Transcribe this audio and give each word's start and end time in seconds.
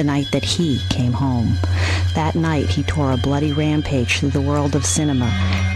the 0.00 0.04
night 0.04 0.30
that 0.30 0.42
he 0.42 0.78
came 0.88 1.12
home. 1.12 1.58
That 2.14 2.34
night, 2.34 2.70
he 2.70 2.82
tore 2.82 3.12
a 3.12 3.18
bloody 3.18 3.52
rampage 3.52 4.18
through 4.18 4.30
the 4.30 4.40
world 4.40 4.74
of 4.74 4.86
cinema, 4.86 5.26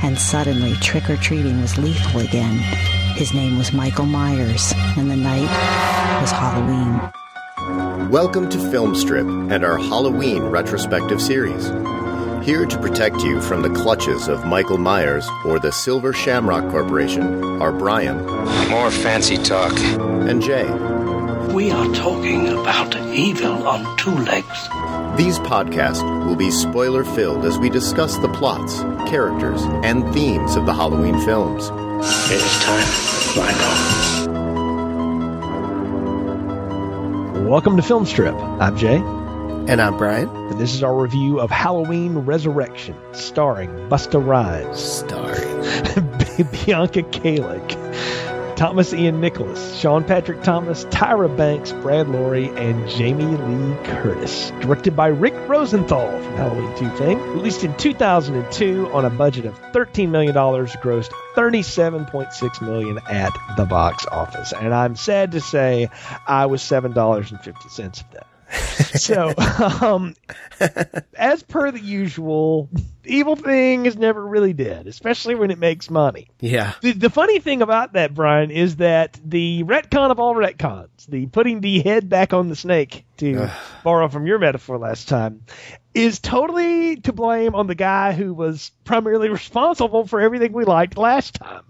and 0.03 0.19
suddenly, 0.19 0.73
trick 0.77 1.11
or 1.11 1.19
treating 1.19 1.61
was 1.61 1.77
lethal 1.77 2.23
again. 2.23 2.57
His 3.17 3.35
name 3.35 3.59
was 3.59 3.75
Michael 3.75 4.07
Myers, 4.07 4.73
and 4.97 5.11
the 5.11 5.17
night 5.17 5.51
was 6.23 6.31
Halloween. 6.31 8.11
Welcome 8.11 8.49
to 8.49 8.57
Filmstrip 8.57 9.53
and 9.53 9.63
our 9.63 9.77
Halloween 9.77 10.45
retrospective 10.45 11.21
series. 11.21 11.67
Here 12.47 12.65
to 12.65 12.79
protect 12.79 13.21
you 13.21 13.43
from 13.43 13.61
the 13.61 13.75
clutches 13.75 14.27
of 14.27 14.47
Michael 14.47 14.79
Myers 14.79 15.29
or 15.45 15.59
the 15.59 15.71
Silver 15.71 16.15
Shamrock 16.15 16.71
Corporation 16.71 17.61
are 17.61 17.73
Brian. 17.73 18.25
More 18.71 18.91
fancy 18.91 19.37
talk. 19.37 19.79
And 19.79 20.41
Jay. 20.41 20.94
We 21.55 21.71
are 21.71 21.87
talking 21.95 22.49
about 22.49 22.97
evil 22.97 23.69
on 23.69 23.97
two 23.97 24.11
legs. 24.11 24.69
These 25.17 25.39
podcasts 25.39 26.03
will 26.27 26.35
be 26.35 26.51
spoiler 26.51 27.05
filled 27.05 27.45
as 27.45 27.57
we 27.59 27.71
discuss 27.71 28.17
the 28.17 28.27
plots, 28.27 28.81
characters, 29.09 29.63
and 29.85 30.13
themes 30.13 30.57
of 30.57 30.67
the 30.67 30.75
Halloween 30.75 31.21
films. 31.21 31.69
It 32.29 32.43
is 32.43 32.59
time 32.65 32.81
to 32.81 32.91
find 33.37 33.57
out. 37.37 37.49
Welcome 37.49 37.77
to 37.77 37.83
Filmstrip. 37.83 38.35
I'm 38.61 38.77
Jay. 38.77 38.97
And 38.97 39.81
I'm 39.81 39.97
Brian. 39.97 40.29
And 40.29 40.59
this 40.59 40.75
is 40.75 40.83
our 40.83 41.01
review 41.01 41.39
of 41.39 41.53
Halloween 41.53 42.19
Resurrection, 42.19 42.97
starring 43.13 43.71
Busta 43.89 44.21
Rhymes. 44.21 44.81
Starring 44.81 45.63
Bianca 46.51 47.05
Kajlich. 47.05 47.84
Thomas 48.57 48.93
Ian 48.93 49.21
Nicholas, 49.21 49.79
Sean 49.79 50.05
Patrick 50.05 50.43
Thomas, 50.43 50.85
Tyra 50.87 51.35
Banks, 51.37 51.73
Brad 51.73 52.07
Loree, 52.07 52.55
and 52.57 52.89
Jamie 52.89 53.25
Lee 53.25 53.77
Curtis. 53.85 54.51
Directed 54.61 54.95
by 54.95 55.09
Rick 55.09 55.35
Rosenthal 55.49 56.09
from 56.23 56.37
Halloween 56.37 56.77
2 56.77 56.91
fame. 56.91 57.21
Released 57.33 57.65
in 57.65 57.77
2002 57.77 58.93
on 58.93 59.05
a 59.05 59.11
budget 59.11 59.47
of 59.47 59.61
$13 59.73 60.09
million, 60.09 60.35
grossed 60.35 61.11
37.6 61.35 62.63
million 62.63 62.99
at 63.11 63.33
the 63.57 63.65
box 63.65 64.07
office. 64.07 64.53
And 64.53 64.73
I'm 64.73 64.95
sad 64.97 65.33
to 65.33 65.41
say 65.41 65.91
I 66.27 66.47
was 66.47 66.63
$7.50 66.63 68.01
of 68.01 68.11
that. 68.13 68.27
So, 68.51 69.33
um, 69.81 70.15
as 71.15 71.43
per 71.43 71.71
the 71.71 71.81
usual, 71.81 72.69
evil 73.05 73.37
thing 73.37 73.87
is 73.87 73.97
never 73.97 74.25
really 74.25 74.53
dead, 74.53 74.87
especially 74.87 75.35
when 75.35 75.51
it 75.51 75.59
makes 75.59 75.91
money. 75.91 76.29
Yeah. 76.41 76.73
The, 76.81 76.93
the 76.93 77.11
funny 77.11 77.39
thing 77.39 77.63
about 77.63 77.95
that, 77.95 78.15
Brian, 78.15 78.51
is 78.51 78.77
that 78.77 79.19
the 79.25 79.65
retcon 79.65 80.11
of 80.11 80.21
all 80.21 80.35
retcons, 80.35 81.07
the 81.09 81.27
putting 81.27 81.61
the 81.61 81.81
head 81.81 82.09
back 82.09 82.33
on 82.33 82.49
the 82.49 82.57
snake, 82.57 83.05
to 83.19 83.49
borrow 83.85 84.09
from 84.09 84.27
your 84.27 84.39
metaphor 84.39 84.79
last 84.79 85.09
time, 85.09 85.45
is 85.95 86.19
totally 86.19 86.97
to 86.97 87.13
blame 87.13 87.55
on 87.55 87.67
the 87.67 87.75
guy 87.75 88.13
who 88.13 88.35
was 88.35 88.73
primarily 88.85 89.29
responsible 89.29 90.07
for 90.07 90.21
everything 90.21 90.53
we 90.53 90.65
liked 90.65 90.99
last 90.99 91.35
time. 91.35 91.63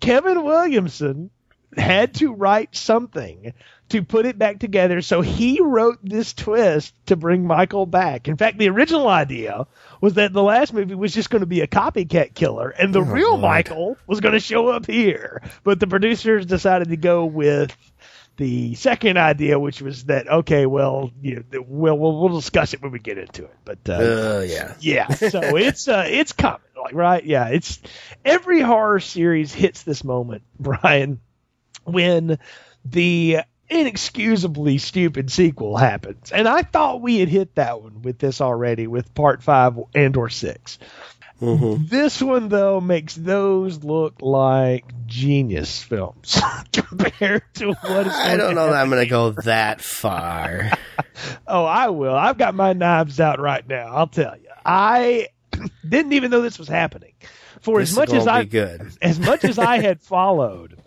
Kevin 0.00 0.44
Williamson 0.44 1.30
had 1.76 2.14
to 2.14 2.32
write 2.32 2.74
something 2.74 3.52
to 3.90 4.02
put 4.02 4.26
it 4.26 4.38
back 4.38 4.58
together. 4.58 5.02
So 5.02 5.20
he 5.20 5.60
wrote 5.60 5.98
this 6.02 6.32
twist 6.32 6.94
to 7.06 7.16
bring 7.16 7.46
Michael 7.46 7.86
back. 7.86 8.28
In 8.28 8.36
fact, 8.36 8.58
the 8.58 8.68
original 8.68 9.08
idea 9.08 9.66
was 10.00 10.14
that 10.14 10.32
the 10.32 10.42
last 10.42 10.72
movie 10.72 10.94
was 10.94 11.12
just 11.12 11.30
going 11.30 11.40
to 11.40 11.46
be 11.46 11.60
a 11.60 11.66
copycat 11.66 12.34
killer 12.34 12.70
and 12.70 12.94
the 12.94 13.00
oh, 13.00 13.02
real 13.02 13.30
Lord. 13.30 13.42
Michael 13.42 13.96
was 14.06 14.20
going 14.20 14.34
to 14.34 14.40
show 14.40 14.68
up 14.68 14.86
here. 14.86 15.42
But 15.64 15.80
the 15.80 15.86
producers 15.86 16.46
decided 16.46 16.88
to 16.88 16.96
go 16.96 17.24
with 17.24 17.76
the 18.36 18.74
second 18.74 19.18
idea, 19.18 19.58
which 19.58 19.82
was 19.82 20.04
that 20.04 20.26
okay, 20.26 20.64
well, 20.64 21.10
you 21.20 21.44
know, 21.52 21.64
we'll, 21.68 21.98
we'll 21.98 22.20
we'll 22.20 22.40
discuss 22.40 22.72
it 22.72 22.80
when 22.80 22.90
we 22.90 22.98
get 22.98 23.18
into 23.18 23.44
it. 23.44 23.54
But 23.66 23.78
uh, 23.86 23.92
uh 23.92 24.46
yeah, 24.46 24.74
yeah. 24.80 25.08
So 25.14 25.56
it's 25.56 25.88
uh, 25.88 26.06
it's 26.08 26.32
coming, 26.32 26.60
like 26.82 26.94
right, 26.94 27.22
yeah. 27.22 27.48
It's 27.48 27.80
every 28.24 28.60
horror 28.60 29.00
series 29.00 29.52
hits 29.52 29.82
this 29.82 30.04
moment, 30.04 30.42
Brian, 30.58 31.20
when 31.84 32.38
the 32.84 33.40
inexcusably 33.70 34.78
stupid 34.78 35.30
sequel 35.30 35.76
happens. 35.76 36.32
And 36.32 36.48
I 36.48 36.62
thought 36.62 37.00
we 37.00 37.18
had 37.18 37.28
hit 37.28 37.54
that 37.54 37.80
one 37.80 38.02
with 38.02 38.18
this 38.18 38.40
already 38.40 38.86
with 38.86 39.14
part 39.14 39.42
five 39.42 39.78
and 39.94 40.16
or 40.16 40.28
6 40.28 40.78
mm-hmm. 41.40 41.86
This 41.86 42.20
one 42.20 42.48
though 42.48 42.80
makes 42.80 43.14
those 43.14 43.84
look 43.84 44.16
like 44.20 44.84
genius 45.06 45.80
films 45.82 46.40
compared 46.72 47.42
to 47.54 47.68
what 47.72 48.06
is. 48.06 48.12
I 48.12 48.36
don't 48.36 48.56
know 48.56 48.66
that 48.66 48.76
I'm 48.76 48.90
going 48.90 49.04
to 49.04 49.08
go 49.08 49.30
that 49.30 49.80
far. 49.80 50.72
oh, 51.46 51.64
I 51.64 51.88
will. 51.88 52.14
I've 52.14 52.38
got 52.38 52.54
my 52.54 52.72
knives 52.72 53.20
out 53.20 53.40
right 53.40 53.66
now. 53.66 53.94
I'll 53.94 54.08
tell 54.08 54.36
you. 54.36 54.48
I 54.64 55.28
didn't 55.88 56.12
even 56.12 56.30
know 56.30 56.42
this 56.42 56.58
was 56.58 56.68
happening. 56.68 57.12
For 57.60 57.80
this 57.80 57.90
as 57.90 57.96
much 57.96 58.12
as 58.12 58.26
I 58.26 58.44
good. 58.44 58.90
as 59.02 59.20
much 59.20 59.44
as 59.44 59.58
I 59.58 59.80
had 59.80 60.00
followed 60.02 60.78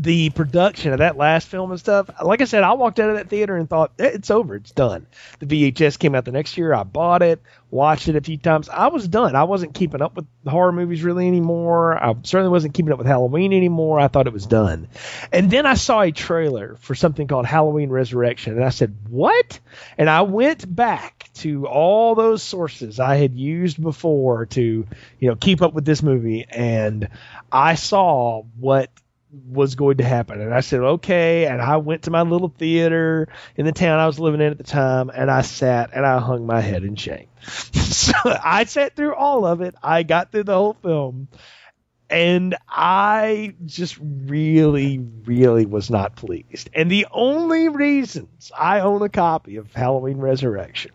the 0.00 0.30
production 0.30 0.92
of 0.92 1.00
that 1.00 1.16
last 1.16 1.48
film 1.48 1.72
and 1.72 1.80
stuff, 1.80 2.08
like 2.22 2.40
I 2.40 2.44
said, 2.44 2.62
I 2.62 2.72
walked 2.74 3.00
out 3.00 3.10
of 3.10 3.16
that 3.16 3.28
theater 3.28 3.56
and 3.56 3.68
thought 3.68 3.92
eh, 3.98 4.10
it's 4.14 4.30
over, 4.30 4.54
it's 4.54 4.70
done. 4.70 5.06
The 5.40 5.72
VHS 5.72 5.98
came 5.98 6.14
out 6.14 6.24
the 6.24 6.30
next 6.30 6.56
year. 6.56 6.72
I 6.72 6.84
bought 6.84 7.22
it, 7.22 7.42
watched 7.70 8.06
it 8.06 8.14
a 8.14 8.20
few 8.20 8.36
times. 8.36 8.68
I 8.68 8.88
was 8.88 9.08
done. 9.08 9.34
I 9.34 9.44
wasn't 9.44 9.74
keeping 9.74 10.00
up 10.00 10.14
with 10.14 10.26
horror 10.46 10.70
movies 10.70 11.02
really 11.02 11.26
anymore. 11.26 12.02
I 12.02 12.14
certainly 12.22 12.50
wasn't 12.50 12.74
keeping 12.74 12.92
up 12.92 12.98
with 12.98 13.08
Halloween 13.08 13.52
anymore. 13.52 13.98
I 13.98 14.06
thought 14.06 14.28
it 14.28 14.32
was 14.32 14.46
done. 14.46 14.86
And 15.32 15.50
then 15.50 15.66
I 15.66 15.74
saw 15.74 16.02
a 16.02 16.12
trailer 16.12 16.76
for 16.80 16.94
something 16.94 17.26
called 17.26 17.46
Halloween 17.46 17.90
Resurrection, 17.90 18.54
and 18.54 18.64
I 18.64 18.70
said, 18.70 18.94
"What?" 19.08 19.58
And 19.98 20.08
I 20.08 20.22
went 20.22 20.74
back 20.74 21.28
to 21.34 21.66
all 21.66 22.14
those 22.14 22.42
sources 22.42 23.00
I 23.00 23.16
had 23.16 23.34
used 23.34 23.82
before 23.82 24.46
to, 24.46 24.86
you 25.18 25.28
know, 25.28 25.34
keep 25.34 25.60
up 25.60 25.74
with 25.74 25.84
this 25.84 26.02
movie, 26.02 26.46
and 26.48 27.08
I 27.50 27.74
saw 27.74 28.42
what 28.58 28.90
was 29.30 29.74
going 29.74 29.98
to 29.98 30.04
happen. 30.04 30.40
And 30.40 30.54
I 30.54 30.60
said, 30.60 30.80
okay. 30.80 31.46
And 31.46 31.60
I 31.60 31.76
went 31.76 32.04
to 32.04 32.10
my 32.10 32.22
little 32.22 32.48
theater 32.48 33.28
in 33.56 33.66
the 33.66 33.72
town 33.72 33.98
I 33.98 34.06
was 34.06 34.18
living 34.18 34.40
in 34.40 34.50
at 34.50 34.58
the 34.58 34.64
time, 34.64 35.10
and 35.10 35.30
I 35.30 35.42
sat 35.42 35.90
and 35.94 36.06
I 36.06 36.18
hung 36.18 36.46
my 36.46 36.60
head 36.60 36.84
in 36.84 36.96
shame. 36.96 37.28
so 37.42 38.12
I 38.24 38.64
sat 38.64 38.96
through 38.96 39.14
all 39.14 39.46
of 39.46 39.60
it. 39.60 39.74
I 39.82 40.02
got 40.02 40.32
through 40.32 40.44
the 40.44 40.54
whole 40.54 40.74
film. 40.74 41.28
And 42.10 42.56
I 42.66 43.54
just 43.66 43.98
really, 44.00 44.98
really 44.98 45.66
was 45.66 45.90
not 45.90 46.16
pleased. 46.16 46.70
And 46.72 46.90
the 46.90 47.06
only 47.10 47.68
reasons 47.68 48.50
I 48.58 48.80
own 48.80 49.02
a 49.02 49.10
copy 49.10 49.56
of 49.56 49.74
Halloween 49.74 50.16
Resurrection 50.16 50.92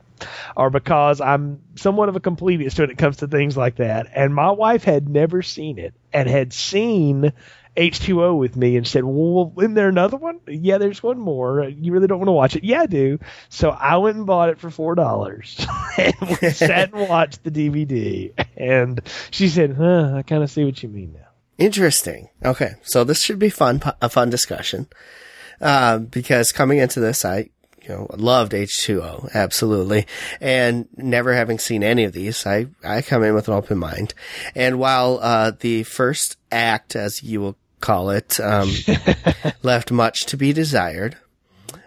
are 0.58 0.70
because 0.70 1.22
I'm 1.22 1.62
somewhat 1.76 2.10
of 2.10 2.16
a 2.16 2.20
completist 2.20 2.80
when 2.80 2.90
it 2.90 2.98
comes 2.98 3.18
to 3.18 3.28
things 3.28 3.56
like 3.56 3.76
that. 3.76 4.08
And 4.16 4.34
my 4.34 4.52
wife 4.52 4.84
had 4.84 5.08
never 5.08 5.42
seen 5.42 5.78
it 5.78 5.94
and 6.12 6.28
had 6.28 6.52
seen 6.52 7.34
H2O 7.76 8.38
with 8.38 8.56
me 8.56 8.78
and 8.78 8.88
said, 8.88 9.04
Well, 9.04 9.54
isn't 9.58 9.74
there 9.74 9.90
another 9.90 10.18
one? 10.18 10.40
Yeah, 10.48 10.78
there's 10.78 11.02
one 11.02 11.20
more. 11.20 11.68
You 11.68 11.92
really 11.92 12.08
don't 12.08 12.20
want 12.20 12.28
to 12.28 12.34
watch 12.34 12.56
it? 12.56 12.64
Yeah, 12.64 12.82
I 12.82 12.86
do. 12.86 13.20
So 13.50 13.72
I 13.72 13.98
went 13.98 14.18
and 14.18 14.26
bought 14.26 14.50
it 14.50 14.60
for 14.60 14.70
$4 14.70 15.98
and 15.98 16.40
we 16.42 16.50
sat 16.52 16.94
and 16.94 17.10
watched 17.10 17.44
the 17.44 17.52
DVD. 17.52 18.32
And 18.56 19.02
she 19.32 19.48
said, 19.50 19.76
Huh, 19.76 20.14
I 20.16 20.22
kind 20.22 20.44
of 20.44 20.52
see 20.52 20.64
what 20.64 20.82
you 20.84 20.90
mean 20.90 21.14
now. 21.14 21.28
Interesting. 21.58 22.30
Okay. 22.44 22.74
So 22.84 23.04
this 23.04 23.22
should 23.22 23.40
be 23.40 23.50
fun, 23.50 23.82
a 24.02 24.10
fun 24.10 24.30
discussion. 24.30 24.88
Uh, 25.62 26.00
because 26.00 26.52
coming 26.52 26.80
into 26.80 27.00
this, 27.00 27.24
I, 27.24 27.50
you 27.82 27.90
know, 27.90 28.08
loved 28.16 28.54
H2O, 28.54 29.34
absolutely. 29.34 30.06
And 30.42 30.88
never 30.98 31.34
having 31.34 31.60
seen 31.60 31.84
any 31.84 32.04
of 32.04 32.14
these, 32.14 32.46
I, 32.46 32.68
I 32.84 33.02
come 33.02 33.24
in 33.24 33.34
with 33.34 33.48
an 33.48 33.54
open 33.54 33.78
mind. 33.78 34.14
And 34.56 34.80
while, 34.80 35.20
uh, 35.22 35.52
the 35.60 35.84
first 35.84 36.38
act, 36.52 36.96
as 36.96 37.24
you 37.24 37.42
will 37.42 37.58
call 37.84 38.12
it, 38.12 38.40
um, 38.40 38.72
left 39.62 39.92
much 39.92 40.26
to 40.28 40.38
be 40.38 40.54
desired. 40.54 41.18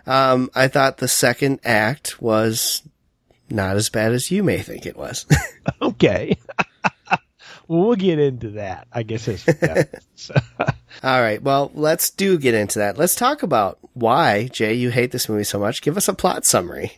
Um, 0.06 0.50
I 0.54 0.68
thought 0.68 0.98
the 0.98 1.08
second 1.08 1.60
act 1.64 2.20
was 2.20 2.82
not 3.48 3.76
as 3.76 3.88
bad 3.88 4.12
as 4.12 4.30
you 4.30 4.42
may 4.44 4.58
think 4.58 4.84
it 4.84 4.96
was. 4.96 5.24
okay. 5.82 6.36
well, 7.10 7.18
we'll 7.86 7.96
get 7.96 8.18
into 8.18 8.50
that, 8.50 8.86
I 8.92 9.04
guess. 9.04 9.26
All 11.02 11.20
right. 11.20 11.42
Well, 11.42 11.70
let's 11.74 12.10
do 12.10 12.38
get 12.38 12.54
into 12.54 12.80
that. 12.80 12.98
Let's 12.98 13.14
talk 13.14 13.42
about 13.42 13.78
why, 13.94 14.48
Jay, 14.48 14.74
you 14.74 14.90
hate 14.90 15.12
this 15.12 15.30
movie 15.30 15.44
so 15.44 15.58
much. 15.58 15.80
Give 15.80 15.96
us 15.96 16.08
a 16.08 16.14
plot 16.14 16.44
summary. 16.44 16.92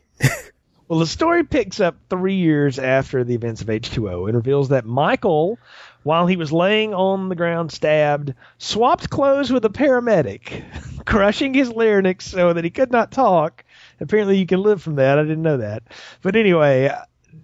well, 0.88 0.99
the 0.99 1.06
story 1.06 1.44
picks 1.44 1.78
up 1.78 1.94
three 2.11 2.37
years 2.37 2.81
after 2.81 3.22
the 3.22 3.37
events 3.37 3.61
of 3.61 3.69
H2O 3.69 4.26
and 4.26 4.34
reveals 4.34 4.70
that 4.70 4.84
Michael 4.84 5.56
while 6.02 6.26
he 6.26 6.36
was 6.36 6.52
laying 6.52 6.94
on 6.94 7.28
the 7.28 7.34
ground 7.34 7.72
stabbed, 7.72 8.34
swapped 8.58 9.10
clothes 9.10 9.52
with 9.52 9.64
a 9.64 9.70
paramedic, 9.70 10.64
crushing 11.04 11.54
his 11.54 11.70
larynx 11.70 12.26
so 12.26 12.52
that 12.52 12.64
he 12.64 12.70
could 12.70 12.92
not 12.92 13.12
talk. 13.12 13.64
Apparently, 14.00 14.38
you 14.38 14.46
can 14.46 14.62
live 14.62 14.82
from 14.82 14.96
that. 14.96 15.18
I 15.18 15.22
didn't 15.22 15.42
know 15.42 15.58
that. 15.58 15.82
But 16.22 16.36
anyway, 16.36 16.94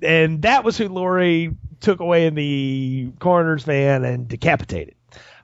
and 0.02 0.42
that 0.42 0.64
was 0.64 0.78
who 0.78 0.88
Laurie 0.88 1.54
took 1.80 2.00
away 2.00 2.26
in 2.26 2.34
the 2.34 3.10
coroner's 3.18 3.64
van 3.64 4.04
and 4.04 4.28
decapitated. 4.28 4.94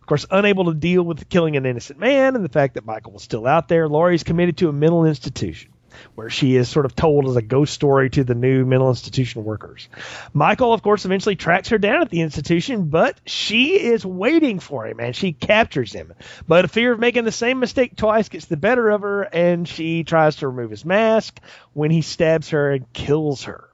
Of 0.00 0.06
course, 0.06 0.26
unable 0.30 0.66
to 0.66 0.74
deal 0.74 1.02
with 1.02 1.28
killing 1.28 1.56
an 1.56 1.66
innocent 1.66 1.98
man 1.98 2.34
and 2.34 2.44
the 2.44 2.48
fact 2.48 2.74
that 2.74 2.84
Michael 2.84 3.12
was 3.12 3.22
still 3.22 3.46
out 3.46 3.68
there, 3.68 3.88
Laurie's 3.88 4.24
committed 4.24 4.56
to 4.58 4.68
a 4.68 4.72
mental 4.72 5.04
institution. 5.04 5.70
Where 6.14 6.31
she 6.31 6.56
is 6.56 6.69
sort 6.69 6.87
of 6.87 6.94
told 6.94 7.26
as 7.26 7.37
a 7.37 7.42
ghost 7.42 7.72
story 7.72 8.10
to 8.10 8.25
the 8.25 8.34
new 8.34 8.64
mental 8.64 8.88
institution 8.88 9.44
workers. 9.44 9.88
Michael, 10.32 10.72
of 10.72 10.82
course, 10.82 11.04
eventually 11.04 11.37
tracks 11.37 11.69
her 11.69 11.78
down 11.78 12.02
at 12.02 12.10
the 12.10 12.20
institution, 12.20 12.88
but 12.88 13.20
she 13.26 13.81
is 13.81 14.04
waiting 14.04 14.58
for 14.60 14.87
him 14.87 15.00
and 15.00 15.14
she 15.14 15.32
captures 15.32 15.92
him. 15.92 16.12
But 16.46 16.64
a 16.64 16.69
fear 16.69 16.92
of 16.92 17.00
making 17.00 17.25
the 17.25 17.32
same 17.32 17.58
mistake 17.58 17.96
twice 17.96 18.28
gets 18.28 18.46
the 18.46 18.56
better 18.56 18.90
of 18.90 19.02
her 19.02 19.22
and 19.22 19.66
she 19.66 20.04
tries 20.04 20.37
to 20.37 20.48
remove 20.48 20.70
his 20.70 20.84
mask 20.84 21.40
when 21.72 21.90
he 21.90 22.02
stabs 22.02 22.50
her 22.50 22.70
and 22.70 22.93
kills 22.93 23.44
her. 23.44 23.69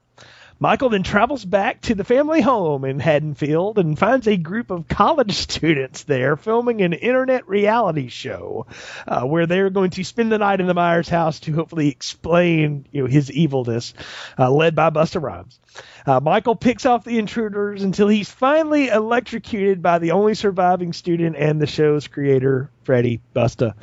Michael 0.58 0.88
then 0.88 1.02
travels 1.02 1.44
back 1.44 1.82
to 1.82 1.94
the 1.94 2.04
family 2.04 2.40
home 2.40 2.86
in 2.86 2.98
Haddonfield 2.98 3.78
and 3.78 3.98
finds 3.98 4.26
a 4.26 4.38
group 4.38 4.70
of 4.70 4.88
college 4.88 5.34
students 5.36 6.04
there 6.04 6.36
filming 6.36 6.80
an 6.80 6.94
internet 6.94 7.46
reality 7.46 8.08
show 8.08 8.66
uh, 9.06 9.24
where 9.24 9.46
they're 9.46 9.68
going 9.68 9.90
to 9.90 10.04
spend 10.04 10.32
the 10.32 10.38
night 10.38 10.60
in 10.60 10.66
the 10.66 10.72
Myers 10.72 11.10
house 11.10 11.40
to 11.40 11.52
hopefully 11.52 11.88
explain 11.88 12.86
you 12.90 13.02
know, 13.02 13.06
his 13.06 13.30
evilness, 13.30 13.92
uh, 14.38 14.50
led 14.50 14.74
by 14.74 14.88
Busta 14.88 15.20
Rhymes. 15.20 15.60
Uh, 16.06 16.20
Michael 16.20 16.56
picks 16.56 16.86
off 16.86 17.04
the 17.04 17.18
intruders 17.18 17.82
until 17.82 18.08
he's 18.08 18.30
finally 18.30 18.88
electrocuted 18.88 19.82
by 19.82 19.98
the 19.98 20.12
only 20.12 20.34
surviving 20.34 20.94
student 20.94 21.36
and 21.36 21.60
the 21.60 21.66
show's 21.66 22.08
creator, 22.08 22.70
Freddie 22.86 23.20
Busta. 23.34 23.74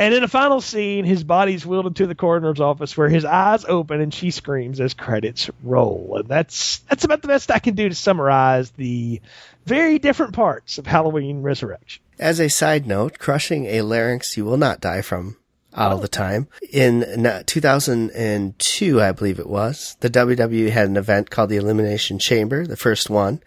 And 0.00 0.12
in 0.12 0.24
a 0.24 0.28
final 0.28 0.60
scene, 0.60 1.04
his 1.04 1.22
body's 1.22 1.64
wheeled 1.64 1.86
into 1.86 2.06
the 2.06 2.14
coroner's 2.14 2.60
office 2.60 2.96
where 2.96 3.08
his 3.08 3.24
eyes 3.24 3.64
open 3.64 4.00
and 4.00 4.12
she 4.12 4.32
screams 4.32 4.80
as 4.80 4.94
credits 4.94 5.48
roll. 5.62 6.16
And 6.18 6.28
that's 6.28 6.80
that's 6.80 7.04
about 7.04 7.22
the 7.22 7.28
best 7.28 7.50
I 7.50 7.60
can 7.60 7.74
do 7.74 7.88
to 7.88 7.94
summarize 7.94 8.70
the 8.72 9.20
very 9.64 9.98
different 9.98 10.34
parts 10.34 10.78
of 10.78 10.86
Halloween 10.86 11.42
Resurrection. 11.42 12.02
As 12.18 12.40
a 12.40 12.48
side 12.48 12.86
note, 12.86 13.18
crushing 13.18 13.66
a 13.66 13.82
larynx 13.82 14.36
you 14.36 14.44
will 14.44 14.56
not 14.56 14.80
die 14.80 15.02
from 15.02 15.36
all 15.72 15.98
oh. 15.98 16.00
the 16.00 16.08
time. 16.08 16.48
In 16.72 17.04
2002, 17.46 19.00
I 19.00 19.12
believe 19.12 19.38
it 19.38 19.48
was, 19.48 19.96
the 20.00 20.10
WWE 20.10 20.70
had 20.70 20.88
an 20.88 20.96
event 20.96 21.30
called 21.30 21.50
the 21.50 21.56
Elimination 21.56 22.18
Chamber, 22.18 22.66
the 22.66 22.76
first 22.76 23.08
one, 23.08 23.40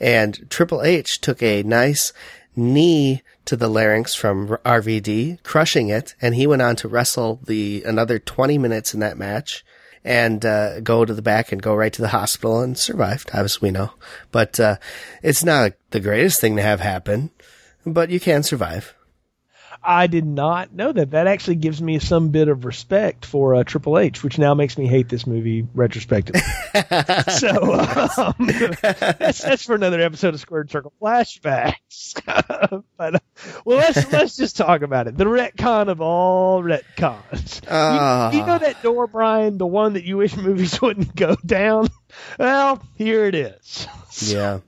and 0.00 0.50
Triple 0.50 0.82
H 0.82 1.20
took 1.20 1.42
a 1.42 1.62
nice 1.62 2.12
knee 2.56 3.22
to 3.46 3.56
the 3.56 3.68
larynx 3.68 4.14
from 4.14 4.48
RVD, 4.64 5.42
crushing 5.42 5.88
it, 5.88 6.14
and 6.20 6.34
he 6.34 6.46
went 6.46 6.62
on 6.62 6.76
to 6.76 6.88
wrestle 6.88 7.40
the 7.44 7.82
another 7.84 8.18
20 8.18 8.58
minutes 8.58 8.92
in 8.92 9.00
that 9.00 9.16
match 9.16 9.64
and 10.04 10.44
uh, 10.44 10.80
go 10.80 11.04
to 11.04 11.14
the 11.14 11.22
back 11.22 11.50
and 11.50 11.62
go 11.62 11.74
right 11.74 11.92
to 11.92 12.02
the 12.02 12.08
hospital 12.08 12.60
and 12.60 12.78
survived. 12.78 13.30
as 13.32 13.60
we 13.60 13.70
know, 13.70 13.92
but 14.30 14.60
uh, 14.60 14.76
it's 15.22 15.44
not 15.44 15.72
the 15.90 16.00
greatest 16.00 16.40
thing 16.40 16.56
to 16.56 16.62
have 16.62 16.80
happen, 16.80 17.30
but 17.84 18.10
you 18.10 18.20
can 18.20 18.42
survive. 18.42 18.95
I 19.86 20.08
did 20.08 20.26
not 20.26 20.72
know 20.72 20.92
that. 20.92 21.12
That 21.12 21.28
actually 21.28 21.56
gives 21.56 21.80
me 21.80 22.00
some 22.00 22.30
bit 22.30 22.48
of 22.48 22.64
respect 22.64 23.24
for 23.24 23.54
uh, 23.54 23.64
Triple 23.64 23.98
H, 23.98 24.24
which 24.24 24.36
now 24.36 24.54
makes 24.54 24.76
me 24.76 24.86
hate 24.86 25.08
this 25.08 25.26
movie 25.26 25.66
retrospectively. 25.74 26.40
so 27.28 27.74
um, 27.74 28.34
that's, 28.40 29.42
that's 29.42 29.64
for 29.64 29.76
another 29.76 30.00
episode 30.00 30.34
of 30.34 30.40
Squared 30.40 30.70
Circle 30.70 30.92
Flashbacks. 31.00 32.14
but 32.96 33.14
uh, 33.14 33.18
well, 33.64 33.78
let's 33.78 34.12
let's 34.12 34.36
just 34.36 34.56
talk 34.56 34.82
about 34.82 35.06
it. 35.06 35.16
The 35.16 35.24
retcon 35.24 35.88
of 35.88 36.00
all 36.00 36.62
retcons. 36.62 37.62
Uh. 37.68 38.30
You, 38.32 38.40
you 38.40 38.46
know 38.46 38.58
that 38.58 38.82
door, 38.82 39.06
Brian, 39.06 39.58
the 39.58 39.66
one 39.66 39.92
that 39.92 40.04
you 40.04 40.16
wish 40.16 40.36
movies 40.36 40.80
wouldn't 40.82 41.14
go 41.14 41.36
down. 41.46 41.88
Well, 42.38 42.82
here 42.94 43.26
it 43.26 43.34
is. 43.34 43.86
Yeah, 44.18 44.60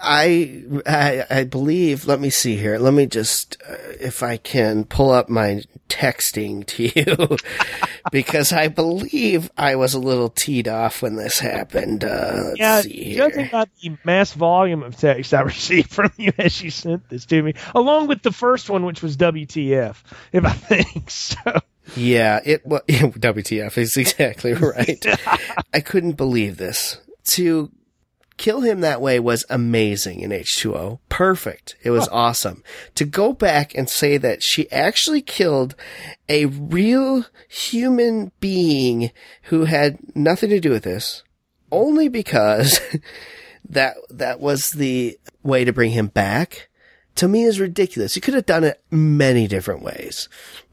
I, 0.00 0.62
I 0.86 1.24
I 1.28 1.42
believe. 1.44 2.06
Let 2.06 2.20
me 2.20 2.30
see 2.30 2.54
here. 2.56 2.78
Let 2.78 2.94
me 2.94 3.06
just, 3.06 3.60
uh, 3.68 3.74
if 3.98 4.22
I 4.22 4.36
can 4.36 4.84
pull 4.84 5.10
up 5.10 5.28
my 5.28 5.62
texting 5.88 6.64
to 6.66 6.84
you, 6.84 7.36
because 8.12 8.52
I 8.52 8.68
believe 8.68 9.50
I 9.56 9.74
was 9.74 9.94
a 9.94 9.98
little 9.98 10.28
teed 10.28 10.68
off 10.68 11.02
when 11.02 11.16
this 11.16 11.40
happened. 11.40 12.04
Uh, 12.04 12.42
let's 12.44 12.58
yeah, 12.60 12.80
see 12.82 13.16
judging 13.16 13.40
here. 13.40 13.48
by 13.50 13.66
the 13.82 13.96
mass 14.04 14.34
volume 14.34 14.84
of 14.84 14.96
text 14.96 15.34
I 15.34 15.40
received 15.52 15.90
from 15.90 16.12
you 16.16 16.30
as 16.38 16.62
you 16.62 16.70
sent 16.70 17.08
this 17.08 17.26
to 17.26 17.42
me, 17.42 17.54
along 17.74 18.06
with 18.06 18.22
the 18.22 18.30
first 18.30 18.70
one, 18.70 18.84
which 18.84 19.02
was 19.02 19.16
WTF, 19.16 19.96
if 20.30 20.44
I 20.44 20.52
think 20.52 21.10
so. 21.10 21.60
Yeah, 21.96 22.40
it 22.44 22.64
was 22.64 22.82
WTF 22.88 23.76
is 23.78 23.96
exactly 23.96 24.52
right. 24.54 25.04
I 25.72 25.80
couldn't 25.80 26.12
believe 26.12 26.56
this. 26.56 26.98
To 27.24 27.70
kill 28.36 28.62
him 28.62 28.80
that 28.80 29.00
way 29.00 29.20
was 29.20 29.44
amazing 29.50 30.20
in 30.20 30.30
H2O. 30.30 30.98
Perfect. 31.08 31.76
It 31.82 31.90
was 31.90 32.08
awesome. 32.08 32.64
To 32.96 33.04
go 33.04 33.32
back 33.32 33.74
and 33.74 33.88
say 33.88 34.16
that 34.16 34.42
she 34.42 34.70
actually 34.72 35.22
killed 35.22 35.76
a 36.28 36.46
real 36.46 37.26
human 37.48 38.32
being 38.40 39.12
who 39.44 39.64
had 39.64 39.98
nothing 40.16 40.50
to 40.50 40.60
do 40.60 40.70
with 40.70 40.84
this 40.84 41.22
only 41.70 42.08
because 42.08 42.80
that 43.68 43.96
that 44.10 44.40
was 44.40 44.70
the 44.70 45.18
way 45.42 45.64
to 45.64 45.72
bring 45.72 45.90
him 45.90 46.08
back 46.08 46.68
to 47.16 47.28
me 47.28 47.44
is 47.44 47.60
ridiculous. 47.60 48.16
You 48.16 48.22
could 48.22 48.34
have 48.34 48.46
done 48.46 48.64
it 48.64 48.82
many 48.90 49.46
different 49.46 49.82
ways. 49.82 50.28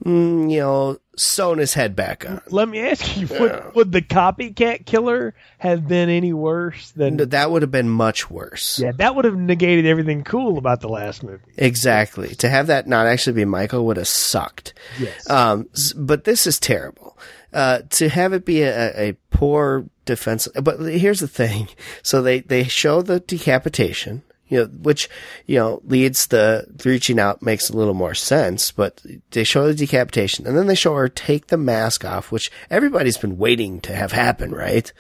Mm, 0.06 0.51
you 0.51 0.59
know, 0.59 1.00
sewn 1.18 1.57
his 1.57 1.74
head 1.74 1.95
back 1.95 2.27
on. 2.27 2.41
Let 2.50 2.69
me 2.69 2.80
ask 2.80 3.18
you, 3.18 3.27
would, 3.27 3.75
would 3.75 3.91
the 3.91 4.01
copycat 4.01 4.86
killer 4.86 5.33
have 5.57 5.88
been 5.88 6.09
any 6.09 6.31
worse 6.31 6.91
than? 6.91 7.18
No, 7.18 7.25
That 7.25 7.51
would 7.51 7.62
have 7.62 7.71
been 7.71 7.89
much 7.89 8.30
worse. 8.30 8.80
Yeah, 8.80 8.91
that 8.94 9.15
would 9.15 9.25
have 9.25 9.36
negated 9.36 9.86
everything 9.86 10.24
cool 10.24 10.57
about 10.57 10.81
the 10.81 10.88
last 10.89 11.24
movie. 11.24 11.44
Exactly. 11.57 12.36
To 12.36 12.50
have 12.50 12.68
that 12.68 12.88
not 12.88 13.06
actually 13.07 13.33
be 13.33 13.45
Michael 13.45 13.86
would 13.88 13.97
have 13.97 14.07
sucked. 14.07 14.74
Yes. 15.00 15.30
Um, 15.30 15.68
but 15.97 16.24
this 16.24 16.47
is 16.47 16.59
terrible. 16.59 17.18
Uh, 17.51 17.80
to 17.89 18.09
have 18.09 18.31
it 18.31 18.45
be 18.45 18.62
a, 18.62 19.09
a 19.09 19.13
poor 19.31 19.86
defense, 20.06 20.47
but 20.62 20.80
here's 20.80 21.19
the 21.19 21.27
thing. 21.27 21.68
So 22.03 22.21
they, 22.21 22.41
they 22.41 22.63
show 22.63 23.01
the 23.01 23.19
decapitation, 23.19 24.21
you 24.50 24.60
know, 24.60 24.66
which, 24.66 25.10
you 25.46 25.57
know, 25.57 25.81
leads 25.86 26.28
the 26.28 26.68
reaching 26.84 27.19
out 27.19 27.42
makes 27.42 27.69
a 27.69 27.78
little 27.78 27.94
more 27.94 28.16
sense, 28.16 28.72
but 28.72 29.01
they 29.31 29.44
show 29.44 29.68
the 29.68 29.75
decapitation 29.75 30.46
and 30.46 30.57
then 30.57 30.68
they 30.68 30.75
show 30.75 30.96
her 30.96 31.07
take 31.07 31.48
the 31.48 31.57
mask 31.57 32.04
off, 32.04 32.31
which 32.31 32.51
everybody's 32.69 33.18
been 33.18 33.38
waiting 33.38 33.80
to 33.81 33.96
have 33.96 34.12
happen, 34.12 34.51
right? 34.51 34.92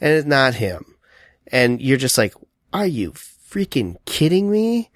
And 0.00 0.12
it's 0.12 0.26
not 0.26 0.54
him. 0.54 0.96
And 1.48 1.82
you're 1.82 1.98
just 1.98 2.16
like, 2.16 2.34
are 2.72 2.86
you 2.86 3.12
freaking 3.12 3.96
kidding 4.06 4.50
me? 4.50 4.90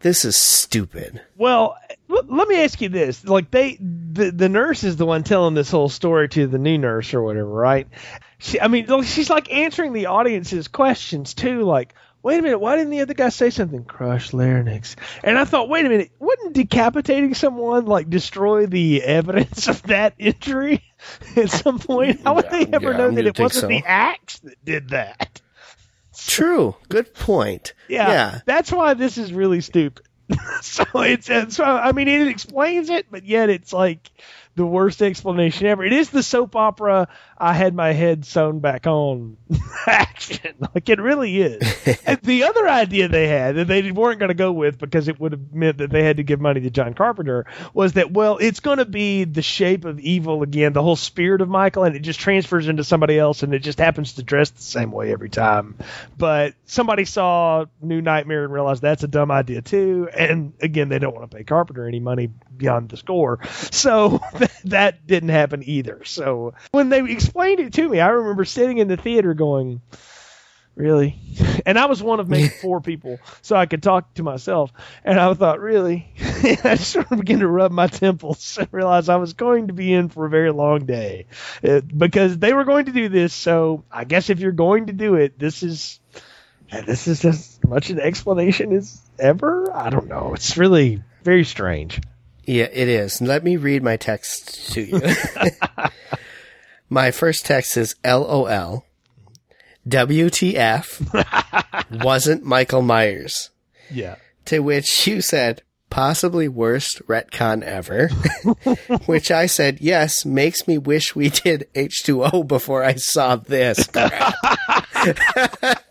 This 0.00 0.24
is 0.24 0.36
stupid. 0.36 1.20
Well, 1.36 1.76
l- 2.08 2.24
let 2.28 2.46
me 2.46 2.62
ask 2.62 2.80
you 2.80 2.88
this: 2.88 3.24
like 3.24 3.50
they, 3.50 3.76
the 3.80 4.30
the 4.30 4.48
nurse 4.48 4.84
is 4.84 4.96
the 4.96 5.04
one 5.04 5.24
telling 5.24 5.54
this 5.54 5.72
whole 5.72 5.88
story 5.88 6.28
to 6.28 6.46
the 6.46 6.56
new 6.56 6.78
nurse 6.78 7.12
or 7.14 7.22
whatever, 7.22 7.48
right? 7.48 7.88
She, 8.38 8.60
I 8.60 8.68
mean, 8.68 8.86
she's 9.02 9.28
like 9.28 9.52
answering 9.52 9.92
the 9.92 10.06
audience's 10.06 10.68
questions 10.68 11.34
too, 11.34 11.62
like. 11.62 11.94
Wait 12.28 12.40
a 12.40 12.42
minute, 12.42 12.58
why 12.58 12.76
didn't 12.76 12.90
the 12.90 13.00
other 13.00 13.14
guy 13.14 13.30
say 13.30 13.48
something? 13.48 13.84
Crush 13.84 14.34
larynx. 14.34 14.96
And 15.24 15.38
I 15.38 15.46
thought, 15.46 15.70
wait 15.70 15.86
a 15.86 15.88
minute, 15.88 16.10
wouldn't 16.18 16.52
decapitating 16.52 17.32
someone 17.32 17.86
like 17.86 18.10
destroy 18.10 18.66
the 18.66 19.02
evidence 19.02 19.66
of 19.66 19.82
that 19.84 20.12
injury 20.18 20.84
at 21.36 21.48
some 21.48 21.78
point? 21.78 22.20
How 22.24 22.34
would 22.34 22.50
they 22.50 22.66
ever 22.66 22.90
yeah, 22.90 22.96
know 22.98 23.10
that 23.12 23.26
it 23.26 23.38
wasn't 23.38 23.62
so. 23.62 23.68
the 23.68 23.82
axe 23.82 24.40
that 24.40 24.62
did 24.62 24.90
that? 24.90 25.40
True. 26.18 26.76
Good 26.90 27.14
point. 27.14 27.72
Yeah, 27.88 28.08
Yeah. 28.10 28.40
that's 28.44 28.70
why 28.70 28.92
this 28.92 29.16
is 29.16 29.32
really 29.32 29.62
stupid. 29.62 30.04
so 30.60 30.84
it's, 30.96 31.30
it's 31.30 31.58
I 31.58 31.92
mean 31.92 32.08
it 32.08 32.28
explains 32.28 32.90
it, 32.90 33.06
but 33.10 33.24
yet 33.24 33.48
it's 33.48 33.72
like 33.72 34.10
the 34.54 34.66
worst 34.66 35.00
explanation 35.00 35.66
ever. 35.66 35.82
It 35.82 35.94
is 35.94 36.10
the 36.10 36.22
soap 36.22 36.56
opera. 36.56 37.08
I 37.40 37.52
had 37.52 37.74
my 37.74 37.92
head 37.92 38.24
sewn 38.24 38.58
back 38.58 38.86
on 38.86 39.36
action. 39.86 40.54
Like 40.74 40.88
it 40.88 41.00
really 41.00 41.40
is. 41.40 41.98
and 42.06 42.20
the 42.22 42.44
other 42.44 42.68
idea 42.68 43.08
they 43.08 43.28
had 43.28 43.56
that 43.56 43.68
they 43.68 43.92
weren't 43.92 44.18
going 44.18 44.28
to 44.28 44.34
go 44.34 44.52
with 44.52 44.78
because 44.78 45.08
it 45.08 45.20
would 45.20 45.32
have 45.32 45.52
meant 45.52 45.78
that 45.78 45.90
they 45.90 46.02
had 46.02 46.16
to 46.16 46.24
give 46.24 46.40
money 46.40 46.60
to 46.60 46.70
John 46.70 46.94
Carpenter 46.94 47.46
was 47.72 47.92
that 47.92 48.12
well 48.12 48.38
it's 48.38 48.60
going 48.60 48.78
to 48.78 48.84
be 48.84 49.24
the 49.24 49.42
shape 49.42 49.84
of 49.84 50.00
evil 50.00 50.42
again, 50.42 50.72
the 50.72 50.82
whole 50.82 50.96
spirit 50.96 51.40
of 51.40 51.48
Michael, 51.48 51.84
and 51.84 51.94
it 51.94 52.00
just 52.00 52.18
transfers 52.18 52.68
into 52.68 52.82
somebody 52.82 53.18
else, 53.18 53.42
and 53.42 53.54
it 53.54 53.60
just 53.60 53.78
happens 53.78 54.14
to 54.14 54.22
dress 54.22 54.50
the 54.50 54.62
same 54.62 54.90
way 54.90 55.12
every 55.12 55.30
time. 55.30 55.76
But 56.16 56.54
somebody 56.64 57.04
saw 57.04 57.66
New 57.80 58.02
Nightmare 58.02 58.44
and 58.44 58.52
realized 58.52 58.82
that's 58.82 59.04
a 59.04 59.08
dumb 59.08 59.30
idea 59.30 59.62
too. 59.62 60.08
And 60.16 60.54
again, 60.60 60.88
they 60.88 60.98
don't 60.98 61.14
want 61.14 61.30
to 61.30 61.36
pay 61.36 61.44
Carpenter 61.44 61.86
any 61.86 62.00
money 62.00 62.30
beyond 62.56 62.88
the 62.88 62.96
score, 62.96 63.38
so 63.70 64.20
that 64.64 65.06
didn't 65.06 65.28
happen 65.28 65.62
either. 65.64 66.04
So 66.04 66.54
when 66.72 66.88
they 66.88 67.16
explained 67.28 67.60
it 67.60 67.74
to 67.74 67.88
me, 67.88 68.00
I 68.00 68.08
remember 68.08 68.46
sitting 68.46 68.78
in 68.78 68.88
the 68.88 68.96
theater 68.96 69.34
going, 69.34 69.82
"Really?" 70.74 71.20
And 71.66 71.78
I 71.78 71.84
was 71.86 72.02
one 72.02 72.18
of 72.18 72.28
maybe 72.30 72.48
four 72.62 72.80
people, 72.80 73.18
so 73.42 73.54
I 73.54 73.66
could 73.66 73.82
talk 73.82 74.14
to 74.14 74.22
myself. 74.22 74.72
And 75.04 75.20
I 75.20 75.34
thought, 75.34 75.60
"Really?" 75.60 76.10
I 76.64 76.76
sort 76.76 77.12
of 77.12 77.18
began 77.18 77.40
to 77.40 77.48
rub 77.48 77.72
my 77.72 77.88
temples 77.88 78.56
and 78.58 78.68
realize 78.72 79.08
I 79.10 79.16
was 79.16 79.34
going 79.34 79.66
to 79.66 79.74
be 79.74 79.92
in 79.92 80.08
for 80.08 80.24
a 80.24 80.30
very 80.30 80.50
long 80.50 80.86
day 80.86 81.26
uh, 81.62 81.80
because 81.80 82.38
they 82.38 82.54
were 82.54 82.64
going 82.64 82.86
to 82.86 82.92
do 82.92 83.10
this. 83.10 83.34
So 83.34 83.84
I 83.92 84.04
guess 84.04 84.30
if 84.30 84.40
you're 84.40 84.52
going 84.52 84.86
to 84.86 84.94
do 84.94 85.16
it, 85.16 85.38
this 85.38 85.62
is 85.62 86.00
this 86.70 87.06
is 87.06 87.24
as 87.24 87.60
much 87.66 87.90
an 87.90 88.00
explanation 88.00 88.72
as 88.72 89.02
ever. 89.18 89.70
I 89.74 89.90
don't 89.90 90.08
know. 90.08 90.32
It's 90.34 90.56
really 90.56 91.02
very 91.22 91.44
strange. 91.44 92.00
Yeah, 92.46 92.68
it 92.72 92.88
is. 92.88 93.20
Let 93.20 93.44
me 93.44 93.58
read 93.58 93.82
my 93.82 93.98
text 93.98 94.72
to 94.72 94.80
you. 94.80 95.02
My 96.88 97.10
first 97.10 97.46
text 97.46 97.76
is 97.76 97.94
LOL. 98.04 98.84
WTF 99.88 101.84
wasn't 102.04 102.44
Michael 102.44 102.82
Myers. 102.82 103.50
Yeah. 103.90 104.16
To 104.46 104.60
which 104.60 105.06
you 105.06 105.20
said, 105.20 105.62
possibly 105.90 106.48
worst 106.48 107.02
retcon 107.06 107.62
ever. 107.62 108.08
which 109.06 109.30
I 109.30 109.46
said, 109.46 109.78
yes, 109.80 110.24
makes 110.24 110.66
me 110.68 110.78
wish 110.78 111.14
we 111.14 111.30
did 111.30 111.68
H2O 111.74 112.46
before 112.46 112.84
I 112.84 112.94
saw 112.94 113.36
this. 113.36 113.86
crap." 113.86 114.34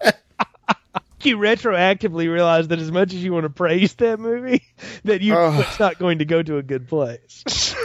You 1.23 1.37
retroactively 1.37 2.31
realize 2.31 2.67
that 2.67 2.79
as 2.79 2.91
much 2.91 3.11
as 3.11 3.23
you 3.23 3.33
want 3.33 3.43
to 3.43 3.49
praise 3.49 3.93
that 3.95 4.19
movie, 4.19 4.63
that 5.03 5.21
you 5.21 5.33
Ugh. 5.33 5.65
it's 5.67 5.79
not 5.79 5.97
going 5.97 6.19
to 6.19 6.25
go 6.25 6.43
to 6.43 6.57
a 6.57 6.63
good 6.63 6.87
place. 6.87 7.43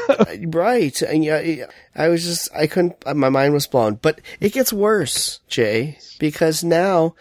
right. 0.47 1.03
And 1.03 1.25
yeah, 1.25 1.67
I 1.95 2.09
was 2.09 2.25
just, 2.25 2.49
I 2.55 2.67
couldn't, 2.67 2.97
uh, 3.07 3.15
my 3.15 3.29
mind 3.29 3.55
was 3.55 3.67
blown. 3.67 3.95
But 3.95 4.21
it 4.41 4.53
gets 4.53 4.73
worse, 4.73 5.41
Jay, 5.49 5.99
because 6.19 6.65
now 6.65 7.15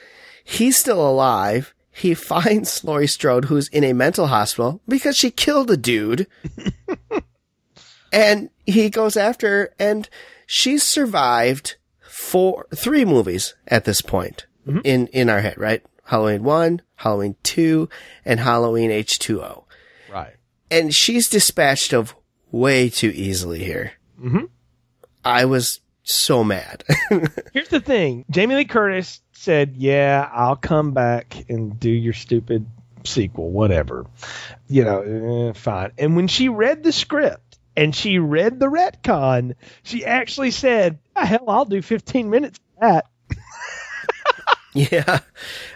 he's 0.43 0.77
still 0.77 1.05
alive. 1.07 1.73
He 1.91 2.13
finds 2.15 2.83
Laurie 2.83 3.07
Strode, 3.07 3.45
who's 3.45 3.67
in 3.69 3.83
a 3.83 3.93
mental 3.93 4.27
hospital 4.27 4.81
because 4.87 5.17
she 5.17 5.31
killed 5.31 5.71
a 5.71 5.77
dude. 5.77 6.27
and 8.13 8.49
he 8.65 8.89
goes 8.89 9.17
after 9.17 9.47
her 9.47 9.73
and 9.79 10.09
she's 10.45 10.83
survived 10.83 11.75
four, 12.01 12.67
three 12.75 13.05
movies 13.05 13.55
at 13.67 13.85
this 13.85 14.01
point 14.01 14.45
mm-hmm. 14.67 14.79
in, 14.83 15.07
in 15.07 15.29
our 15.29 15.41
head, 15.41 15.57
right? 15.57 15.83
Halloween 16.05 16.43
1, 16.43 16.81
Halloween 16.95 17.35
2, 17.43 17.87
and 18.25 18.39
Halloween 18.39 18.89
H2O. 18.89 19.63
right. 20.11 20.35
And 20.69 20.93
she's 20.93 21.29
dispatched 21.29 21.93
of 21.93 22.15
way 22.51 22.89
too 22.89 23.11
easily 23.13 23.63
here. 23.63 23.93
Mm-hmm. 24.19 24.45
I 25.23 25.45
was 25.45 25.79
so 26.03 26.43
mad. 26.43 26.83
Here's 27.53 27.69
the 27.69 27.79
thing 27.79 28.25
Jamie 28.29 28.55
Lee 28.55 28.65
Curtis 28.65 29.21
said, 29.33 29.75
Yeah, 29.77 30.29
I'll 30.31 30.55
come 30.55 30.91
back 30.91 31.45
and 31.49 31.79
do 31.79 31.89
your 31.89 32.13
stupid 32.13 32.65
sequel, 33.05 33.49
whatever. 33.51 34.05
You 34.67 34.83
know, 34.83 35.49
eh, 35.49 35.53
fine. 35.53 35.91
And 35.97 36.15
when 36.15 36.27
she 36.27 36.49
read 36.49 36.83
the 36.83 36.91
script 36.91 37.59
and 37.75 37.95
she 37.95 38.19
read 38.19 38.59
the 38.59 38.67
retcon, 38.67 39.55
she 39.83 40.05
actually 40.05 40.51
said, 40.51 40.99
"Ah, 41.15 41.25
Hell, 41.25 41.49
I'll 41.49 41.65
do 41.65 41.81
15 41.81 42.29
minutes 42.29 42.59
of 42.77 42.81
that. 42.81 43.05
yeah. 44.73 45.19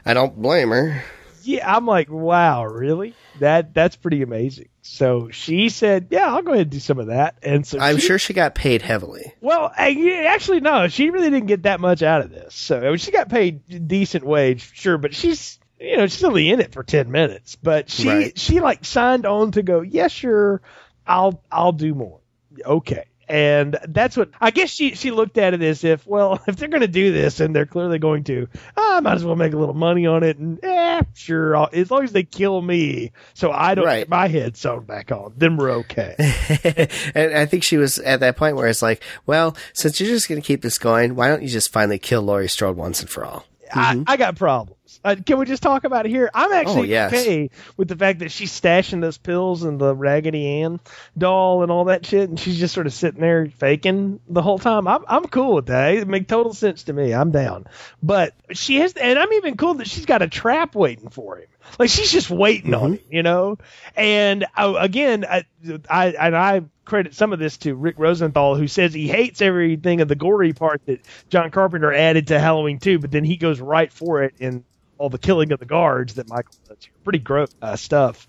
I 0.05 0.13
don't 0.13 0.41
blame 0.41 0.69
her. 0.69 1.03
Yeah, 1.43 1.75
I'm 1.75 1.85
like, 1.85 2.09
wow, 2.09 2.65
really? 2.65 3.13
That 3.39 3.73
that's 3.73 3.95
pretty 3.95 4.21
amazing. 4.21 4.69
So 4.81 5.29
she 5.31 5.69
said, 5.69 6.07
yeah, 6.11 6.27
I'll 6.33 6.41
go 6.41 6.51
ahead 6.51 6.67
and 6.67 6.71
do 6.71 6.79
some 6.79 6.99
of 6.99 7.07
that. 7.07 7.35
And 7.43 7.65
so 7.65 7.79
I'm 7.79 7.97
she- 7.97 8.07
sure 8.07 8.19
she 8.19 8.33
got 8.33 8.55
paid 8.55 8.81
heavily. 8.81 9.33
Well, 9.41 9.71
actually, 9.75 10.61
no, 10.61 10.87
she 10.87 11.09
really 11.09 11.29
didn't 11.29 11.47
get 11.47 11.63
that 11.63 11.79
much 11.79 12.01
out 12.03 12.21
of 12.21 12.29
this. 12.31 12.53
So 12.55 12.79
I 12.79 12.89
mean, 12.89 12.97
she 12.97 13.11
got 13.11 13.29
paid 13.29 13.87
decent 13.87 14.23
wage, 14.25 14.71
sure, 14.73 14.97
but 14.97 15.13
she's 15.15 15.59
you 15.79 15.97
know 15.97 16.07
she's 16.07 16.23
only 16.23 16.49
in 16.49 16.59
it 16.59 16.71
for 16.71 16.83
ten 16.83 17.11
minutes. 17.11 17.55
But 17.55 17.89
she 17.89 18.07
Right. 18.07 18.37
she 18.39 18.59
like 18.61 18.85
signed 18.85 19.25
on 19.25 19.51
to 19.51 19.63
go, 19.63 19.81
yes, 19.81 20.11
sure, 20.11 20.61
I'll 21.05 21.43
I'll 21.51 21.71
do 21.73 21.93
more. 21.93 22.19
Okay. 22.65 23.05
And 23.27 23.77
that's 23.87 24.15
what 24.15 24.29
I 24.39 24.51
guess 24.51 24.69
she 24.69 24.93
she 24.95 25.09
looked 25.11 25.37
at 25.37 25.53
it 25.53 25.61
as 25.63 25.83
if 25.83 26.05
well 26.05 26.39
if 26.47 26.55
they're 26.57 26.67
going 26.67 26.81
to 26.81 26.87
do 26.87 27.11
this 27.11 27.39
and 27.39 27.55
they're 27.55 27.65
clearly 27.65 27.97
going 27.97 28.23
to 28.25 28.47
I 28.77 28.99
might 28.99 29.15
as 29.15 29.25
well 29.25 29.35
make 29.35 29.53
a 29.53 29.57
little 29.57 29.73
money 29.73 30.05
on 30.05 30.23
it 30.23 30.37
and 30.37 30.59
eh 30.63 31.01
sure 31.15 31.55
I'll, 31.57 31.69
as 31.73 31.89
long 31.89 32.03
as 32.03 32.11
they 32.11 32.23
kill 32.23 32.61
me 32.61 33.11
so 33.33 33.51
I 33.51 33.73
don't 33.75 33.85
Right. 33.85 33.99
get 34.01 34.09
my 34.09 34.27
head 34.27 34.55
sewn 34.57 34.85
back 34.85 35.11
on 35.11 35.33
then 35.37 35.57
we're 35.57 35.71
okay 35.71 36.15
and 37.15 37.33
I 37.35 37.45
think 37.45 37.63
she 37.63 37.77
was 37.77 37.97
at 37.99 38.19
that 38.19 38.37
point 38.37 38.55
where 38.57 38.67
it's 38.67 38.81
like, 38.81 39.01
well, 39.25 39.55
since 39.73 39.99
you're 39.99 40.09
just 40.09 40.29
going 40.29 40.41
to 40.41 40.45
keep 40.45 40.61
this 40.61 40.77
going, 40.77 41.15
why 41.15 41.27
don't 41.27 41.41
you 41.41 41.49
just 41.49 41.71
finally 41.71 41.97
kill 41.99 42.21
Laurie 42.21 42.47
Strode 42.49 42.77
once 42.77 43.01
and 43.01 43.09
for 43.09 43.25
all? 43.25 43.45
I, 43.73 44.03
I 44.07 44.17
got 44.17 44.35
problems. 44.35 44.79
Uh, 45.05 45.15
can 45.23 45.37
we 45.37 45.45
just 45.45 45.61
talk 45.63 45.83
about 45.83 46.05
it 46.05 46.09
here? 46.09 46.29
I'm 46.33 46.51
actually 46.51 46.81
Oh, 46.81 46.83
yes. 46.83 47.13
okay 47.13 47.49
with 47.77 47.87
the 47.87 47.95
fact 47.95 48.19
that 48.19 48.31
she's 48.31 48.51
stashing 48.51 49.01
those 49.01 49.17
pills 49.17 49.63
and 49.63 49.79
the 49.79 49.95
Raggedy 49.95 50.61
Ann 50.63 50.79
doll 51.17 51.61
and 51.63 51.71
all 51.71 51.85
that 51.85 52.05
shit, 52.05 52.27
and 52.29 52.39
she's 52.39 52.57
just 52.57 52.73
sort 52.73 52.87
of 52.87 52.93
sitting 52.93 53.21
there 53.21 53.45
faking 53.47 54.19
the 54.27 54.41
whole 54.41 54.59
time. 54.59 54.87
I'm 54.87 55.03
I'm 55.07 55.25
cool 55.25 55.53
with 55.55 55.67
that. 55.67 55.93
It 55.93 56.07
makes 56.07 56.27
total 56.27 56.53
sense 56.53 56.83
to 56.83 56.93
me. 56.93 57.13
I'm 57.13 57.31
down. 57.31 57.67
But 58.01 58.33
she 58.51 58.77
has, 58.77 58.93
and 58.93 59.17
I'm 59.19 59.31
even 59.33 59.57
cool 59.57 59.75
that 59.75 59.87
she's 59.87 60.05
got 60.05 60.21
a 60.21 60.27
trap 60.27 60.73
waiting 60.75 61.09
for 61.09 61.37
him. 61.37 61.47
Like 61.79 61.89
she's 61.89 62.11
just 62.11 62.29
waiting 62.29 62.73
on 62.73 62.93
him, 62.93 62.99
you 63.09 63.23
know. 63.23 63.57
And 63.95 64.45
uh, 64.57 64.75
again, 64.77 65.25
I, 65.25 65.45
I 65.89 66.07
and 66.09 66.35
I 66.35 66.61
credit 66.85 67.15
some 67.15 67.33
of 67.33 67.39
this 67.39 67.57
to 67.57 67.73
Rick 67.73 67.95
Rosenthal, 67.97 68.55
who 68.55 68.67
says 68.67 68.93
he 68.93 69.07
hates 69.07 69.41
everything 69.41 70.01
of 70.01 70.07
the 70.07 70.15
gory 70.15 70.53
part 70.53 70.85
that 70.85 71.01
John 71.29 71.49
Carpenter 71.51 71.91
added 71.91 72.27
to 72.27 72.39
Halloween 72.39 72.79
2, 72.79 72.99
but 72.99 73.09
then 73.11 73.23
he 73.23 73.37
goes 73.37 73.59
right 73.59 73.91
for 73.91 74.21
it 74.23 74.35
in 74.39 74.63
all 74.97 75.09
the 75.09 75.17
killing 75.17 75.51
of 75.51 75.59
the 75.59 75.65
guards 75.65 76.15
that 76.15 76.29
Michael 76.29 76.55
does. 76.67 76.77
Pretty 77.03 77.19
gross 77.19 77.53
uh, 77.61 77.75
stuff. 77.75 78.27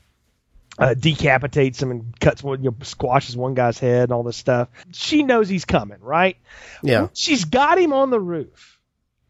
Uh, 0.79 0.93
decapitates 0.93 1.81
him 1.81 1.91
and 1.91 2.21
cuts 2.21 2.43
one, 2.43 2.63
you 2.63 2.71
know, 2.71 2.77
squashes 2.83 3.35
one 3.35 3.55
guy's 3.55 3.79
head 3.79 4.05
and 4.05 4.13
all 4.13 4.23
this 4.23 4.37
stuff. 4.37 4.69
She 4.93 5.23
knows 5.23 5.49
he's 5.49 5.65
coming, 5.65 6.01
right? 6.03 6.37
Yeah. 6.83 7.09
She's 7.15 7.47
got 7.47 7.79
him 7.79 7.95
on 7.95 8.11
the 8.11 8.21
roof. 8.21 8.79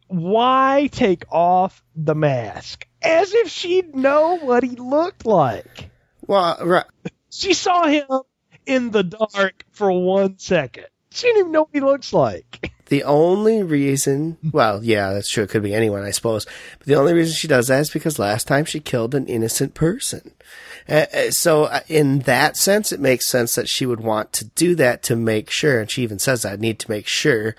Why 0.07 0.89
take 0.91 1.23
off 1.31 1.81
the 1.95 2.15
mask? 2.15 2.85
As 3.01 3.33
if 3.33 3.47
she'd 3.49 3.95
know 3.95 4.37
what 4.39 4.63
he 4.63 4.75
looked 4.75 5.25
like. 5.25 5.89
Well, 6.25 6.57
right. 6.61 6.85
She 7.29 7.53
saw 7.53 7.87
him 7.87 8.07
in 8.65 8.91
the 8.91 9.03
dark 9.03 9.65
for 9.71 9.91
one 9.91 10.39
second. 10.39 10.87
She 11.11 11.27
didn't 11.27 11.39
even 11.39 11.51
know 11.53 11.61
what 11.61 11.69
he 11.73 11.79
looks 11.79 12.13
like. 12.13 12.73
The 12.89 13.03
only 13.03 13.63
reason, 13.63 14.37
well, 14.51 14.83
yeah, 14.83 15.13
that's 15.13 15.29
true. 15.29 15.43
It 15.43 15.49
could 15.49 15.63
be 15.63 15.73
anyone, 15.73 16.03
I 16.03 16.11
suppose. 16.11 16.45
But 16.77 16.87
the 16.87 16.95
only 16.95 17.13
reason 17.13 17.35
she 17.35 17.47
does 17.47 17.67
that 17.67 17.81
is 17.81 17.89
because 17.89 18.19
last 18.19 18.47
time 18.47 18.65
she 18.65 18.79
killed 18.79 19.13
an 19.13 19.27
innocent 19.27 19.73
person. 19.73 20.31
Uh, 20.89 21.05
uh, 21.13 21.31
so, 21.31 21.65
uh, 21.65 21.81
in 21.87 22.19
that 22.19 22.55
sense, 22.55 22.91
it 22.91 22.99
makes 22.99 23.27
sense 23.27 23.55
that 23.55 23.67
she 23.67 23.85
would 23.85 23.99
want 23.99 24.31
to 24.33 24.45
do 24.45 24.73
that 24.75 25.03
to 25.03 25.15
make 25.15 25.49
sure. 25.49 25.81
And 25.81 25.91
she 25.91 26.03
even 26.03 26.19
says 26.19 26.43
that, 26.43 26.59
need 26.59 26.79
to 26.79 26.91
make 26.91 27.07
sure. 27.07 27.55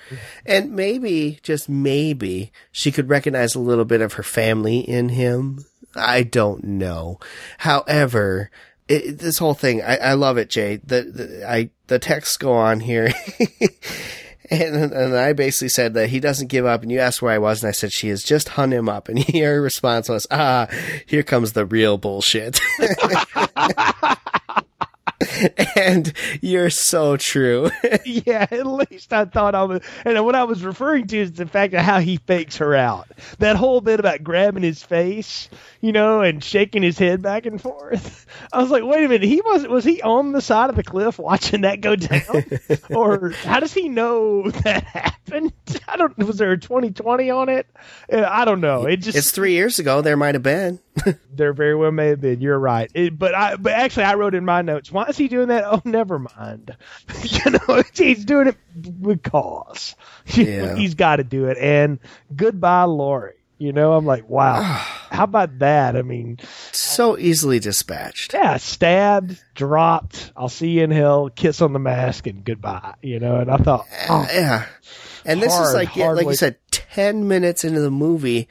And 0.46 0.72
maybe, 0.72 1.38
just 1.42 1.68
maybe, 1.68 2.52
she 2.72 2.90
could 2.90 3.10
recognize 3.10 3.54
a 3.54 3.60
little 3.60 3.84
bit 3.84 4.00
of 4.00 4.14
her 4.14 4.22
family 4.22 4.78
in 4.78 5.10
him. 5.10 5.64
I 5.94 6.22
don't 6.22 6.64
know. 6.64 7.18
However, 7.58 8.50
it, 8.88 9.18
this 9.18 9.38
whole 9.38 9.54
thing, 9.54 9.82
I, 9.82 9.96
I 9.96 10.12
love 10.14 10.38
it, 10.38 10.48
Jay. 10.48 10.76
The, 10.76 11.02
the 11.02 11.48
I 11.48 11.70
the 11.88 11.98
texts 11.98 12.36
go 12.36 12.52
on 12.52 12.80
here, 12.80 13.12
and 14.50 14.92
and 14.92 15.16
I 15.16 15.32
basically 15.32 15.68
said 15.68 15.94
that 15.94 16.08
he 16.08 16.20
doesn't 16.20 16.48
give 16.48 16.66
up. 16.66 16.82
And 16.82 16.90
you 16.90 17.00
asked 17.00 17.20
where 17.20 17.32
I 17.32 17.38
was, 17.38 17.62
and 17.62 17.68
I 17.68 17.72
said 17.72 17.92
she 17.92 18.08
has 18.08 18.22
just 18.22 18.50
hung 18.50 18.70
him 18.70 18.88
up. 18.88 19.08
And 19.18 19.28
your 19.28 19.60
response 19.60 20.08
was, 20.08 20.26
"Ah, 20.30 20.68
here 21.06 21.22
comes 21.22 21.52
the 21.52 21.66
real 21.66 21.98
bullshit." 21.98 22.60
and 25.76 26.12
you're 26.40 26.70
so 26.70 27.16
true. 27.16 27.70
yeah, 28.04 28.46
at 28.50 28.66
least 28.66 29.12
I 29.12 29.24
thought 29.24 29.54
I 29.54 29.64
was. 29.64 29.80
And 30.04 30.24
what 30.24 30.34
I 30.34 30.44
was 30.44 30.64
referring 30.64 31.06
to 31.08 31.18
is 31.18 31.32
the 31.32 31.46
fact 31.46 31.74
of 31.74 31.80
how 31.80 32.00
he 32.00 32.18
fakes 32.18 32.58
her 32.58 32.74
out. 32.74 33.08
That 33.38 33.56
whole 33.56 33.80
bit 33.80 34.00
about 34.00 34.22
grabbing 34.22 34.62
his 34.62 34.82
face, 34.82 35.48
you 35.80 35.92
know, 35.92 36.20
and 36.20 36.42
shaking 36.42 36.82
his 36.82 36.98
head 36.98 37.22
back 37.22 37.46
and 37.46 37.60
forth. 37.60 38.26
I 38.52 38.60
was 38.60 38.70
like, 38.70 38.84
wait 38.84 39.04
a 39.04 39.08
minute, 39.08 39.28
he 39.28 39.40
was 39.40 39.66
was 39.66 39.84
he 39.84 40.02
on 40.02 40.32
the 40.32 40.40
side 40.40 40.70
of 40.70 40.76
the 40.76 40.84
cliff 40.84 41.18
watching 41.18 41.62
that 41.62 41.80
go 41.80 41.96
down, 41.96 42.44
or 42.90 43.30
how 43.30 43.60
does 43.60 43.72
he 43.72 43.88
know 43.88 44.50
that 44.50 44.84
happened? 44.84 45.52
I 45.86 45.96
don't. 45.96 46.16
Was 46.18 46.38
there 46.38 46.52
a 46.52 46.58
2020 46.58 47.30
on 47.30 47.48
it? 47.48 47.66
I 48.10 48.44
don't 48.44 48.60
know. 48.60 48.86
It 48.86 48.98
just 48.98 49.16
it's 49.16 49.30
three 49.30 49.52
years 49.52 49.78
ago. 49.78 50.02
There 50.02 50.16
might 50.16 50.34
have 50.34 50.42
been. 50.42 50.78
there 51.32 51.52
very 51.52 51.74
well 51.74 51.90
may 51.90 52.08
have 52.08 52.20
been. 52.20 52.40
You're 52.40 52.58
right. 52.58 52.90
It, 52.94 53.18
but 53.18 53.34
I, 53.34 53.56
but 53.56 53.72
actually, 53.72 54.04
I 54.04 54.14
wrote 54.14 54.34
in 54.34 54.44
my 54.44 54.62
notes. 54.62 54.90
Why 54.90 55.04
he 55.18 55.28
doing 55.28 55.48
that? 55.48 55.64
Oh, 55.66 55.82
never 55.84 56.18
mind. 56.18 56.76
you 57.22 57.50
know, 57.50 57.82
he's 57.94 58.24
doing 58.24 58.48
it 58.48 58.56
because 59.02 59.94
Yeah. 60.34 60.74
he's 60.76 60.94
got 60.94 61.16
to 61.16 61.24
do 61.24 61.46
it. 61.46 61.58
And 61.58 61.98
goodbye, 62.34 62.84
Laurie. 62.84 63.34
You 63.60 63.72
know, 63.72 63.94
I'm 63.94 64.06
like, 64.06 64.28
wow. 64.28 64.62
How 65.10 65.24
about 65.24 65.58
that? 65.58 65.96
I 65.96 66.02
mean, 66.02 66.38
so 66.70 67.18
easily 67.18 67.58
dispatched. 67.58 68.32
yeah, 68.32 68.56
stabbed, 68.58 69.42
dropped. 69.54 70.32
I'll 70.36 70.48
see 70.48 70.70
you 70.70 70.84
in 70.84 70.92
hell. 70.92 71.28
Kiss 71.28 71.60
on 71.60 71.72
the 71.72 71.78
mask, 71.80 72.26
and 72.28 72.44
goodbye. 72.44 72.94
You 73.02 73.18
know, 73.18 73.36
and 73.36 73.50
I 73.50 73.56
thought, 73.56 73.86
uh, 73.90 74.06
oh, 74.10 74.28
Yeah. 74.32 74.66
And 75.24 75.42
this 75.42 75.52
Hard, 75.52 75.68
is 75.68 75.74
like, 75.74 75.96
yeah, 75.96 76.10
like 76.12 76.26
way- 76.26 76.32
you 76.32 76.36
said, 76.36 76.56
10 76.70 77.26
minutes 77.26 77.64
into 77.64 77.80
the 77.80 77.90
movie, 77.90 78.48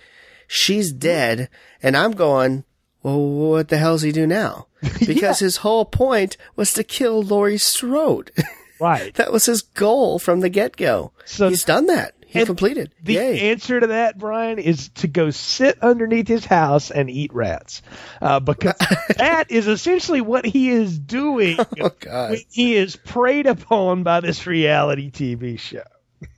she's 0.48 0.92
dead, 0.92 1.50
and 1.82 1.96
I'm 1.96 2.12
going, 2.12 2.66
well, 3.04 3.20
what 3.20 3.68
the 3.70 3.78
hell 3.78 3.94
does 3.94 4.02
he 4.04 4.12
do 4.12 4.28
now? 4.28 4.68
Because 5.06 5.40
his 5.40 5.58
whole 5.58 5.86
point 5.86 6.38
was 6.56 6.72
to 6.74 6.84
kill 6.84 7.22
Laurie 7.24 7.58
Strode. 7.58 8.32
right. 8.80 9.14
that 9.16 9.32
was 9.32 9.46
his 9.48 9.62
goal 9.64 10.20
from 10.20 10.42
the 10.42 10.50
get 10.50 10.76
go. 10.76 11.12
So- 11.26 11.50
He's 11.50 11.64
done 11.64 11.88
that. 11.88 12.14
He 12.30 12.46
completed. 12.46 12.94
The 13.02 13.14
Yay. 13.14 13.52
answer 13.52 13.80
to 13.80 13.88
that, 13.88 14.18
Brian, 14.20 14.60
is 14.60 14.90
to 14.96 15.08
go 15.08 15.30
sit 15.32 15.82
underneath 15.82 16.28
his 16.28 16.44
house 16.46 16.92
and 16.92 17.10
eat 17.10 17.34
rats, 17.34 17.82
uh, 18.22 18.42
because 18.42 18.76
that 19.18 19.46
is 19.50 19.68
essentially 19.68 20.20
what 20.22 20.46
he 20.46 20.70
is 20.70 21.00
doing 21.00 21.58
Oh, 21.80 21.90
God. 22.00 22.38
he 22.52 22.76
is 22.76 22.98
preyed 22.98 23.48
upon 23.48 24.04
by 24.04 24.20
this 24.20 24.46
reality 24.46 25.10
TV 25.10 25.58
show. 25.58 25.84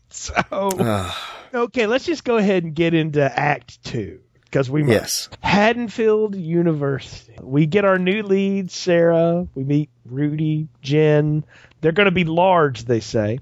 so, 0.09 1.11
okay, 1.53 1.87
let's 1.87 2.05
just 2.05 2.23
go 2.23 2.37
ahead 2.37 2.63
and 2.63 2.75
get 2.75 2.93
into 2.93 3.21
Act 3.39 3.83
Two 3.83 4.21
because 4.49 4.69
we 4.69 4.83
Yes. 4.85 5.29
Haddonfield 5.41 6.35
University. 6.35 7.35
We 7.41 7.65
get 7.65 7.85
our 7.85 7.99
new 7.99 8.23
lead, 8.23 8.71
Sarah. 8.71 9.47
We 9.55 9.63
meet 9.63 9.89
Rudy, 10.05 10.67
Jen. 10.81 11.43
They're 11.81 11.91
going 11.91 12.05
to 12.05 12.11
be 12.11 12.25
large, 12.25 12.85
they 12.85 12.99
say. 12.99 13.39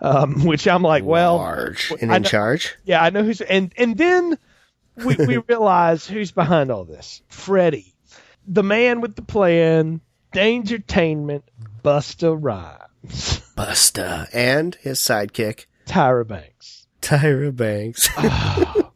Um, 0.00 0.44
which 0.44 0.66
I'm 0.66 0.82
like, 0.82 1.04
well, 1.04 1.36
Large 1.36 1.90
and 1.92 2.02
in 2.14 2.22
know- 2.22 2.28
charge. 2.28 2.76
yeah, 2.84 3.02
I 3.02 3.10
know 3.10 3.22
who's 3.22 3.40
and 3.40 3.72
and 3.76 3.96
then 3.96 4.38
we, 4.96 5.14
we 5.16 5.36
realize 5.48 6.06
who's 6.06 6.32
behind 6.32 6.70
all 6.70 6.84
this. 6.84 7.22
Freddie, 7.28 7.94
the 8.46 8.62
man 8.62 9.00
with 9.00 9.14
the 9.16 9.22
plan, 9.22 10.00
Dangertainment, 10.32 11.42
Busta 11.84 12.36
Rhymes, 12.40 13.40
Busta 13.56 14.28
and 14.32 14.74
his 14.76 14.98
sidekick, 15.00 15.66
Tyra 15.86 16.26
Banks. 16.26 16.86
Tyra 17.02 17.54
Banks. 17.54 18.08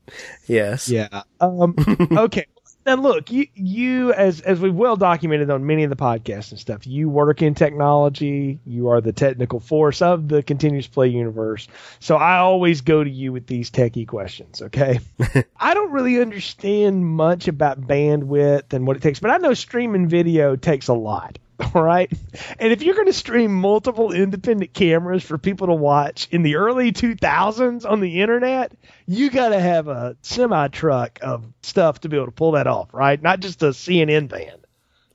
yes. 0.46 0.88
Yeah. 0.88 1.22
Um, 1.40 1.74
okay. 2.12 2.46
Now 2.84 2.96
look, 2.96 3.30
you 3.30 3.46
you 3.54 4.12
as 4.12 4.40
as 4.40 4.58
we've 4.58 4.74
well 4.74 4.96
documented 4.96 5.50
on 5.50 5.64
many 5.66 5.84
of 5.84 5.90
the 5.90 5.96
podcasts 5.96 6.50
and 6.50 6.58
stuff, 6.58 6.84
you 6.84 7.08
work 7.08 7.40
in 7.40 7.54
technology. 7.54 8.58
You 8.66 8.88
are 8.88 9.00
the 9.00 9.12
technical 9.12 9.60
force 9.60 10.02
of 10.02 10.26
the 10.26 10.42
continuous 10.42 10.88
play 10.88 11.06
universe. 11.06 11.68
So 12.00 12.16
I 12.16 12.38
always 12.38 12.80
go 12.80 13.04
to 13.04 13.10
you 13.10 13.32
with 13.32 13.46
these 13.46 13.70
techie 13.70 14.08
questions. 14.08 14.62
Okay. 14.62 14.98
I 15.56 15.74
don't 15.74 15.92
really 15.92 16.20
understand 16.20 17.06
much 17.06 17.46
about 17.46 17.80
bandwidth 17.80 18.72
and 18.72 18.84
what 18.84 18.96
it 18.96 19.02
takes, 19.02 19.20
but 19.20 19.30
I 19.30 19.36
know 19.36 19.54
streaming 19.54 20.08
video 20.08 20.56
takes 20.56 20.88
a 20.88 20.94
lot. 20.94 21.38
All 21.62 21.82
right. 21.82 22.10
And 22.58 22.72
if 22.72 22.82
you're 22.82 22.94
going 22.94 23.06
to 23.06 23.12
stream 23.12 23.54
multiple 23.54 24.12
independent 24.12 24.72
cameras 24.72 25.22
for 25.22 25.38
people 25.38 25.68
to 25.68 25.74
watch 25.74 26.28
in 26.30 26.42
the 26.42 26.56
early 26.56 26.92
2000s 26.92 27.88
on 27.88 28.00
the 28.00 28.20
internet, 28.20 28.72
you 29.06 29.30
got 29.30 29.50
to 29.50 29.60
have 29.60 29.88
a 29.88 30.16
semi 30.22 30.68
truck 30.68 31.18
of 31.22 31.46
stuff 31.62 32.00
to 32.00 32.08
be 32.08 32.16
able 32.16 32.26
to 32.26 32.32
pull 32.32 32.52
that 32.52 32.66
off, 32.66 32.92
right? 32.92 33.20
Not 33.20 33.40
just 33.40 33.62
a 33.62 33.66
CNN 33.66 34.28
van. 34.28 34.58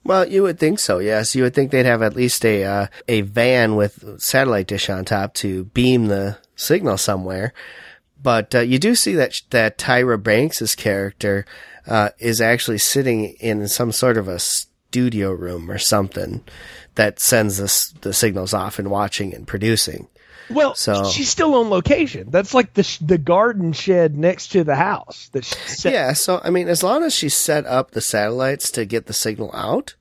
Well, 0.03 0.25
you 0.25 0.43
would 0.43 0.57
think 0.57 0.79
so. 0.79 0.99
Yes, 0.99 1.35
you 1.35 1.43
would 1.43 1.53
think 1.53 1.71
they'd 1.71 1.85
have 1.85 2.01
at 2.01 2.15
least 2.15 2.45
a 2.45 2.63
uh, 2.63 2.87
a 3.09 3.21
van 3.21 3.75
with 3.75 4.21
satellite 4.21 4.67
dish 4.67 4.89
on 4.89 5.03
top 5.03 5.33
to 5.35 5.65
beam 5.65 6.07
the 6.07 6.37
signal 6.55 6.97
somewhere. 6.97 7.53
But 8.21 8.55
uh, 8.55 8.59
you 8.61 8.79
do 8.79 8.95
see 8.95 9.15
that 9.15 9.33
that 9.49 9.77
Tyra 9.77 10.21
Banks's 10.21 10.75
character 10.75 11.45
uh, 11.85 12.11
is 12.19 12.39
actually 12.39 12.77
sitting 12.77 13.35
in 13.41 13.67
some 13.67 13.91
sort 13.91 14.17
of 14.17 14.29
a 14.29 14.39
studio 14.89 15.31
room 15.31 15.69
or 15.69 15.77
something 15.77 16.41
that 16.95 17.19
sends 17.19 17.57
the 17.57 17.99
the 18.01 18.13
signals 18.13 18.53
off 18.53 18.79
and 18.79 18.89
watching 18.89 19.33
and 19.33 19.45
producing. 19.47 20.07
Well, 20.49 20.75
So- 20.75 21.03
she's 21.09 21.29
still 21.29 21.55
on 21.55 21.69
location. 21.69 22.27
That's 22.29 22.53
like 22.53 22.73
the 22.73 22.83
sh- 22.83 22.99
the 22.99 23.17
garden 23.17 23.73
shed 23.73 24.17
next 24.17 24.47
to 24.53 24.63
the 24.63 24.75
house. 24.77 25.29
That 25.33 25.43
set- 25.43 25.91
Yeah, 25.93 26.13
so 26.13 26.39
I 26.43 26.49
mean, 26.51 26.69
as 26.69 26.83
long 26.83 27.03
as 27.03 27.13
she 27.13 27.27
set 27.27 27.65
up 27.65 27.91
the 27.91 27.99
satellites 28.01 28.71
to 28.71 28.85
get 28.85 29.07
the 29.07 29.13
signal 29.13 29.51
out, 29.53 29.95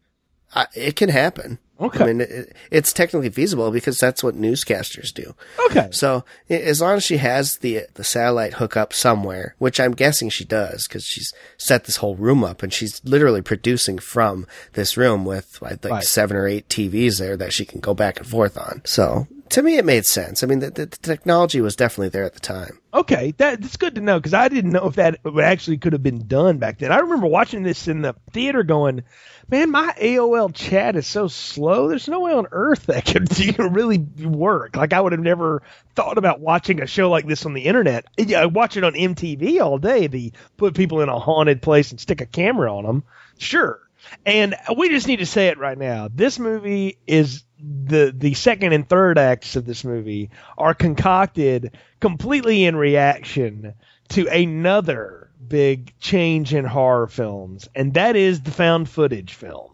I, 0.55 0.67
it 0.75 0.95
can 0.95 1.09
happen. 1.09 1.59
Okay. 1.81 2.03
I 2.05 2.07
mean, 2.07 2.21
it, 2.23 2.57
it's 2.71 2.93
technically 2.93 3.29
feasible 3.31 3.71
because 3.71 3.99
that's 3.99 4.25
what 4.25 4.35
newscasters 4.35 5.13
do. 5.13 5.35
Okay. 5.67 5.89
So 5.93 6.25
as 6.49 6.81
long 6.81 6.97
as 6.97 7.05
she 7.05 7.19
has 7.19 7.59
the 7.59 7.83
the 7.95 8.05
satellite 8.05 8.55
hookup 8.55 8.93
somewhere, 8.93 9.55
which 9.59 9.79
I'm 9.79 9.93
guessing 9.93 10.31
she 10.31 10.45
does, 10.45 10.89
because 10.89 11.05
she's 11.05 11.35
set 11.59 11.85
this 11.85 11.97
whole 11.97 12.17
room 12.17 12.43
up 12.45 12.63
and 12.63 12.73
she's 12.73 13.03
literally 13.05 13.43
producing 13.43 13.99
from 13.99 14.47
this 14.73 14.97
room 14.97 15.25
with 15.25 15.61
like, 15.61 15.85
Right. 15.85 16.03
seven 16.05 16.37
or 16.37 16.47
eight 16.49 16.69
TVs 16.69 17.19
there 17.19 17.37
that 17.37 17.53
she 17.53 17.65
can 17.65 17.81
go 17.81 17.93
back 17.95 18.19
and 18.19 18.27
forth 18.27 18.57
on. 18.57 18.81
So 18.85 19.27
to 19.51 19.63
me, 19.63 19.77
it 19.77 19.85
made 19.85 20.05
sense. 20.05 20.43
I 20.43 20.47
mean, 20.47 20.61
the, 20.61 20.71
the, 20.71 20.87
technology 20.87 21.61
was 21.61 21.77
definitely 21.77 22.09
there 22.09 22.25
at 22.25 22.35
the 22.35 22.41
time. 22.41 22.79
Okay, 22.93 23.33
that, 23.39 23.61
that's 23.61 23.77
good 23.77 23.95
to 23.97 24.01
know 24.01 24.19
because 24.19 24.35
I 24.35 24.49
didn't 24.49 24.73
know 24.73 24.87
if 24.87 24.97
that 24.97 25.21
actually 25.41 25.79
could 25.79 25.93
have 25.93 26.03
been 26.03 26.27
done 26.27 26.59
back 26.59 26.79
then. 26.79 26.93
I 26.93 26.99
remember 26.99 27.27
watching 27.27 27.63
this 27.63 27.89
in 27.89 28.03
the 28.03 28.15
theater, 28.33 28.63
going, 28.63 29.05
"Man, 29.49 29.71
my 29.71 29.95
AOL 30.01 30.55
chat 30.55 30.97
is 30.97 31.07
so 31.07 31.29
slow. 31.29 31.89
There's 31.89 32.09
no 32.09 32.21
way 32.21 32.33
on 32.33 32.47
earth 32.51 32.87
that 32.87 33.05
could 33.05 33.39
you 33.39 33.53
know, 33.53 33.69
really 33.69 33.99
work. 33.99 34.77
Like 34.77 34.93
I 34.93 35.01
would 35.01 35.13
have 35.13 35.21
never 35.21 35.63
thought 35.95 36.19
about 36.19 36.41
watching 36.41 36.81
a 36.81 36.87
show 36.87 37.11
like 37.11 37.27
this 37.27 37.47
on 37.47 37.55
the 37.55 37.63
internet. 37.63 38.07
I 38.35 38.47
watch 38.47 38.77
it 38.77 38.85
on 38.85 38.95
MTV 38.95 39.61
all 39.61 39.79
day. 39.79 40.07
The 40.07 40.33
put 40.57 40.75
people 40.75 41.01
in 41.01 41.09
a 41.09 41.19
haunted 41.19 41.63
place 41.63 41.91
and 41.91 42.01
stick 42.01 42.21
a 42.21 42.27
camera 42.27 42.75
on 42.75 42.85
them. 42.85 43.05
Sure, 43.39 43.81
and 44.25 44.55
we 44.77 44.89
just 44.89 45.07
need 45.07 45.19
to 45.19 45.27
say 45.27 45.49
it 45.49 45.59
right 45.59 45.79
now. 45.79 46.09
This 46.13 46.39
movie 46.39 46.99
is 47.07 47.45
the 47.59 48.13
the 48.17 48.35
second 48.35 48.73
and 48.73 48.89
third 48.89 49.19
acts 49.19 49.57
of 49.57 49.65
this 49.65 49.85
movie 49.85 50.31
are 50.59 50.75
concocted 50.75 51.77
completely 52.01 52.65
in 52.65 52.77
reaction 52.77 53.75
to 54.09 54.29
another 54.29 55.31
big 55.49 55.99
change 55.99 56.55
in 56.55 56.65
horror 56.65 57.07
films, 57.07 57.69
and 57.75 57.95
that 57.95 58.17
is 58.17 58.41
the 58.43 58.51
found 58.51 58.89
footage 58.89 59.35
film. 59.35 59.71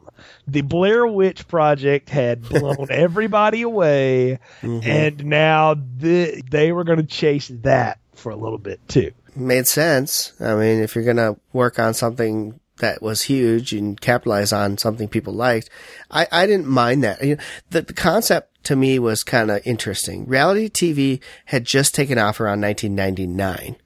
The 0.46 0.60
Blair 0.62 1.06
Witch 1.06 1.48
Project 1.48 2.08
had 2.08 2.42
blown 2.48 2.86
everybody 2.90 3.62
away, 3.62 4.38
mm-hmm. 4.60 4.88
and 4.88 5.24
now 5.24 5.74
the, 5.74 6.42
they 6.48 6.72
were 6.72 6.84
going 6.84 6.98
to 6.98 7.06
chase 7.06 7.50
that 7.62 7.98
for 8.14 8.30
a 8.30 8.36
little 8.36 8.58
bit 8.58 8.80
too. 8.88 9.12
made 9.34 9.66
sense. 9.66 10.32
I 10.40 10.54
mean, 10.54 10.80
if 10.80 10.94
you're 10.94 11.04
gonna 11.04 11.36
work 11.52 11.78
on 11.78 11.94
something 11.94 12.60
that 12.82 13.00
was 13.00 13.22
huge 13.22 13.72
and 13.72 13.98
capitalize 14.00 14.52
on 14.52 14.76
something 14.76 15.08
people 15.08 15.32
liked, 15.32 15.70
I, 16.10 16.26
I 16.30 16.46
didn't 16.46 16.66
mind 16.66 17.02
that. 17.02 17.24
You 17.24 17.36
know, 17.36 17.42
the, 17.70 17.82
the 17.82 17.92
concept 17.94 18.62
to 18.64 18.76
me 18.76 18.98
was 18.98 19.24
kind 19.24 19.50
of 19.50 19.62
interesting. 19.64 20.26
Reality 20.26 20.68
TV 20.68 21.20
had 21.46 21.64
just 21.64 21.94
taken 21.94 22.18
off 22.18 22.40
around 22.40 22.60
1999. 22.60 23.76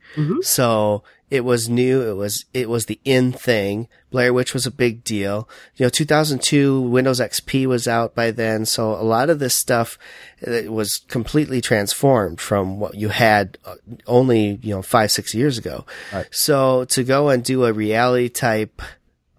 So 0.42 1.02
it 1.30 1.44
was 1.44 1.68
new. 1.68 2.02
It 2.02 2.14
was, 2.14 2.44
it 2.54 2.68
was 2.68 2.86
the 2.86 3.00
in 3.04 3.32
thing. 3.32 3.88
Blair 4.10 4.32
Witch 4.32 4.54
was 4.54 4.64
a 4.64 4.70
big 4.70 5.02
deal. 5.02 5.48
You 5.76 5.86
know, 5.86 5.90
2002 5.90 6.80
Windows 6.80 7.20
XP 7.20 7.66
was 7.66 7.88
out 7.88 8.14
by 8.14 8.30
then. 8.30 8.64
So 8.64 8.92
a 8.92 9.02
lot 9.02 9.28
of 9.28 9.38
this 9.38 9.56
stuff 9.56 9.98
uh, 10.46 10.70
was 10.70 10.98
completely 11.08 11.60
transformed 11.60 12.40
from 12.40 12.78
what 12.78 12.94
you 12.94 13.08
had 13.08 13.58
uh, 13.64 13.74
only, 14.06 14.60
you 14.62 14.74
know, 14.74 14.82
five, 14.82 15.10
six 15.10 15.34
years 15.34 15.58
ago. 15.58 15.84
So 16.30 16.84
to 16.86 17.02
go 17.02 17.28
and 17.28 17.42
do 17.42 17.64
a 17.64 17.72
reality 17.72 18.28
type 18.28 18.80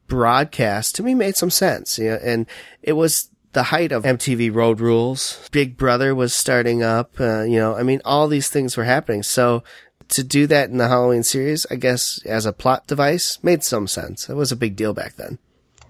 broadcast 0.07 0.95
to 0.95 1.03
me 1.03 1.13
made 1.13 1.35
some 1.35 1.49
sense. 1.49 1.97
You 1.97 2.11
know, 2.11 2.19
and 2.23 2.45
it 2.81 2.93
was 2.93 3.29
the 3.53 3.63
height 3.63 3.91
of 3.91 4.03
MTV 4.03 4.53
Road 4.53 4.79
Rules. 4.79 5.47
Big 5.51 5.77
Brother 5.77 6.13
was 6.13 6.33
starting 6.33 6.83
up. 6.83 7.19
Uh, 7.19 7.41
you 7.43 7.57
know, 7.57 7.75
I 7.75 7.83
mean, 7.83 8.01
all 8.05 8.27
these 8.27 8.49
things 8.49 8.77
were 8.77 8.83
happening. 8.83 9.23
So 9.23 9.63
to 10.09 10.23
do 10.23 10.47
that 10.47 10.69
in 10.69 10.77
the 10.77 10.87
Halloween 10.87 11.23
series, 11.23 11.65
I 11.69 11.75
guess 11.75 12.19
as 12.25 12.45
a 12.45 12.53
plot 12.53 12.87
device 12.87 13.39
made 13.43 13.63
some 13.63 13.87
sense. 13.87 14.29
It 14.29 14.35
was 14.35 14.51
a 14.51 14.55
big 14.55 14.75
deal 14.75 14.93
back 14.93 15.15
then. 15.15 15.39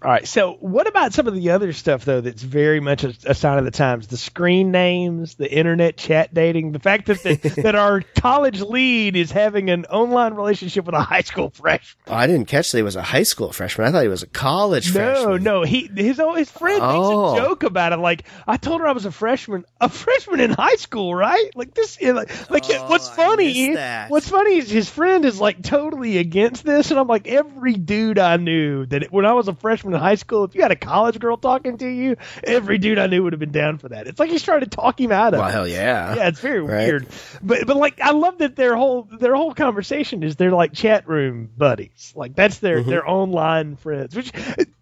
All 0.01 0.11
right. 0.11 0.27
So, 0.27 0.53
what 0.59 0.87
about 0.87 1.13
some 1.13 1.27
of 1.27 1.33
the 1.33 1.49
other 1.51 1.73
stuff 1.73 2.05
though? 2.05 2.21
That's 2.21 2.41
very 2.43 2.79
much 2.79 3.03
a, 3.03 3.13
a 3.25 3.33
sign 3.33 3.57
of 3.57 3.65
the 3.65 3.71
times. 3.71 4.07
The 4.07 4.17
screen 4.17 4.71
names, 4.71 5.35
the 5.35 5.51
internet 5.51 5.97
chat 5.97 6.33
dating, 6.33 6.71
the 6.71 6.79
fact 6.79 7.07
that 7.07 7.23
the, 7.23 7.35
that 7.63 7.75
our 7.75 8.01
college 8.15 8.61
lead 8.61 9.15
is 9.15 9.31
having 9.31 9.69
an 9.69 9.85
online 9.85 10.35
relationship 10.35 10.85
with 10.85 10.95
a 10.95 11.01
high 11.01 11.21
school 11.21 11.49
freshman. 11.49 12.03
Oh, 12.07 12.13
I 12.13 12.27
didn't 12.27 12.45
catch 12.45 12.71
that 12.71 12.77
he 12.77 12.83
was 12.83 12.95
a 12.95 13.01
high 13.01 13.23
school 13.23 13.51
freshman. 13.51 13.87
I 13.87 13.91
thought 13.91 14.03
he 14.03 14.07
was 14.07 14.23
a 14.23 14.27
college 14.27 14.93
No, 14.93 15.13
freshman. 15.13 15.43
no. 15.43 15.63
He 15.63 15.89
his 15.95 16.21
his 16.35 16.51
friend 16.51 16.79
Oh. 16.81 16.87
makes 16.87 17.39
a 17.39 17.43
oh. 17.43 17.47
joke 17.47 17.63
about 17.63 17.93
it. 17.93 17.97
Like 17.97 18.23
I 18.47 18.57
told 18.57 18.81
her 18.81 18.87
I 18.87 18.91
was 18.91 19.05
a 19.05 19.11
freshman, 19.11 19.65
a 19.81 19.89
freshman 19.89 20.39
in 20.39 20.51
high 20.51 20.75
school, 20.75 21.13
right? 21.15 21.49
Like 21.55 21.73
this. 21.73 21.99
Like, 22.01 22.49
like 22.51 22.63
Oh, 22.69 22.89
what's 22.89 23.09
funny? 23.09 23.75
What's 24.09 24.29
funny 24.29 24.57
is 24.57 24.69
his 24.69 24.89
friend 24.89 25.25
is 25.25 25.39
like 25.39 25.63
totally 25.63 26.17
against 26.17 26.63
this, 26.63 26.91
and 26.91 26.99
I'm 26.99 27.07
like 27.07 27.27
every 27.27 27.73
dude 27.73 28.19
I 28.19 28.37
knew 28.37 28.85
that 28.87 29.03
it, 29.03 29.11
when 29.11 29.25
I 29.25 29.33
was 29.33 29.47
a 29.47 29.55
freshman 29.55 29.86
in 29.93 29.99
high 29.99 30.15
school, 30.15 30.43
if 30.43 30.55
you 30.55 30.61
had 30.61 30.71
a 30.71 30.75
college 30.75 31.19
girl 31.19 31.37
talking 31.37 31.77
to 31.77 31.87
you, 31.87 32.17
every 32.43 32.77
dude 32.77 32.99
I 32.99 33.07
knew 33.07 33.23
would 33.23 33.33
have 33.33 33.39
been 33.39 33.51
down 33.51 33.77
for 33.77 33.89
that. 33.89 34.07
It's 34.07 34.19
like 34.19 34.29
he's 34.29 34.43
trying 34.43 34.61
to 34.61 34.67
talk 34.67 34.99
him 34.99 35.11
out 35.11 35.33
of 35.33 35.39
Well, 35.39 35.49
it. 35.49 35.51
hell 35.51 35.67
yeah. 35.67 36.15
Yeah, 36.15 36.27
it's 36.27 36.39
very 36.39 36.61
Right. 36.61 36.85
weird. 36.87 37.07
But 37.41 37.65
but 37.67 37.77
like 37.77 37.99
I 38.01 38.11
love 38.11 38.37
that 38.39 38.55
their 38.55 38.75
whole 38.75 39.03
their 39.03 39.35
whole 39.35 39.53
conversation 39.53 40.23
is 40.23 40.35
they're 40.35 40.51
like 40.51 40.73
chat 40.73 41.07
room 41.07 41.49
buddies. 41.57 42.13
Like 42.15 42.35
that's 42.35 42.59
their 42.59 42.79
Mm-hmm. 42.79 42.89
their 42.89 43.09
online 43.09 43.75
friends. 43.77 44.15
Which 44.15 44.31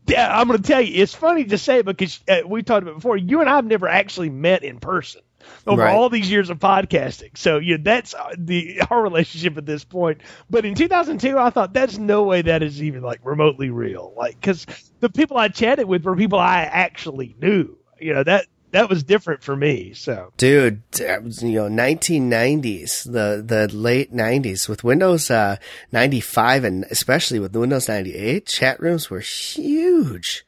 yeah, 0.08 0.38
I'm 0.40 0.48
going 0.48 0.62
to 0.62 0.68
tell 0.68 0.82
you, 0.82 1.02
it's 1.02 1.14
funny 1.16 1.46
to 1.46 1.58
say 1.58 1.82
because 1.82 2.20
uh, 2.30 2.42
we 2.46 2.62
talked 2.64 2.84
about 2.84 2.92
it 2.92 2.96
before. 2.96 3.18
You 3.18 3.42
and 3.42 3.50
I 3.50 3.56
have 3.56 3.66
never 3.66 3.88
actually 3.88 4.30
met 4.30 4.64
in 4.64 4.80
person 4.80 5.22
over 5.68 5.82
Right. 5.84 5.96
all 5.96 6.10
these 6.10 6.30
years 6.30 6.50
of 6.50 6.60
podcasting. 6.60 7.38
So 7.38 7.58
you 7.58 7.78
know, 7.78 7.84
that's 7.84 8.14
uh, 8.14 8.34
the 8.38 8.82
our 8.90 9.02
relationship 9.02 9.58
at 9.58 9.66
this 9.66 9.84
point. 9.84 10.22
But 10.50 10.66
in 10.66 10.76
2002, 10.76 11.38
I 11.38 11.50
thought 11.50 11.74
that's 11.74 11.98
no 11.98 12.24
way 12.24 12.42
that 12.44 12.64
is 12.64 12.82
even 12.82 13.02
like 13.02 13.20
remotely 13.24 13.70
real. 13.70 14.14
Like 14.16 14.40
because 14.40 14.66
the 15.00 15.10
people 15.10 15.38
I 15.38 15.48
chatted 15.48 15.88
with 15.88 16.04
were 16.04 16.16
people 16.16 16.40
I 16.40 16.62
actually 16.62 17.36
knew. 17.42 17.78
You 18.00 18.14
know 18.14 18.24
that 18.24 18.48
that 18.72 18.90
was 18.90 19.04
different 19.04 19.42
for 19.42 19.56
me. 19.56 19.94
So. 19.94 20.34
Dude, 20.36 20.82
that 20.94 21.24
was, 21.24 21.42
you 21.42 21.54
know, 21.54 21.70
1990s, 21.70 23.06
the, 23.06 23.42
the 23.42 23.70
late 23.74 24.14
90s 24.14 24.68
with 24.68 24.84
Windows, 24.84 25.32
uh, 25.32 25.56
95 25.94 26.66
and 26.66 26.84
especially 26.92 27.40
with 27.40 27.56
Windows 27.56 27.88
98, 27.88 28.46
chat 28.46 28.78
rooms 28.82 29.10
were 29.10 29.22
huge. 29.22 30.46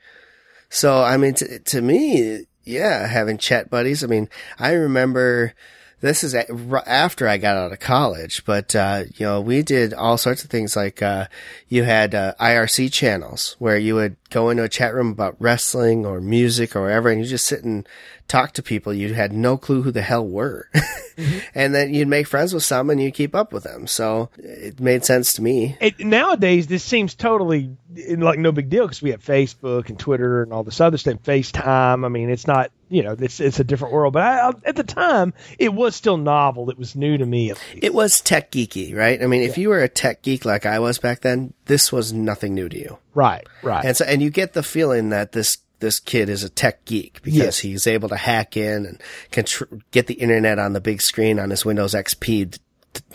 So, 0.69 1.01
I 1.01 1.15
mean, 1.15 1.35
to, 1.35 1.59
to 1.59 1.81
me, 1.81 2.46
yeah, 2.67 3.07
having 3.07 3.37
chat 3.37 3.69
buddies. 3.69 4.03
I 4.03 4.07
mean, 4.07 4.29
I 4.59 4.73
remember 4.73 5.53
this 5.99 6.23
is 6.23 6.35
after 6.35 7.27
I 7.27 7.37
got 7.37 7.57
out 7.57 7.71
of 7.71 7.79
college, 7.79 8.45
but 8.45 8.75
uh, 8.75 9.05
you 9.15 9.25
know, 9.25 9.41
we 9.41 9.63
did 9.63 9.93
all 9.93 10.17
sorts 10.17 10.43
of 10.43 10.49
things. 10.49 10.75
Like 10.75 11.01
uh, 11.01 11.27
you 11.67 11.83
had 11.83 12.13
uh, 12.13 12.33
IRC 12.39 12.93
channels 12.93 13.55
where 13.57 13.77
you 13.77 13.95
would 13.95 14.15
go 14.29 14.49
into 14.49 14.63
a 14.63 14.69
chat 14.69 14.93
room 14.93 15.09
about 15.09 15.35
wrestling 15.39 16.05
or 16.05 16.21
music 16.21 16.75
or 16.75 16.83
whatever, 16.83 17.09
and 17.09 17.21
you 17.21 17.27
just 17.27 17.47
sit 17.47 17.63
and 17.63 17.87
talk 18.27 18.51
to 18.51 18.61
people 18.61 18.93
you 18.93 19.13
had 19.13 19.31
no 19.31 19.57
clue 19.57 19.81
who 19.81 19.91
the 19.91 20.01
hell 20.01 20.25
were, 20.27 20.69
and 21.55 21.73
then 21.73 21.93
you'd 21.93 22.07
make 22.07 22.27
friends 22.27 22.53
with 22.53 22.63
some 22.63 22.89
and 22.89 23.01
you 23.01 23.11
keep 23.11 23.33
up 23.33 23.51
with 23.51 23.63
them. 23.63 23.87
So 23.87 24.29
it 24.37 24.79
made 24.79 25.03
sense 25.03 25.33
to 25.33 25.41
me. 25.41 25.77
It, 25.79 25.99
nowadays, 25.99 26.67
this 26.67 26.83
seems 26.83 27.15
totally 27.15 27.75
like 27.95 28.37
no 28.37 28.51
big 28.51 28.69
deal 28.69 28.85
because 28.85 29.01
we 29.01 29.11
have 29.11 29.23
Facebook 29.23 29.89
and 29.89 29.97
Twitter 29.97 30.43
and 30.43 30.53
all 30.53 30.63
this 30.63 30.79
other 30.79 30.97
stuff, 30.97 31.23
FaceTime. 31.23 32.05
I 32.05 32.09
mean, 32.09 32.29
it's 32.29 32.45
not, 32.45 32.71
you 32.89 33.03
know, 33.03 33.15
it's 33.19 33.39
it's 33.39 33.59
a 33.59 33.63
different 33.63 33.93
world. 33.93 34.13
But 34.13 34.23
I, 34.23 34.47
I, 34.49 34.51
at 34.65 34.75
the 34.75 34.83
time, 34.83 35.33
it 35.59 35.73
was 35.73 35.95
still 35.95 36.17
novel. 36.17 36.69
It 36.69 36.77
was 36.77 36.95
new 36.95 37.17
to 37.17 37.25
me. 37.25 37.51
It 37.75 37.93
was 37.93 38.21
tech 38.21 38.51
geeky, 38.51 38.95
right? 38.95 39.21
I 39.21 39.27
mean, 39.27 39.41
if 39.43 39.57
you 39.57 39.69
were 39.69 39.81
a 39.81 39.89
tech 39.89 40.21
geek 40.21 40.45
like 40.45 40.65
I 40.65 40.79
was 40.79 40.97
back 40.99 41.21
then, 41.21 41.53
this 41.65 41.91
was 41.91 42.13
nothing 42.13 42.53
new 42.53 42.69
to 42.69 42.77
you. 42.77 42.97
Right, 43.13 43.45
right. 43.63 43.83
And 43.85 43.97
so, 43.97 44.05
and 44.05 44.21
you 44.21 44.29
get 44.29 44.53
the 44.53 44.63
feeling 44.63 45.09
that 45.09 45.31
this 45.33 45.57
this 45.79 45.99
kid 45.99 46.27
is 46.27 46.43
a 46.43 46.49
tech 46.49 46.85
geek 46.85 47.21
because 47.21 47.37
Yes. 47.37 47.59
he's 47.59 47.85
able 47.85 48.09
to 48.09 48.15
hack 48.15 48.57
in 48.57 48.85
and 48.87 49.01
contr- 49.31 49.81
get 49.91 50.07
the 50.07 50.15
internet 50.15 50.57
on 50.57 50.73
the 50.73 50.81
big 50.81 51.01
screen 51.03 51.39
on 51.39 51.51
his 51.51 51.65
Windows 51.65 51.93
XP, 51.93 52.57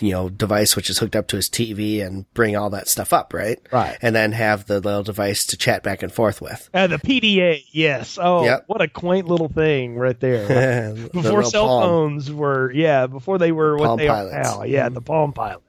you 0.01 0.11
know, 0.12 0.29
device 0.29 0.77
which 0.77 0.88
is 0.90 0.99
hooked 0.99 1.16
up 1.16 1.27
to 1.29 1.37
his 1.37 1.49
TV 1.49 2.05
and 2.05 2.33
bring 2.35 2.57
all 2.57 2.71
that 2.71 2.88
stuff 2.88 3.12
up, 3.12 3.33
right? 3.35 3.59
Right. 3.73 3.97
And 4.03 4.14
then 4.14 4.33
have 4.33 4.66
the 4.66 4.81
little 4.81 5.03
device 5.03 5.47
to 5.47 5.57
chat 5.57 5.83
back 5.83 6.03
and 6.03 6.12
forth 6.12 6.40
with. 6.40 6.68
Uh, 6.75 6.87
the 6.87 6.99
PDA, 6.99 7.62
yes. 7.73 8.18
Oh, 8.21 8.45
Yep. 8.45 8.64
what 8.66 8.81
a 8.83 8.88
quaint 8.88 9.29
little 9.29 9.49
thing 9.49 9.97
right 9.97 10.18
there. 10.18 10.92
The 10.95 11.09
before 11.12 11.23
little 11.23 11.42
cell 11.51 11.66
Palm. 11.66 11.83
phones 11.83 12.33
were, 12.33 12.71
yeah, 12.73 13.07
before 13.07 13.38
they 13.38 13.53
were 13.53 13.77
what 13.77 13.87
Palm 13.87 13.99
they 13.99 14.07
Pilots. 14.09 14.35
are 14.35 14.42
now. 14.59 14.62
Yeah, 14.64 14.88
the 14.88 15.01
Palm 15.01 15.33
Pilot. 15.33 15.62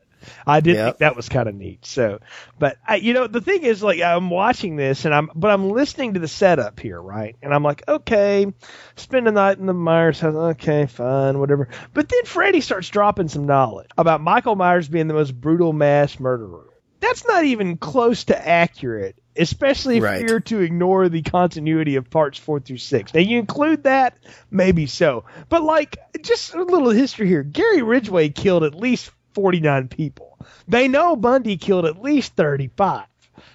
I 0.46 0.60
did 0.60 0.76
Yep. 0.76 0.86
think 0.86 0.98
that 1.00 1.16
was 1.16 1.30
kind 1.30 1.48
of 1.50 1.56
neat. 1.56 1.86
So, 1.86 2.20
but 2.60 2.78
I, 2.88 2.96
you 2.96 3.14
know, 3.14 3.28
the 3.28 3.42
thing 3.42 3.64
is, 3.64 3.82
like, 3.84 4.02
I'm 4.02 4.30
watching 4.30 4.76
this 4.76 5.06
and 5.06 5.14
I'm, 5.14 5.30
but 5.36 5.52
I'm 5.52 5.70
listening 5.70 6.14
to 6.16 6.20
the 6.20 6.28
setup 6.28 6.80
here, 6.80 7.02
right? 7.02 7.36
And 7.42 7.54
I'm 7.54 7.64
like, 7.64 7.84
okay, 7.88 8.52
spend 8.96 9.28
the 9.28 9.32
night 9.32 9.58
in 9.58 9.66
the 9.66 9.74
Myers 9.74 10.20
house. 10.20 10.36
Okay, 10.36 10.86
fine, 10.86 11.40
whatever. 11.40 11.70
But 11.94 12.10
then 12.10 12.26
Freddy 12.26 12.62
starts 12.62 12.90
dropping 12.90 13.28
some 13.28 13.46
knowledge 13.46 13.90
about 13.98 14.22
Michael 14.22 14.56
Myers 14.56 14.88
being 14.88 15.08
the 15.08 15.14
most 15.14 15.40
brutal 15.40 15.74
mass 15.74 16.20
murderer. 16.20 16.68
That's 17.00 17.28
not 17.28 17.44
even 17.44 17.76
close 17.78 18.24
to 18.26 18.48
accurate, 18.48 19.18
especially 19.36 19.98
if 19.98 20.04
Right. 20.04 20.22
you're 20.22 20.40
to 20.40 20.62
ignore 20.62 21.10
the 21.10 21.22
continuity 21.22 21.98
of 21.98 22.10
parts 22.10 22.40
four 22.40 22.62
through 22.62 22.78
six. 22.78 23.14
Now, 23.14 23.20
you 23.20 23.40
include 23.40 23.84
that, 23.84 24.18
maybe 24.50 24.86
so. 24.86 25.26
But, 25.50 25.64
like, 25.64 25.98
just 26.22 26.54
a 26.54 26.64
little 26.64 26.92
history 26.92 27.28
here 27.28 27.44
Gary 27.44 27.82
Ridgway 27.82 28.30
killed 28.30 28.64
at 28.64 28.74
least 28.74 29.12
49 29.34 29.88
people. 29.88 30.38
They 30.68 30.88
know 30.88 31.16
Bundy 31.16 31.58
killed 31.58 31.86
at 31.86 32.02
least 32.02 32.36
35. 32.36 33.06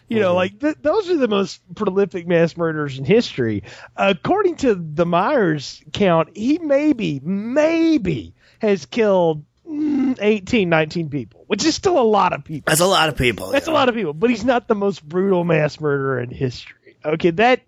You 0.09 0.21
know, 0.21 0.35
like 0.35 0.59
th- 0.59 0.77
those 0.81 1.11
are 1.11 1.19
the 1.19 1.29
most 1.29 1.61
prolific 1.75 2.27
mass 2.27 2.57
murderers 2.57 2.99
in 2.99 3.05
history. 3.05 3.65
According 3.95 4.57
to 4.57 4.75
the 4.75 5.05
Myers 5.05 5.83
count, 5.93 6.31
he 6.35 6.59
maybe, 6.59 7.21
maybe 7.23 8.33
has 8.61 8.87
killed 8.87 9.45
mm, 9.69 10.17
18, 10.19 10.69
19 10.69 11.11
people, 11.11 11.45
which 11.47 11.65
is 11.65 11.75
still 11.75 11.99
a 11.99 12.01
lot 12.01 12.33
of 12.33 12.43
people. 12.43 12.71
That's 12.71 12.81
a 12.81 12.87
lot 12.87 13.11
of 13.11 13.17
people. 13.17 13.51
That's 13.51 13.69
a 13.69 13.73
lot 13.73 13.91
of 13.91 13.95
people, 13.95 14.15
but 14.15 14.31
he's 14.31 14.47
not 14.47 14.67
the 14.67 14.75
most 14.75 15.07
brutal 15.07 15.45
mass 15.45 15.79
murderer 15.79 16.21
in 16.21 16.31
history. 16.31 16.97
Okay, 17.05 17.31
that 17.33 17.61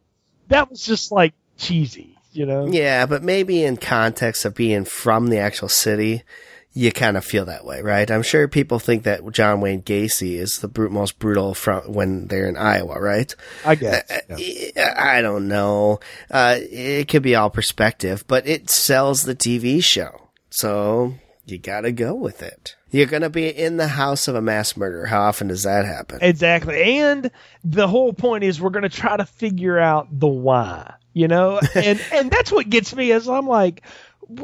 that 0.48 0.70
was 0.70 0.82
just 0.84 1.12
like 1.12 1.34
cheesy, 1.58 2.16
you 2.32 2.46
know. 2.46 2.66
Yeah, 2.68 3.04
but 3.04 3.22
maybe 3.22 3.62
in 3.64 3.76
context 3.76 4.46
of 4.46 4.54
being 4.54 4.86
from 4.86 5.26
the 5.28 5.38
actual 5.38 5.68
city, 5.68 6.22
you 6.72 6.92
kind 6.92 7.16
of 7.16 7.24
feel 7.24 7.46
that 7.46 7.64
way, 7.64 7.82
right? 7.82 8.08
I'm 8.10 8.22
sure 8.22 8.46
people 8.46 8.78
think 8.78 9.02
that 9.02 9.28
John 9.32 9.60
Wayne 9.60 9.82
Gacy 9.82 10.34
is 10.38 10.58
the 10.60 10.88
most 10.88 11.18
brutal 11.18 11.52
from 11.54 11.92
when 11.92 12.28
they're 12.28 12.48
in 12.48 12.56
Iowa, 12.56 13.00
right? 13.00 13.34
I 13.64 13.74
guess. 13.74 14.08
Uh, 14.10 14.36
yeah. 14.38 14.94
I 14.96 15.20
don't 15.20 15.48
know. 15.48 15.98
Uh, 16.30 16.56
it 16.60 17.08
could 17.08 17.22
be 17.22 17.34
all 17.34 17.50
perspective, 17.50 18.24
but 18.28 18.46
it 18.46 18.70
sells 18.70 19.24
the 19.24 19.34
TV 19.34 19.82
show. 19.82 20.28
So 20.50 21.14
you 21.46 21.58
gotta 21.58 21.90
go 21.92 22.14
with 22.14 22.42
it. 22.42 22.76
You're 22.92 23.06
gonna 23.06 23.30
be 23.30 23.48
in 23.48 23.76
the 23.76 23.88
house 23.88 24.28
of 24.28 24.34
a 24.36 24.42
mass 24.42 24.76
murderer. 24.76 25.06
How 25.06 25.22
often 25.22 25.48
does 25.48 25.64
that 25.64 25.84
happen? 25.84 26.18
Exactly. 26.22 26.82
And 27.00 27.30
the 27.64 27.88
whole 27.88 28.12
point 28.12 28.44
is 28.44 28.60
we're 28.60 28.70
going 28.70 28.82
to 28.82 28.88
try 28.88 29.16
to 29.16 29.24
figure 29.24 29.78
out 29.78 30.08
the 30.10 30.26
why, 30.28 30.94
you 31.12 31.26
know? 31.28 31.60
And 31.74 32.00
and 32.12 32.30
that's 32.30 32.50
what 32.52 32.68
gets 32.70 32.94
me 32.94 33.10
is 33.12 33.28
I'm 33.28 33.46
like, 33.46 33.82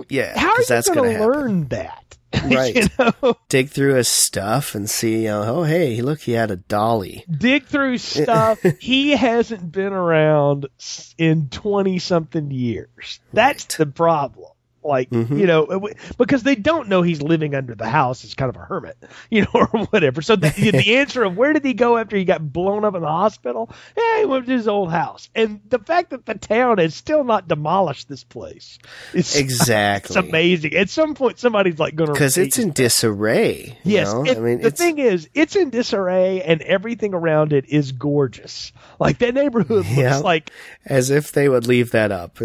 Yeah, 0.08 0.38
how 0.38 0.50
are 0.52 0.58
you 0.60 0.64
that's 0.68 0.88
going 0.88 0.98
gonna 0.98 1.08
to 1.10 1.18
happen. 1.18 1.32
learn 1.32 1.68
that? 1.68 2.15
Right. 2.56 2.74
you 2.76 2.86
know, 2.98 3.34
Dig 3.48 3.68
through 3.70 3.94
his 3.94 4.08
stuff 4.08 4.74
and 4.74 4.88
see, 4.88 5.22
you 5.22 5.28
know, 5.28 5.42
oh, 5.58 5.62
hey, 5.64 6.00
look, 6.02 6.20
he 6.20 6.32
had 6.32 6.50
a 6.50 6.56
dolly. 6.56 7.24
dig 7.30 7.64
through 7.66 7.98
stuff. 7.98 8.60
he 8.80 9.10
hasn't 9.12 9.72
been 9.72 9.92
around 9.92 10.66
in 11.18 11.48
20 11.48 11.98
something 11.98 12.50
years. 12.50 13.20
That's 13.32 13.64
Right. 13.64 13.78
the 13.78 13.86
problem. 13.92 14.50
Like, 14.86 15.10
Mhm. 15.10 15.38
you 15.38 15.46
know, 15.46 15.88
because 16.18 16.42
they 16.42 16.54
don't 16.54 16.88
know 16.88 17.02
he's 17.02 17.20
living 17.22 17.54
under 17.54 17.74
the 17.74 17.88
house 17.88 18.24
as 18.24 18.34
kind 18.34 18.48
of 18.48 18.56
a 18.56 18.64
hermit, 18.64 18.96
you 19.30 19.42
know, 19.42 19.48
or 19.54 19.66
whatever. 19.86 20.22
So 20.22 20.36
the, 20.36 20.48
the 20.50 20.96
answer 20.98 21.24
of 21.24 21.36
where 21.36 21.52
did 21.52 21.64
he 21.64 21.74
go 21.74 21.96
after 21.98 22.16
he 22.16 22.24
got 22.24 22.52
blown 22.52 22.84
up 22.84 22.94
in 22.94 23.02
the 23.02 23.08
hospital? 23.08 23.70
Yeah, 23.96 24.20
he 24.20 24.24
went 24.26 24.46
to 24.46 24.52
his 24.52 24.68
old 24.68 24.90
house. 24.90 25.28
And 25.34 25.60
the 25.68 25.78
fact 25.78 26.10
that 26.10 26.26
the 26.26 26.34
town 26.34 26.78
has 26.78 26.94
still 26.94 27.24
not 27.24 27.48
demolished 27.48 28.08
this 28.08 28.24
place 28.24 28.78
is 29.12 29.36
Exactly. 29.46 30.16
it's 30.16 30.28
amazing. 30.28 30.74
At 30.74 30.90
some 30.90 31.14
point, 31.14 31.38
somebody's 31.38 31.78
like 31.78 31.94
going 31.96 32.08
to 32.08 32.12
Because 32.12 32.36
it's 32.38 32.58
in 32.58 32.70
disarray. 32.72 33.78
you 33.84 33.92
Yes, 33.94 34.12
know? 34.12 34.24
it- 34.24 34.36
I 34.36 34.40
mean, 34.40 34.60
the 34.60 34.68
it's, 34.68 34.80
thing 34.80 34.98
is, 34.98 35.28
it's 35.34 35.56
in 35.56 35.70
disarray, 35.70 36.42
and 36.42 36.62
everything 36.62 37.14
around 37.14 37.52
it 37.52 37.66
is 37.68 37.92
gorgeous. 37.92 38.72
Like 38.98 39.18
that 39.18 39.34
neighborhood 39.34 39.86
looks 39.86 40.22
like 40.22 40.50
as 40.84 41.10
if 41.10 41.32
they 41.32 41.48
would 41.48 41.66
leave 41.66 41.90
that 41.92 42.12
up. 42.12 42.38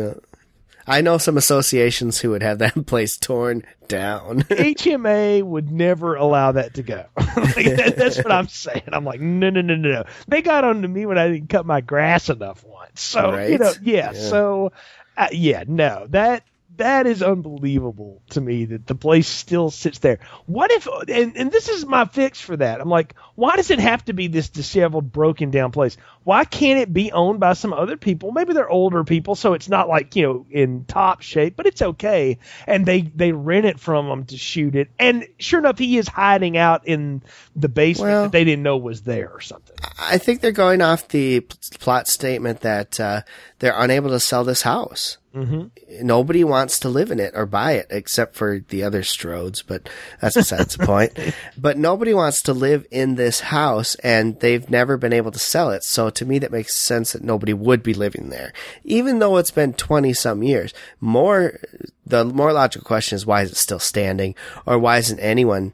I 0.87 1.01
know 1.01 1.17
some 1.17 1.37
associations 1.37 2.19
who 2.19 2.31
would 2.31 2.43
have 2.43 2.59
that 2.59 2.85
place 2.87 3.17
torn 3.17 3.63
down. 3.87 4.41
HMA 4.43 5.43
would 5.43 5.71
never 5.71 6.15
allow 6.15 6.53
that 6.53 6.75
to 6.75 6.83
go. 6.83 7.05
like, 7.17 7.65
that, 7.75 7.95
that's 7.97 8.17
what 8.17 8.31
I'm 8.31 8.47
saying. 8.47 8.83
I'm 8.91 9.05
like, 9.05 9.19
no, 9.19 9.49
no, 9.49 9.61
no, 9.61 9.75
no, 9.75 9.89
no. 9.89 10.03
They 10.27 10.41
got 10.41 10.63
on 10.63 10.81
to 10.81 10.87
me 10.87 11.05
when 11.05 11.17
I 11.17 11.27
didn't 11.29 11.49
cut 11.49 11.65
my 11.65 11.81
grass 11.81 12.29
enough 12.29 12.63
once. 12.63 13.01
So 13.01 13.37
you 13.37 13.57
know, 13.57 13.73
yeah. 13.81 14.11
Yeah. 14.13 14.19
So 14.19 14.71
uh, 15.17 15.27
yeah, 15.31 15.63
no, 15.67 16.07
that 16.09 16.43
that 16.77 17.05
is 17.05 17.21
unbelievable 17.21 18.21
to 18.29 18.41
me 18.41 18.65
that 18.65 18.87
the 18.87 18.95
place 18.95 19.27
still 19.27 19.69
sits 19.69 19.99
there. 19.99 20.19
What 20.45 20.71
if? 20.71 20.87
And 21.07 21.37
and 21.37 21.51
this 21.51 21.69
is 21.69 21.85
my 21.85 22.05
fix 22.05 22.41
for 22.41 22.57
that. 22.57 22.81
I'm 22.81 22.89
like, 22.89 23.15
why 23.35 23.55
does 23.55 23.71
it 23.71 23.79
have 23.79 24.03
to 24.05 24.13
be 24.13 24.27
this 24.27 24.49
disheveled, 24.49 25.11
broken 25.11 25.51
down 25.51 25.71
place? 25.71 25.97
Why 26.23 26.45
can't 26.45 26.79
it 26.79 26.93
be 26.93 27.11
owned 27.11 27.39
by 27.39 27.53
some 27.53 27.73
other 27.73 27.97
people? 27.97 28.31
Maybe 28.31 28.53
they're 28.53 28.69
older 28.69 29.03
people, 29.03 29.35
so 29.35 29.53
it's 29.53 29.69
not 29.69 29.89
like 29.89 30.15
you 30.15 30.23
know 30.23 30.45
in 30.49 30.85
top 30.85 31.21
shape, 31.21 31.55
but 31.55 31.65
it's 31.65 31.81
okay. 31.81 32.37
And 32.67 32.85
they 32.85 33.01
they 33.01 33.31
rent 33.31 33.65
it 33.65 33.79
from 33.79 34.07
them 34.07 34.25
to 34.25 34.37
shoot 34.37 34.75
it. 34.75 34.91
And 34.99 35.27
sure 35.39 35.59
enough, 35.59 35.79
he 35.79 35.97
is 35.97 36.07
hiding 36.07 36.57
out 36.57 36.87
in 36.87 37.23
the 37.55 37.69
basement 37.69 38.11
Well- 38.11 38.23
that 38.23 38.31
they 38.31 38.43
didn't 38.43 38.63
know 38.63 38.77
was 38.77 39.01
there 39.01 39.31
or 39.31 39.41
something. 39.41 39.75
I 39.99 40.17
think 40.17 40.41
they're 40.41 40.51
going 40.51 40.81
off 40.81 41.07
the 41.07 41.41
plot 41.79 42.07
statement 42.07 42.61
that 42.61 42.99
uh, 42.99 43.21
they're 43.59 43.75
unable 43.75 44.09
to 44.09 44.19
sell 44.19 44.43
this 44.43 44.61
house. 44.61 45.17
Mm-hmm. 45.35 46.05
Nobody 46.05 46.43
wants 46.43 46.79
to 46.79 46.89
live 46.89 47.09
in 47.09 47.19
it 47.19 47.31
or 47.35 47.45
buy 47.45 47.73
it 47.73 47.87
except 47.89 48.35
for 48.35 48.59
the 48.67 48.83
other 48.83 49.01
Strodes, 49.01 49.63
but 49.65 49.87
that's 50.19 50.35
besides 50.35 50.75
the 50.75 50.85
point. 50.85 51.17
But 51.57 51.77
nobody 51.77 52.13
wants 52.13 52.41
to 52.43 52.53
live 52.53 52.85
in 52.91 53.15
this 53.15 53.39
house 53.39 53.95
and 53.95 54.39
they've 54.39 54.69
never 54.69 54.97
been 54.97 55.13
able 55.13 55.31
to 55.31 55.39
sell 55.39 55.69
it. 55.71 55.83
So 55.83 56.09
to 56.11 56.25
me, 56.25 56.39
that 56.39 56.51
makes 56.51 56.75
sense 56.75 57.13
that 57.13 57.23
nobody 57.23 57.53
would 57.53 57.83
be 57.83 57.93
living 57.93 58.29
there. 58.29 58.53
Even 58.83 59.19
though 59.19 59.37
it's 59.37 59.51
been 59.51 59.73
20 59.73 60.13
some 60.13 60.43
years, 60.43 60.73
more, 60.99 61.59
the 62.05 62.25
more 62.25 62.53
logical 62.53 62.85
question 62.85 63.15
is 63.15 63.25
why 63.25 63.41
is 63.41 63.51
it 63.51 63.57
still 63.57 63.79
standing 63.79 64.35
or 64.65 64.77
why 64.77 64.97
isn't 64.97 65.19
anyone 65.19 65.73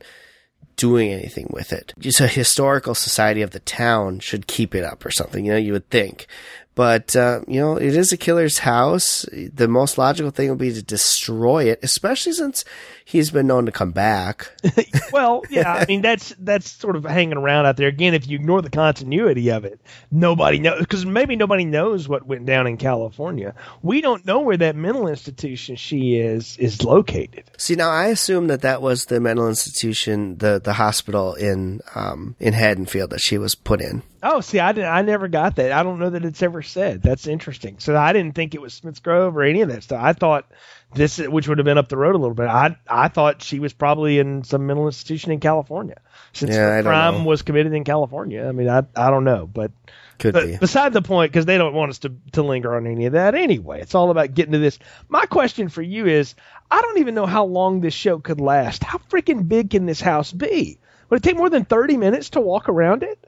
doing 0.77 1.11
anything 1.11 1.47
with 1.49 1.73
it. 1.73 1.93
Just 1.99 2.21
a 2.21 2.27
historical 2.27 2.95
society 2.95 3.41
of 3.41 3.49
the 3.49 3.59
town 3.59 4.19
should 4.19 4.47
keep 4.47 4.73
it 4.73 4.83
up 4.83 5.03
or 5.03 5.11
something, 5.11 5.45
you 5.45 5.51
know, 5.51 5.57
you 5.57 5.73
would 5.73 5.89
think. 5.89 6.27
But, 6.75 7.15
uh, 7.15 7.41
you 7.47 7.59
know, 7.59 7.75
it 7.75 7.95
is 7.95 8.11
a 8.11 8.17
killer's 8.17 8.59
house. 8.59 9.25
The 9.33 9.67
most 9.67 9.97
logical 9.97 10.29
thing 10.29 10.49
would 10.49 10.59
be 10.59 10.71
to 10.71 10.83
destroy 10.83 11.63
it, 11.63 11.79
especially 11.81 12.33
since 12.33 12.63
he's 13.07 13.31
been 13.31 13.47
known 13.47 13.65
to 13.65 13.71
come 13.71 13.91
back. 13.91 14.51
well, 15.13 15.41
yeah, 15.49 15.73
I 15.73 15.85
mean 15.85 16.01
that's 16.01 16.35
that's 16.39 16.69
sort 16.69 16.97
of 16.97 17.05
hanging 17.05 17.37
around 17.37 17.65
out 17.65 17.77
there. 17.77 17.87
Again, 17.87 18.13
if 18.13 18.27
you 18.27 18.35
ignore 18.35 18.61
the 18.61 18.69
continuity 18.69 19.49
of 19.49 19.63
it, 19.63 19.79
nobody 20.11 20.59
knows 20.59 20.79
because 20.79 21.05
maybe 21.05 21.37
nobody 21.37 21.63
knows 21.63 22.09
what 22.09 22.27
went 22.27 22.45
down 22.45 22.67
in 22.67 22.75
California. 22.75 23.55
We 23.81 24.01
don't 24.01 24.25
know 24.25 24.41
where 24.41 24.57
that 24.57 24.75
mental 24.75 25.07
institution 25.07 25.77
she 25.77 26.17
is 26.17 26.57
is 26.57 26.83
located. 26.83 27.45
See, 27.57 27.75
now 27.75 27.89
I 27.89 28.07
assume 28.07 28.47
that 28.47 28.61
that 28.61 28.81
was 28.81 29.05
the 29.05 29.21
mental 29.21 29.47
institution, 29.47 30.37
the, 30.37 30.59
the 30.63 30.73
hospital 30.73 31.33
in, 31.33 31.81
um, 31.95 32.35
in 32.39 32.53
Haddonfield 32.53 33.11
that 33.11 33.21
she 33.21 33.37
was 33.37 33.55
put 33.55 33.81
in. 33.81 34.03
Oh, 34.21 34.41
see, 34.41 34.59
I 34.59 34.71
didn't. 34.73 34.89
I 34.89 35.01
never 35.03 35.27
got 35.27 35.55
that. 35.55 35.71
I 35.71 35.83
don't 35.83 35.99
know 35.99 36.09
that 36.09 36.25
it's 36.25 36.43
ever 36.43 36.61
said. 36.61 37.01
That's 37.01 37.27
interesting. 37.27 37.77
So 37.79 37.95
I 37.95 38.13
didn't 38.13 38.35
think 38.35 38.53
it 38.53 38.61
was 38.61 38.73
Smiths 38.73 38.99
Grove 38.99 39.37
or 39.37 39.43
any 39.43 39.61
of 39.61 39.69
that 39.69 39.83
stuff. 39.83 40.01
I 40.03 40.13
thought 40.13 40.51
this, 40.93 41.17
which 41.17 41.47
would 41.47 41.57
have 41.57 41.65
been 41.65 41.77
up 41.77 41.89
the 41.89 41.97
road 41.97 42.15
a 42.15 42.17
little 42.17 42.33
bit. 42.33 42.47
I 42.47 42.77
I 42.87 43.07
thought 43.09 43.41
she 43.41 43.59
was 43.59 43.73
probably 43.73 44.19
in 44.19 44.43
some 44.43 44.65
mental 44.67 44.85
institution 44.85 45.31
in 45.31 45.39
California 45.39 45.97
since 46.33 46.55
Yeah, 46.55 46.77
the 46.77 46.83
crime 46.83 47.25
was 47.25 47.41
committed 47.41 47.73
in 47.73 47.83
California. 47.83 48.45
I 48.47 48.51
mean, 48.51 48.69
I 48.69 48.83
I 48.95 49.09
don't 49.09 49.23
know, 49.25 49.45
but 49.47 49.71
Could 50.17 50.33
but 50.33 50.45
be. 50.45 50.57
beside 50.57 50.93
the 50.93 51.01
point, 51.01 51.31
because 51.31 51.45
they 51.45 51.57
don't 51.57 51.73
want 51.73 51.89
us 51.89 51.99
to, 51.99 52.13
to 52.33 52.41
linger 52.43 52.75
on 52.75 52.87
any 52.87 53.05
of 53.05 53.13
that 53.13 53.35
anyway. 53.35 53.81
It's 53.81 53.95
all 53.95 54.11
about 54.11 54.33
getting 54.33 54.53
to 54.53 54.59
this. 54.59 54.79
My 55.09 55.25
question 55.25 55.69
for 55.69 55.81
you 55.81 56.05
is 56.07 56.35
I 56.71 56.81
don't 56.81 56.99
even 56.99 57.15
know 57.15 57.25
how 57.25 57.45
long 57.45 57.81
this 57.81 57.93
show 57.93 58.19
could 58.19 58.39
last. 58.41 58.83
How 58.83 58.97
freaking 59.09 59.47
big 59.47 59.69
can 59.71 59.85
this 59.85 60.01
house 60.01 60.31
be? 60.31 60.79
Would 61.09 61.17
it 61.17 61.23
take 61.23 61.37
more 61.37 61.49
than 61.49 61.65
30 61.65 61.97
minutes 61.97 62.31
to 62.31 62.41
walk 62.41 62.69
around 62.69 63.03
it? 63.03 63.25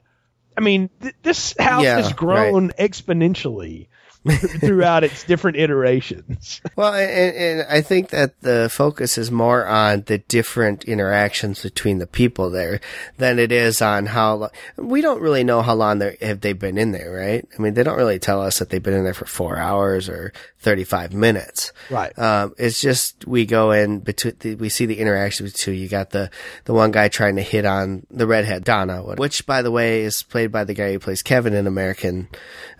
I 0.56 0.60
mean, 0.62 0.90
th- 1.00 1.14
this 1.22 1.54
house 1.58 1.84
Yeah, 1.84 1.96
has 1.96 2.12
grown 2.12 2.70
exponentially 2.70 3.86
throughout 4.28 5.02
its 5.02 5.24
different 5.24 5.56
iterations. 5.56 6.60
Well, 6.76 6.94
and, 6.94 7.36
and 7.36 7.66
I 7.68 7.82
think 7.82 8.08
that 8.10 8.40
the 8.40 8.70
focus 8.70 9.18
is 9.18 9.30
more 9.30 9.66
on 9.66 10.02
the 10.06 10.18
different 10.18 10.84
interactions 10.84 11.62
between 11.62 11.98
the 11.98 12.06
people 12.06 12.48
there 12.48 12.80
than 13.18 13.38
it 13.38 13.52
is 13.52 13.82
on 13.82 14.06
how 14.06 14.34
long. 14.34 14.50
We 14.76 15.02
don't 15.02 15.20
really 15.20 15.44
know 15.44 15.60
how 15.60 15.74
long 15.74 15.98
they 15.98 16.16
have 16.22 16.40
they 16.40 16.54
been 16.54 16.78
in 16.78 16.92
there, 16.92 17.12
right? 17.12 17.46
I 17.58 17.62
mean, 17.62 17.74
they 17.74 17.82
don't 17.82 17.98
really 17.98 18.18
tell 18.18 18.40
us 18.40 18.58
that 18.58 18.70
they've 18.70 18.82
been 18.82 18.94
in 18.94 19.04
there 19.04 19.12
for 19.12 19.26
four 19.26 19.58
hours 19.58 20.08
or 20.08 20.32
thirty-five 20.60 21.12
minutes. 21.12 21.72
Right. 21.90 22.16
Um, 22.18 22.54
it's 22.56 22.80
just 22.80 23.26
we 23.26 23.44
go 23.44 23.72
in 23.72 23.98
between. 23.98 24.36
The, 24.38 24.54
we 24.54 24.70
see 24.70 24.86
the 24.86 25.00
interaction 25.00 25.46
between. 25.46 25.78
You 25.78 25.88
got 25.88 26.10
the 26.10 26.30
the 26.64 26.72
one 26.72 26.92
guy 26.92 27.08
trying 27.08 27.36
to 27.36 27.42
hit 27.42 27.66
on 27.66 28.06
the 28.10 28.26
redhead 28.26 28.64
Donna, 28.64 29.02
which 29.02 29.44
by 29.44 29.60
the 29.60 29.70
way 29.70 30.02
is 30.02 30.22
played 30.22 30.52
by 30.52 30.64
the 30.64 30.74
guy 30.74 30.92
who 30.92 30.98
plays 30.98 31.22
Kevin 31.22 31.52
in 31.52 31.66
American 31.66 32.28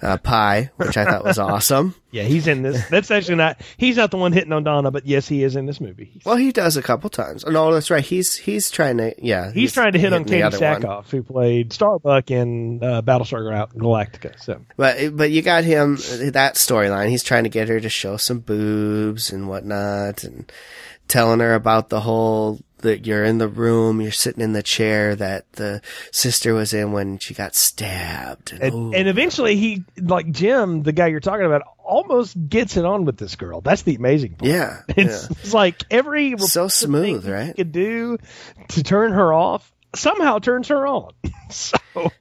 uh, 0.00 0.16
Pie, 0.16 0.70
which 0.76 0.96
I 0.96 1.04
thought 1.04 1.24
was 1.24 1.29
awesome. 1.38 1.94
Yeah, 2.10 2.24
he's 2.24 2.46
in 2.46 2.62
this. 2.62 2.88
That's 2.88 3.10
actually 3.10 3.36
not. 3.36 3.60
He's 3.76 3.96
not 3.96 4.10
the 4.10 4.16
one 4.16 4.32
hitting 4.32 4.52
on 4.52 4.64
Donna, 4.64 4.90
but 4.90 5.06
yes, 5.06 5.28
he 5.28 5.44
is 5.44 5.56
in 5.56 5.66
this 5.66 5.80
movie. 5.80 6.10
He's, 6.12 6.24
Well, 6.24 6.36
he 6.36 6.52
does 6.52 6.76
a 6.76 6.82
couple 6.82 7.08
times. 7.10 7.46
No, 7.46 7.72
that's 7.72 7.90
right. 7.90 8.04
He's 8.04 8.36
he's 8.36 8.70
trying 8.70 8.96
to 8.98 9.14
yeah. 9.18 9.52
he's 9.52 9.72
trying 9.72 9.92
to 9.92 9.98
hit 9.98 10.12
on 10.12 10.24
Katee 10.24 10.44
other 10.44 10.86
one. 10.86 11.04
Who 11.10 11.22
played 11.22 11.72
Starbuck 11.72 12.30
in 12.30 12.82
uh, 12.82 13.02
Battlestar 13.02 13.68
Galactica. 13.74 14.40
So 14.40 14.60
But 14.76 15.16
but 15.16 15.30
you 15.30 15.42
got 15.42 15.64
him 15.64 15.96
that 15.96 16.54
storyline. 16.54 17.08
He's 17.08 17.22
trying 17.22 17.44
to 17.44 17.50
get 17.50 17.68
her 17.68 17.80
to 17.80 17.88
show 17.88 18.16
some 18.16 18.40
boobs 18.40 19.30
and 19.30 19.48
whatnot, 19.48 20.24
and 20.24 20.50
telling 21.08 21.40
her 21.40 21.54
about 21.54 21.90
the 21.90 22.00
whole 22.00 22.60
that 22.78 23.06
you're 23.06 23.24
in 23.24 23.38
the 23.38 23.48
room, 23.48 24.00
you're 24.00 24.10
sitting 24.10 24.42
in 24.42 24.52
the 24.52 24.62
chair 24.62 25.14
that 25.16 25.52
the 25.52 25.82
sister 26.12 26.54
was 26.54 26.72
in 26.72 26.92
when 26.92 27.18
she 27.18 27.34
got 27.34 27.54
stabbed. 27.54 28.52
And, 28.52 28.62
And, 28.62 28.94
and 28.94 29.08
eventually, 29.08 29.56
he 29.56 29.84
like 29.98 30.30
Jim, 30.30 30.82
the 30.82 30.92
guy 30.92 31.08
you're 31.08 31.20
talking 31.20 31.46
about, 31.46 31.62
almost 31.90 32.36
gets 32.48 32.76
it 32.76 32.84
on 32.84 33.04
with 33.04 33.16
this 33.18 33.36
girl. 33.36 33.60
That's 33.60 33.82
the 33.82 33.96
amazing 33.96 34.36
part. 34.36 34.50
yeah, 34.50 34.82
It's, 34.88 35.24
yeah. 35.30 35.36
it's 35.42 35.52
like 35.52 35.82
every 35.90 36.38
So 36.38 36.68
smooth, 36.68 37.28
right? 37.28 37.54
Could 37.54 37.72
do 37.72 38.18
to 38.68 38.82
turn 38.82 39.12
her 39.12 39.32
off 39.34 39.70
somehow 39.94 40.38
turns 40.38 40.68
her 40.68 40.86
on. 40.86 41.12
so 41.50 41.76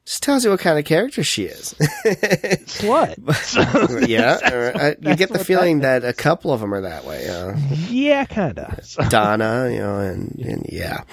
just 0.05 0.23
tells 0.23 0.43
you 0.43 0.49
what 0.51 0.59
kind 0.59 0.79
of 0.79 0.85
character 0.85 1.23
she 1.23 1.43
is. 1.45 1.75
slut. 1.79 3.33
So, 3.35 3.99
yeah, 4.07 4.53
or, 4.53 4.75
uh, 4.75 4.93
you 5.01 5.15
get 5.15 5.29
the 5.29 5.43
feeling 5.43 5.79
that 5.81 6.03
a 6.03 6.13
couple 6.13 6.51
of 6.51 6.61
them 6.61 6.73
are 6.73 6.81
that 6.81 7.05
way. 7.05 7.27
Uh, 7.29 7.55
yeah, 7.87 8.25
kind 8.25 8.57
of. 8.59 8.83
So, 8.83 9.03
Donna, 9.09 9.69
you 9.71 9.79
know, 9.79 9.99
and, 9.99 10.35
and 10.39 10.65
yeah. 10.69 11.03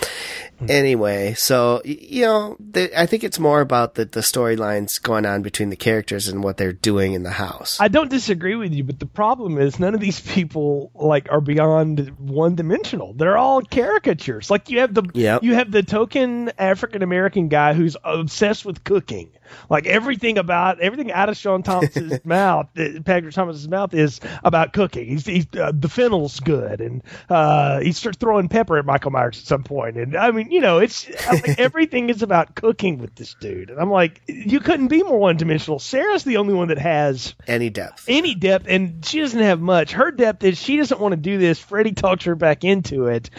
Anyway, 0.68 1.34
so 1.34 1.82
you 1.84 2.22
know, 2.24 2.56
the, 2.58 2.98
I 2.98 3.04
think 3.04 3.24
it's 3.24 3.38
more 3.38 3.60
about 3.60 3.94
the 3.94 4.06
the 4.06 4.20
storylines 4.20 5.02
going 5.02 5.26
on 5.26 5.42
between 5.42 5.68
the 5.68 5.76
characters 5.76 6.28
and 6.28 6.42
what 6.42 6.56
they're 6.56 6.72
doing 6.72 7.12
in 7.12 7.24
the 7.24 7.30
house. 7.30 7.78
I 7.78 7.88
don't 7.88 8.08
disagree 8.08 8.54
with 8.54 8.72
you, 8.72 8.82
but 8.82 8.98
the 8.98 9.04
problem 9.06 9.58
is 9.58 9.78
none 9.78 9.94
of 9.94 10.00
these 10.00 10.18
people 10.18 10.90
like 10.94 11.30
are 11.30 11.42
beyond 11.42 12.16
one 12.18 12.54
dimensional. 12.54 13.12
They're 13.12 13.36
all 13.36 13.60
caricatures. 13.60 14.50
Like 14.50 14.70
you 14.70 14.80
have 14.80 14.94
the 14.94 15.02
Yep. 15.12 15.42
you 15.42 15.54
have 15.54 15.70
the 15.70 15.82
token 15.82 16.45
African 16.58 17.02
American 17.02 17.48
guy 17.48 17.74
who's 17.74 17.96
obsessed 18.04 18.64
with 18.64 18.84
cooking. 18.84 19.30
Like 19.70 19.86
everything 19.86 20.38
about 20.38 20.80
everything 20.80 21.12
out 21.12 21.28
of 21.28 21.36
Sean 21.36 21.62
Thomas's 21.62 22.18
mouth, 22.24 22.68
uh, 22.76 23.00
Patrick 23.04 23.32
Thomas's 23.32 23.68
mouth 23.68 23.94
is 23.94 24.20
about 24.42 24.72
cooking. 24.72 25.06
He's, 25.06 25.24
he's 25.24 25.46
uh, 25.56 25.70
the 25.72 25.88
fennel's 25.88 26.40
good, 26.40 26.80
and 26.80 27.02
uh, 27.30 27.78
he 27.80 27.92
starts 27.92 28.18
throwing 28.18 28.48
pepper 28.48 28.76
at 28.78 28.84
Michael 28.84 29.12
Myers 29.12 29.38
at 29.38 29.46
some 29.46 29.62
point. 29.62 29.96
And 29.98 30.16
I 30.16 30.32
mean, 30.32 30.50
you 30.50 30.60
know, 30.60 30.78
it's 30.78 31.08
like, 31.28 31.46
everything 31.60 32.10
is 32.10 32.22
about 32.22 32.56
cooking 32.56 32.98
with 32.98 33.14
this 33.14 33.34
dude. 33.40 33.70
And 33.70 33.78
I'm 33.78 33.90
like, 33.90 34.20
you 34.26 34.58
couldn't 34.58 34.88
be 34.88 35.04
more 35.04 35.18
one 35.18 35.36
dimensional. 35.36 35.78
Sarah's 35.78 36.24
the 36.24 36.38
only 36.38 36.54
one 36.54 36.68
that 36.68 36.78
has 36.78 37.34
Any 37.46 37.70
depth. 37.70 38.06
any 38.08 38.34
depth, 38.34 38.66
and 38.68 39.04
she 39.04 39.20
doesn't 39.20 39.38
have 39.38 39.60
much. 39.60 39.92
Her 39.92 40.10
depth 40.10 40.42
is 40.42 40.58
she 40.58 40.76
doesn't 40.76 41.00
want 41.00 41.12
to 41.12 41.16
do 41.20 41.38
this. 41.38 41.60
Freddie 41.60 41.92
talks 41.92 42.24
her 42.24 42.34
back 42.34 42.64
into 42.64 43.06
it 43.06 43.30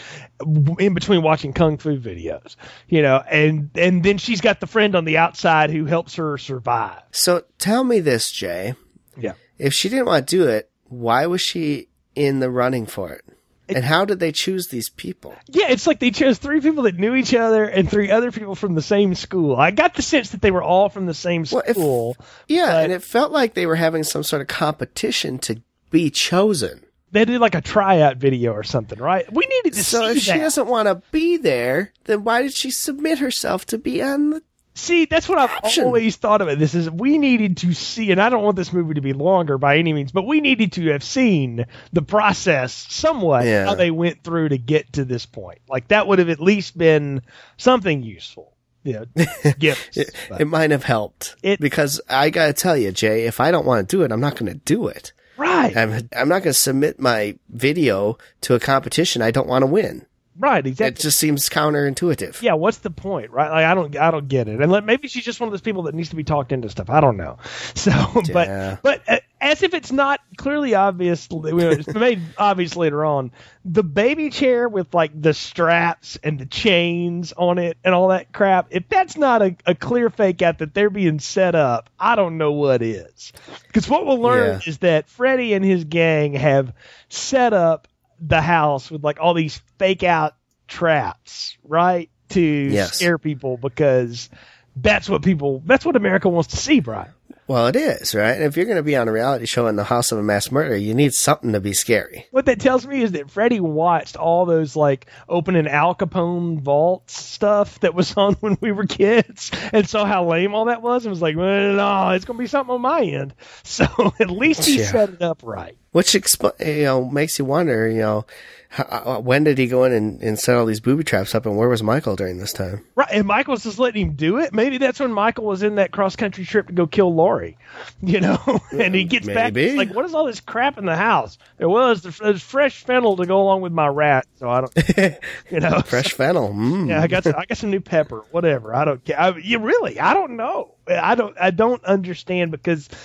in 0.80 0.94
between 0.94 1.22
watching 1.24 1.54
kung 1.54 1.78
fu 1.78 1.98
videos, 1.98 2.56
you 2.88 3.02
know, 3.02 3.18
and 3.30 3.70
and 3.76 4.04
then 4.04 4.18
she's 4.18 4.42
got 4.42 4.60
the 4.60 4.68
friend 4.68 4.96
on 4.96 5.06
the 5.06 5.18
outside 5.18 5.70
who 5.72 5.86
helps 5.86 6.16
her 6.16 6.38
survive. 6.38 7.02
So 7.12 7.44
tell 7.58 7.84
me 7.84 8.00
this, 8.00 8.32
Jay. 8.32 8.76
Yeah. 9.18 9.34
If 9.58 9.74
she 9.74 9.90
didn't 9.90 10.06
want 10.06 10.28
to 10.28 10.36
do 10.38 10.48
it, 10.48 10.70
why 10.86 11.26
was 11.26 11.42
she 11.42 11.88
in 12.16 12.40
the 12.40 12.50
running 12.50 12.86
for 12.86 13.12
it? 13.14 13.24
And 13.70 13.84
how 13.84 14.06
did 14.06 14.20
they 14.22 14.32
choose 14.32 14.68
these 14.70 14.90
people? 14.90 15.36
Yeah, 15.48 15.68
it's 15.70 15.86
like 15.88 16.00
they 16.00 16.12
chose 16.12 16.38
three 16.38 16.62
people 16.62 16.84
that 16.84 16.96
knew 16.98 17.16
each 17.16 17.34
other 17.34 17.66
and 17.66 17.90
three 17.90 18.10
other 18.10 18.32
people 18.32 18.56
from 18.56 18.76
the 18.76 18.82
same 18.82 19.14
school. 19.14 19.58
I 19.58 19.72
got 19.72 19.94
the 19.94 20.02
sense 20.02 20.30
that 20.30 20.42
they 20.42 20.52
were 20.52 20.64
all 20.64 20.88
from 20.88 21.06
the 21.06 21.14
same 21.14 21.44
Well, 21.52 21.64
if- 21.68 21.76
school. 21.76 22.16
Yeah, 22.48 22.80
and 22.80 22.94
it 22.94 23.04
felt 23.04 23.34
like 23.34 23.56
they 23.56 23.66
were 23.66 23.76
having 23.76 24.04
some 24.04 24.24
sort 24.24 24.42
of 24.42 24.48
competition 24.48 25.38
to 25.40 25.62
be 25.92 26.10
chosen. 26.10 26.82
They 27.18 27.26
did 27.26 27.42
like 27.42 27.56
a 27.56 27.62
tryout 27.62 28.18
video 28.18 28.54
or 28.54 28.64
something, 28.64 29.00
right? 29.00 29.26
We 29.32 29.46
needed 29.46 29.74
to 29.78 29.84
So 29.84 30.12
see 30.14 30.18
if 30.18 30.24
she 30.24 30.38
doesn't 30.38 30.68
want 30.68 30.88
to 30.88 31.02
be 31.12 31.38
there, 31.38 31.92
then 32.06 32.24
why 32.24 32.42
did 32.44 32.54
she 32.54 32.72
submit 32.72 33.20
herself 33.20 33.66
to 33.68 33.78
be 33.78 34.02
on 34.02 34.30
the 34.32 34.42
See, 34.76 35.06
that's 35.06 35.28
what 35.28 35.40
I've 35.40 35.50
Action. 35.50 35.86
always 35.86 36.18
thought 36.18 36.40
of 36.40 36.50
it. 36.50 36.60
This 36.60 36.76
is 36.76 36.88
we 36.88 37.18
needed 37.18 37.58
to 37.58 37.74
see, 37.74 38.12
and 38.12 38.22
I 38.22 38.30
don't 38.30 38.44
want 38.44 38.56
this 38.58 38.72
movie 38.72 38.94
to 38.94 39.02
be 39.02 39.14
longer 39.14 39.58
by 39.58 39.80
any 39.80 39.92
means, 39.92 40.12
but 40.12 40.28
we 40.28 40.40
needed 40.40 40.74
to 40.74 40.92
have 40.92 41.04
seen 41.04 41.66
the 41.94 42.04
process 42.04 42.86
somewhat 42.88 43.46
Yeah. 43.46 43.66
how 43.66 43.74
they 43.74 43.90
went 43.90 44.24
through 44.24 44.50
to 44.50 44.60
get 44.60 44.94
to 44.94 45.04
this 45.04 45.26
point. 45.26 45.58
Like 45.68 45.88
that 45.88 46.06
would 46.08 46.20
have 46.20 46.30
at 46.30 46.40
least 46.40 46.78
been 46.78 47.24
something 47.58 48.04
useful. 48.04 48.54
You 48.84 48.94
know, 49.16 49.26
gifts. 49.58 49.98
It, 49.98 50.12
it 50.40 50.46
might 50.48 50.70
have 50.70 50.84
helped 50.84 51.36
It- 51.42 51.60
because 51.60 52.00
I 52.08 52.30
gotta 52.30 52.54
tell 52.54 52.78
you, 52.78 52.92
Jay, 52.92 53.26
if 53.26 53.40
I 53.40 53.50
don't 53.50 53.66
want 53.66 53.90
to 53.90 53.98
do 53.98 54.04
it, 54.04 54.12
I'm 54.12 54.22
not 54.22 54.36
going 54.38 54.52
to 54.54 54.60
do 54.60 54.88
it. 54.90 55.12
Right, 55.58 55.78
I'm, 55.78 56.10
I'm 56.16 56.30
not 56.30 56.40
going 56.44 56.54
to 56.54 56.54
submit 56.54 57.00
my 57.00 57.38
video 57.50 58.18
to 58.42 58.54
a 58.56 58.60
competition 58.60 59.22
I 59.22 59.32
don't 59.32 59.48
want 59.48 59.64
to 59.64 59.68
win. 59.68 60.06
right, 60.40 60.66
exactly. 60.66 61.00
It 61.00 61.02
just 61.02 61.18
seems 61.20 61.50
counterintuitive. 61.50 62.42
yeah, 62.42 62.54
what's 62.54 62.78
the 62.80 62.90
point, 62.92 63.32
right? 63.32 63.50
Like 63.50 63.66
I 63.66 63.74
don't, 63.76 63.98
I 63.98 64.12
don't 64.12 64.28
get 64.28 64.48
it. 64.48 64.62
And 64.62 64.72
like, 64.72 64.84
maybe 64.84 65.08
she's 65.08 65.26
just 65.26 65.40
one 65.40 65.48
of 65.48 65.52
those 65.54 65.62
people 65.62 65.84
that 65.84 65.96
needs 65.96 66.10
to 66.10 66.16
be 66.16 66.24
talked 66.24 66.52
into 66.52 66.70
stuff. 66.70 66.90
I 66.90 67.02
don't 67.02 67.18
know. 67.18 67.38
So, 67.76 67.92
Yeah. 67.92 68.78
but 68.82 68.82
but 68.84 69.02
uh, 69.10 69.20
as 69.40 69.64
if 69.64 69.74
it's 69.74 69.92
not 69.92 70.20
clearly 70.38 70.74
obvious, 70.76 71.28
it's 71.32 71.88
made 71.94 72.22
obvious 72.38 72.76
later 72.76 73.06
on. 73.06 73.32
The 73.66 73.84
baby 73.84 74.30
chair 74.30 74.68
with 74.68 74.94
like 74.94 75.20
the 75.20 75.34
straps 75.34 76.18
and 76.24 76.40
the 76.40 76.46
chains 76.46 77.34
on 77.34 77.58
it 77.58 77.78
and 77.84 77.94
all 77.94 78.10
that 78.10 78.32
crap. 78.34 78.68
If 78.72 78.88
that's 78.90 79.18
not 79.18 79.42
a, 79.42 79.56
a 79.66 79.76
clear 79.76 80.10
fake 80.10 80.42
out 80.42 80.60
that 80.60 80.74
they're 80.74 80.90
being 80.90 81.20
set 81.20 81.56
up, 81.56 81.90
I 82.00 82.16
don't 82.16 82.38
know 82.38 82.54
what 82.54 82.82
is. 82.82 83.34
Because 83.68 83.88
what 83.90 84.06
we'll 84.06 84.22
learn 84.22 84.54
Yeah. 84.54 84.60
is 84.66 84.78
that 84.80 85.08
Freddy 85.10 85.54
and 85.54 85.64
his 85.64 85.84
gang 85.84 86.34
have 86.34 86.74
set 87.10 87.54
up 87.54 87.88
the 88.20 88.42
house 88.42 88.90
with 88.90 89.04
like 89.04 89.20
all 89.20 89.34
these 89.34 89.62
fake 89.78 90.04
out 90.04 90.34
traps, 90.68 91.58
right? 91.64 92.10
To 92.30 92.42
Yes. 92.42 92.96
scare 92.96 93.18
people 93.18 93.58
because 93.58 94.30
that's 94.76 95.10
what 95.10 95.24
people 95.24 95.62
that's 95.66 95.86
what 95.86 95.96
America 95.96 96.30
wants 96.30 96.50
to 96.50 96.58
see, 96.58 96.80
Brian. 96.82 97.10
Well, 97.48 97.68
it 97.68 97.78
is, 97.78 98.14
right? 98.14 98.34
And 98.34 98.44
if 98.44 98.58
you're 98.58 98.66
going 98.66 98.76
to 98.76 98.84
be 98.84 98.98
on 98.98 99.08
a 99.08 99.12
reality 99.12 99.46
show 99.46 99.68
in 99.68 99.78
the 99.78 99.86
house 99.86 100.12
of 100.12 100.18
a 100.18 100.24
mass 100.24 100.52
murder, 100.52 100.76
you 100.76 100.94
need 100.94 101.14
something 101.14 101.54
to 101.54 101.62
be 101.62 101.72
scary. 101.72 102.26
What 102.32 102.46
that 102.48 102.60
tells 102.60 102.86
me 102.86 103.02
is 103.02 103.14
that 103.14 103.32
Freddie 103.32 103.62
watched 103.62 104.18
all 104.18 104.46
those 104.46 104.76
like 104.76 105.06
opening 105.30 105.66
Al 105.66 105.96
Capone 105.96 106.60
vault 106.60 107.10
stuff 107.10 107.80
that 107.80 107.94
was 107.94 108.16
on 108.18 108.34
when 108.42 108.58
we 108.60 108.74
were 108.74 108.86
kids 108.86 109.50
and 109.72 109.88
saw 109.88 110.04
how 110.06 110.26
lame 110.26 110.54
all 110.54 110.66
that 110.66 110.82
was 110.82 111.06
and 111.06 111.10
was 111.12 111.22
like, 111.22 111.38
well, 111.38 111.74
no, 111.74 112.10
it's 112.10 112.26
going 112.26 112.38
to 112.38 112.44
be 112.44 112.48
something 112.48 112.76
on 112.76 112.82
my 112.82 113.02
end. 113.04 113.34
So 113.64 113.86
at 114.20 114.30
least 114.32 114.66
he 114.66 114.80
Yeah. 114.80 114.92
set 114.92 115.10
it 115.10 115.22
up 115.22 115.42
right. 115.44 115.78
Which 115.98 116.14
expl- 116.14 116.54
you 116.64 116.84
know 116.84 117.10
makes 117.10 117.40
you 117.40 117.46
wonder. 117.46 117.90
You 117.90 118.02
know, 118.02 118.26
how, 118.70 118.84
uh, 118.84 119.20
when 119.20 119.44
did 119.44 119.58
he 119.58 119.66
go 119.66 119.84
in 119.84 119.92
and, 119.92 120.22
and 120.22 120.38
set 120.38 120.56
all 120.56 120.68
these 120.68 120.80
booby 120.80 121.04
traps 121.04 121.34
up, 121.34 121.48
and 121.48 121.58
where 121.58 121.68
was 121.68 121.82
Michael 121.82 122.16
during 122.16 122.38
this 122.38 122.54
time? 122.54 122.86
Right, 122.94 123.08
and 123.12 123.26
Michael 123.26 123.54
was 123.54 123.64
just 123.64 123.80
letting 123.80 124.06
him 124.10 124.14
do 124.14 124.38
it. 124.38 124.54
Maybe 124.54 124.78
that's 124.78 125.00
when 125.00 125.12
Michael 125.12 125.46
was 125.46 125.64
in 125.64 125.76
that 125.76 125.90
cross 125.92 126.16
country 126.16 126.46
trip 126.46 126.68
to 126.68 126.74
go 126.74 126.86
kill 126.86 127.16
Laurie, 127.16 127.58
you 128.04 128.22
know. 128.22 128.38
and 128.72 128.94
he 128.94 129.06
gets 129.06 129.26
back, 129.26 129.56
Maybe. 129.56 129.70
he's 129.70 129.78
like, 129.78 129.96
"What 129.96 130.06
is 130.06 130.14
all 130.14 130.28
this 130.28 130.40
crap 130.40 130.78
in 130.78 130.86
the 130.86 130.96
house?" 130.96 131.40
There 131.58 131.68
was 131.68 132.04
there's 132.04 132.44
fresh 132.44 132.84
fennel 132.84 133.18
to 133.18 133.26
go 133.26 133.42
along 133.42 133.62
with 133.62 133.72
my 133.72 133.88
rat, 133.88 134.28
so 134.36 134.52
I 134.52 134.62
don't, 134.62 135.18
you 135.50 135.60
know, 135.60 135.80
Fresh 135.82 136.14
fennel. 136.14 136.50
Mm. 136.50 136.90
Yeah, 136.90 137.02
I 137.02 137.08
got 137.08 137.24
some, 137.24 137.34
I 137.36 137.46
got 137.46 137.58
some 137.58 137.72
new 137.72 137.82
pepper. 137.82 138.24
Whatever. 138.30 138.76
I 138.76 138.86
don't 138.86 139.04
care. 139.04 139.20
I, 139.20 139.36
you 139.38 139.58
really? 139.58 140.00
I 140.00 140.14
don't 140.14 140.36
know. 140.38 140.76
I 140.88 141.16
don't. 141.16 141.36
I 141.40 141.52
don't 141.52 141.84
understand 141.86 142.52
because 142.52 142.88
uh, 142.90 142.96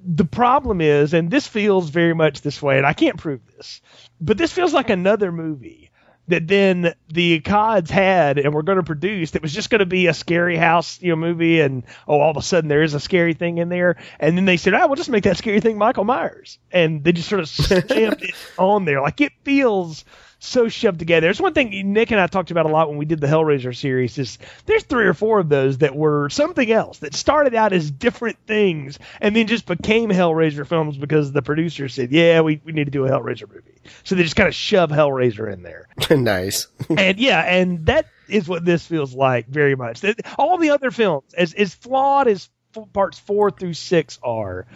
the 0.00 0.24
problem 0.24 0.80
is, 0.80 1.14
and 1.14 1.30
this 1.30 1.46
feels 1.46 1.90
very 1.90 2.14
much 2.14 2.40
this 2.40 2.60
way, 2.60 2.78
and 2.78 2.86
I 2.86 2.92
can't 2.92 3.16
prove 3.16 3.40
this, 3.56 3.80
but 4.20 4.38
this 4.38 4.52
feels 4.52 4.72
like 4.72 4.90
another 4.90 5.32
movie 5.32 5.90
that 6.28 6.46
then 6.46 6.92
the 7.08 7.40
Akkads 7.40 7.88
had 7.88 8.38
and 8.38 8.54
were 8.54 8.62
going 8.62 8.76
to 8.76 8.82
produce 8.82 9.30
that 9.32 9.42
was 9.42 9.52
just 9.52 9.70
going 9.70 9.78
to 9.78 9.86
be 9.86 10.06
a 10.06 10.14
scary 10.14 10.56
house, 10.56 11.00
you 11.00 11.10
know, 11.10 11.16
movie, 11.16 11.60
and 11.60 11.84
oh, 12.06 12.20
all 12.20 12.30
of 12.30 12.36
a 12.36 12.42
sudden 12.42 12.68
there 12.68 12.82
is 12.82 12.94
a 12.94 13.00
scary 13.00 13.34
thing 13.34 13.58
in 13.58 13.68
there, 13.68 13.96
and 14.20 14.36
then 14.36 14.44
they 14.44 14.58
said, 14.58 14.74
"Ah, 14.74 14.86
we'll 14.86 14.96
just 14.96 15.10
make 15.10 15.24
that 15.24 15.38
scary 15.38 15.60
thing 15.60 15.78
Michael 15.78 16.04
Myers," 16.04 16.58
and 16.70 17.02
they 17.02 17.12
just 17.12 17.28
sort 17.28 17.40
of 17.40 17.48
jammed 17.88 18.22
it 18.22 18.34
on 18.58 18.84
there. 18.84 19.00
Like 19.00 19.20
it 19.20 19.32
feels 19.42 20.04
so 20.38 20.68
shoved 20.68 20.98
together. 20.98 21.26
There's 21.26 21.40
one 21.40 21.54
thing 21.54 21.92
Nick 21.92 22.10
and 22.10 22.20
I 22.20 22.26
talked 22.26 22.50
about 22.50 22.66
a 22.66 22.68
lot 22.68 22.88
when 22.88 22.98
we 22.98 23.04
did 23.04 23.20
the 23.20 23.26
Hellraiser 23.26 23.76
series 23.76 24.18
is 24.18 24.38
there's 24.66 24.84
three 24.84 25.06
or 25.06 25.14
four 25.14 25.40
of 25.40 25.48
those 25.48 25.78
that 25.78 25.96
were 25.96 26.28
something 26.30 26.70
else 26.70 26.98
that 26.98 27.14
started 27.14 27.54
out 27.54 27.72
as 27.72 27.90
different 27.90 28.38
things 28.46 28.98
and 29.20 29.34
then 29.34 29.46
just 29.46 29.66
became 29.66 30.10
Hellraiser 30.10 30.66
films 30.66 30.96
because 30.96 31.32
the 31.32 31.42
producer 31.42 31.88
said, 31.88 32.12
yeah, 32.12 32.40
we, 32.40 32.60
we 32.64 32.72
need 32.72 32.84
to 32.84 32.90
do 32.90 33.04
a 33.04 33.10
Hellraiser 33.10 33.48
movie. 33.48 33.80
So 34.04 34.14
they 34.14 34.22
just 34.22 34.36
kind 34.36 34.48
of 34.48 34.54
shove 34.54 34.90
Hellraiser 34.90 35.52
in 35.52 35.62
there. 35.62 35.88
nice. 36.10 36.68
and 36.88 37.18
yeah, 37.18 37.40
and 37.40 37.86
that 37.86 38.06
is 38.28 38.48
what 38.48 38.64
this 38.64 38.86
feels 38.86 39.14
like 39.14 39.48
very 39.48 39.74
much. 39.74 40.04
All 40.38 40.58
the 40.58 40.70
other 40.70 40.90
films, 40.90 41.34
as, 41.34 41.52
as 41.54 41.74
flawed 41.74 42.28
as 42.28 42.48
parts 42.92 43.18
four 43.18 43.50
through 43.50 43.74
six 43.74 44.18
are, 44.22 44.66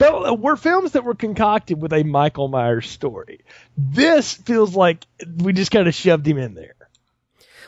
Uh, 0.00 0.34
were 0.34 0.56
films 0.56 0.92
that 0.92 1.04
were 1.04 1.14
concocted 1.14 1.80
with 1.80 1.92
a 1.92 2.02
Michael 2.04 2.48
Myers 2.48 2.88
story. 2.88 3.40
This 3.76 4.34
feels 4.34 4.76
like 4.76 5.04
we 5.38 5.52
just 5.52 5.70
kind 5.70 5.88
of 5.88 5.94
shoved 5.94 6.26
him 6.26 6.38
in 6.38 6.54
there. 6.54 6.74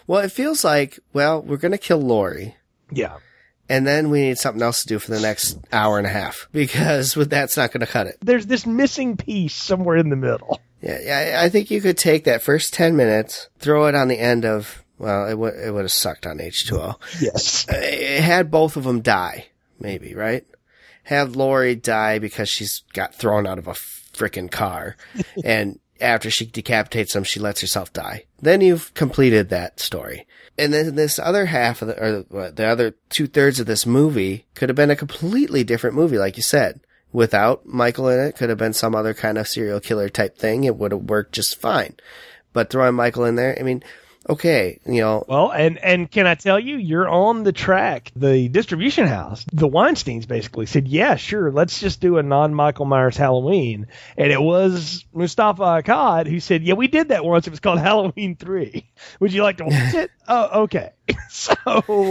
Well, 0.07 0.21
it 0.21 0.33
feels 0.33 0.65
like 0.65 0.99
well, 1.13 1.43
we're 1.43 1.57
gonna 1.57 1.79
kill 1.79 2.01
Laurie. 2.01 2.57
Yeah. 2.91 3.19
And 3.69 3.87
then 3.87 4.11
we 4.11 4.23
need 4.23 4.39
something 4.39 4.63
else 4.63 4.83
to 4.83 4.89
do 4.89 4.99
for 4.99 5.13
the 5.13 5.21
next 5.21 5.57
hour 5.73 5.97
and 5.97 6.07
a 6.07 6.11
half 6.11 6.49
because 6.53 7.15
with 7.15 7.31
that's 7.31 7.57
not 7.57 7.71
going 7.71 7.81
to 7.81 7.87
cut 7.87 8.09
it. 8.09 8.17
There's 8.21 8.47
this 8.47 8.67
missing 8.67 9.17
piece 9.17 9.55
somewhere 9.55 9.97
in 9.97 10.11
the 10.11 10.17
middle. 10.17 10.61
Yeah, 10.83 10.99
yeah, 11.01 11.41
I 11.41 11.51
think 11.51 11.71
you 11.71 11.81
could 11.81 11.97
take 11.97 12.25
that 12.25 12.43
first 12.43 12.75
10 12.75 12.97
minutes, 12.97 13.49
throw 13.61 13.87
it 13.87 13.95
on 13.95 14.09
the 14.09 14.19
end 14.19 14.45
of, 14.45 14.83
well, 14.99 15.29
it 15.29 15.35
would, 15.39 15.55
it 15.55 15.73
would 15.73 15.83
have 15.83 15.93
sucked 15.93 16.27
on 16.27 16.39
H2O. 16.39 16.97
Yes. 17.21 17.69
Uh, 17.69 17.75
it 17.77 18.23
had 18.23 18.51
both 18.51 18.77
of 18.77 18.85
them 18.85 19.03
die, 19.03 19.47
maybe, 19.79 20.15
right? 20.15 20.45
Have 21.11 21.35
Laurie 21.35 21.75
die 21.75 22.21
because 22.21 22.49
she's 22.49 22.85
got 22.93 23.17
thrown 23.17 23.45
out 23.45 23.59
of 23.59 23.67
a 23.67 23.73
frickin' 23.73 24.49
car. 24.49 24.97
and 25.45 25.81
after 26.01 26.31
she 26.31 26.47
decapitates 26.47 27.17
him, 27.17 27.25
she 27.25 27.41
lets 27.41 27.61
herself 27.61 27.93
die. 27.93 28.27
Then 28.41 28.61
you've 28.61 28.95
completed 28.95 29.49
that 29.49 29.81
story. 29.81 30.25
And 30.57 30.73
then 30.73 30.95
this 30.95 31.19
other 31.19 31.47
half 31.47 31.83
of 31.83 31.89
the, 31.89 32.25
or 32.31 32.53
the 32.53 32.65
other 32.65 32.95
two 33.09 33.27
thirds 33.27 33.59
of 33.59 33.67
this 33.67 33.85
movie 33.85 34.47
could 34.55 34.69
have 34.69 34.77
been 34.77 34.93
a 34.93 34.95
completely 34.95 35.65
different 35.65 35.97
movie, 35.97 36.17
like 36.17 36.37
you 36.37 36.45
said. 36.45 36.79
Without 37.13 37.67
Michael 37.67 38.09
in 38.09 38.21
it, 38.21 38.37
could 38.37 38.49
have 38.49 38.59
been 38.59 38.73
some 38.73 38.95
other 38.95 39.13
kind 39.13 39.37
of 39.37 39.49
serial 39.49 39.81
killer 39.81 40.09
type 40.09 40.39
thing. 40.39 40.63
It 40.63 40.77
would 40.77 40.93
have 40.93 41.03
worked 41.03 41.33
just 41.33 41.61
fine. 41.61 41.97
But 42.53 42.71
throwing 42.71 42.95
Michael 42.95 43.25
in 43.25 43.35
there, 43.35 43.57
I 43.59 43.65
mean, 43.65 43.83
okay, 44.29 44.81
you 44.87 45.01
know, 45.01 45.25
Well, 45.27 45.51
and 45.51 45.79
and 45.79 46.11
can 46.11 46.27
I 46.27 46.35
tell 46.35 46.59
you, 46.59 46.77
you're 46.77 47.09
on 47.09 47.43
the 47.43 47.53
track. 47.53 48.13
The 48.17 48.49
distribution 48.49 49.07
house, 49.07 49.45
the 49.53 49.69
Weinstein's 49.69 50.27
basically 50.27 50.67
said, 50.67 50.89
"Yeah, 50.89 51.17
sure, 51.17 51.51
let's 51.51 51.81
just 51.81 52.01
do 52.01 52.19
a 52.19 52.23
non-Michael 52.23 52.87
Myers 52.87 53.17
Halloween." 53.17 53.87
And 54.17 54.33
it 54.33 54.41
was 54.41 55.05
Moustapha 55.13 55.63
Akkad 55.63 56.27
who 56.27 56.41
said, 56.41 56.63
"Yeah, 56.63 56.75
we 56.75 56.89
did 56.89 57.09
that 57.09 57.25
once. 57.25 57.47
It 57.47 57.51
was 57.51 57.61
called 57.61 57.79
Halloween 57.91 58.37
3. 58.37 58.89
Would 59.21 59.33
you 59.33 59.43
like 59.43 59.59
to 59.59 59.65
watch 59.65 59.95
it?" 59.95 60.11
oh, 60.29 60.63
okay. 60.63 60.91
so 61.31 61.55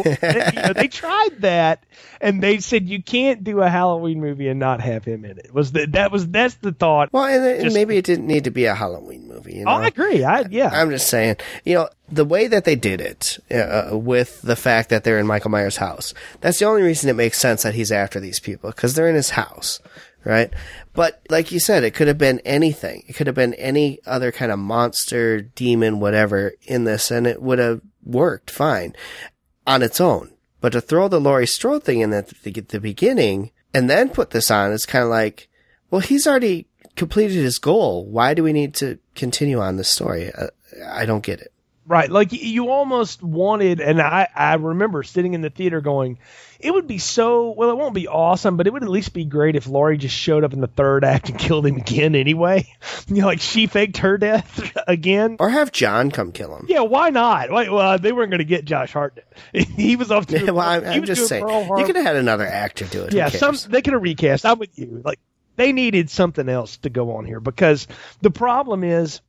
they, 0.03 0.51
you 0.53 0.61
know, 0.61 0.73
they 0.73 0.87
tried 0.91 1.39
that, 1.39 1.83
and 2.21 2.41
they 2.41 2.59
said 2.59 2.87
you 2.87 3.01
can't 3.01 3.43
do 3.43 3.61
a 3.61 3.69
Halloween 3.69 4.19
movie 4.19 4.47
and 4.47 4.59
not 4.59 4.81
have 4.81 5.05
him 5.05 5.25
in 5.25 5.37
it. 5.37 5.53
Was 5.53 5.71
that 5.73 5.93
that 5.93 6.11
was 6.11 6.27
that's 6.27 6.55
the 6.55 6.71
thought? 6.71 7.09
well, 7.11 7.25
and, 7.25 7.63
Just- 7.63 7.73
maybe 7.73 7.97
it 7.97 8.05
didn't 8.05 8.27
need 8.27 8.45
to 8.45 8.51
be 8.51 8.65
a 8.65 8.75
Halloween 8.75 9.27
movie. 9.27 9.55
You 9.55 9.65
know? 9.65 9.71
Oh, 9.71 9.75
I 9.75 9.87
agree. 9.87 10.23
I 10.23 10.45
yeah. 10.49 10.69
I'm 10.71 10.89
just 10.89 11.07
saying, 11.07 11.37
you 11.65 11.75
know, 11.75 11.89
the 12.11 12.25
way 12.25 12.47
that 12.47 12.65
they 12.65 12.75
did 12.75 13.01
it, 13.01 13.37
uh, 13.51 13.89
with 13.97 14.41
the 14.41 14.55
fact 14.55 14.89
that 14.89 15.03
they're 15.03 15.19
in 15.19 15.27
Michael 15.27 15.51
Myers' 15.51 15.77
house, 15.77 16.13
that's 16.41 16.59
the 16.59 16.65
only 16.65 16.81
reason 16.81 17.09
it 17.09 17.15
makes 17.15 17.37
sense 17.39 17.63
that 17.63 17.75
he's 17.75 17.91
after 17.91 18.19
these 18.19 18.39
people, 18.39 18.69
because 18.71 18.95
they're 18.95 19.09
in 19.09 19.15
his 19.15 19.31
house, 19.31 19.79
right? 20.23 20.51
But 20.93 21.21
like 21.29 21.51
you 21.51 21.59
said, 21.59 21.83
it 21.83 21.93
could 21.93 22.07
have 22.07 22.17
been 22.17 22.39
anything. 22.43 23.03
It 23.07 23.13
could 23.13 23.27
have 23.27 23.35
been 23.35 23.53
any 23.53 23.99
other 24.05 24.31
kind 24.31 24.51
of 24.51 24.59
monster, 24.59 25.39
demon, 25.41 25.99
whatever 25.99 26.53
in 26.63 26.83
this, 26.83 27.11
and 27.11 27.27
it 27.27 27.41
would 27.41 27.59
have 27.59 27.81
worked 28.03 28.49
fine 28.51 28.95
on 29.65 29.81
its 29.81 29.99
own. 30.01 30.31
But 30.61 30.73
to 30.73 30.81
throw 30.81 31.07
the 31.07 31.21
Laurie 31.21 31.47
Strode 31.47 31.83
thing 31.83 32.01
in 32.01 32.11
at 32.13 32.29
the, 32.29 32.51
the 32.51 32.79
beginning 32.79 33.51
and 33.73 33.89
then 33.89 34.09
put 34.09 34.31
this 34.31 34.51
on, 34.51 34.73
it's 34.73 34.85
kind 34.85 35.03
of 35.03 35.09
like, 35.09 35.47
well, 35.89 36.01
he's 36.01 36.27
already 36.27 36.67
completed 36.95 37.37
his 37.37 37.59
goal. 37.59 38.05
Why 38.05 38.33
do 38.33 38.43
we 38.43 38.53
need 38.53 38.73
to 38.75 38.99
continue 39.15 39.59
on 39.59 39.77
this 39.77 39.89
story? 39.89 40.31
Uh, 40.33 40.47
I 40.85 41.05
don't 41.05 41.23
get 41.23 41.39
it. 41.39 41.53
Right. 41.85 42.09
Like 42.09 42.31
you 42.31 42.69
almost 42.69 43.23
wanted, 43.23 43.79
and 43.79 44.01
I, 44.01 44.27
I 44.35 44.55
remember 44.55 45.01
sitting 45.01 45.33
in 45.33 45.41
the 45.41 45.49
theater 45.49 45.81
going, 45.81 46.19
it 46.59 46.71
would 46.73 46.87
be 46.87 46.97
so, 46.97 47.51
well, 47.51 47.69
it 47.69 47.77
won't 47.77 47.93
be 47.93 48.07
awesome, 48.07 48.57
but 48.57 48.67
it 48.67 48.73
would 48.73 48.83
at 48.83 48.89
least 48.89 49.13
be 49.13 49.23
great 49.23 49.55
if 49.55 49.65
Laurie 49.65 49.97
just 49.97 50.15
showed 50.15 50.43
up 50.43 50.51
in 50.51 50.59
the 50.59 50.67
third 50.67 51.05
act 51.05 51.29
and 51.29 51.39
killed 51.39 51.65
him 51.65 51.77
again 51.77 52.15
anyway. 52.15 52.67
You 53.07 53.21
know, 53.21 53.25
like 53.27 53.41
she 53.41 53.65
faked 53.65 53.97
her 53.97 54.19
death 54.19 54.71
again. 54.87 55.37
Or 55.39 55.49
have 55.49 55.71
John 55.71 56.11
come 56.11 56.31
kill 56.31 56.55
him. 56.55 56.67
Yeah, 56.69 56.81
why 56.81 57.09
not? 57.09 57.51
Wait, 57.51 57.71
well, 57.71 57.97
they 57.97 58.11
weren't 58.11 58.29
going 58.29 58.37
to 58.37 58.45
get 58.45 58.65
Josh 58.65 58.93
Hartnett. 58.93 59.25
he 59.51 59.95
was 59.95 60.11
off 60.11 60.27
to. 60.27 60.51
well, 60.51 60.59
I'm, 60.59 60.85
I'm 60.85 61.05
just 61.05 61.27
saying, 61.27 61.47
you 61.47 61.85
could 61.85 61.95
have 61.95 62.05
had 62.05 62.17
another 62.17 62.45
actor 62.45 62.85
do 62.85 63.03
it. 63.05 63.13
Yeah, 63.13 63.29
some 63.29 63.55
they 63.69 63.81
could 63.81 63.93
have 63.93 64.03
recast. 64.03 64.45
I'm 64.45 64.59
with 64.59 64.77
you. 64.77 65.01
Like 65.03 65.19
they 65.55 65.71
needed 65.71 66.11
something 66.11 66.47
else 66.47 66.77
to 66.77 66.89
go 66.91 67.15
on 67.15 67.25
here 67.25 67.39
because 67.39 67.87
the 68.21 68.29
problem 68.31 68.83
is 68.83 69.21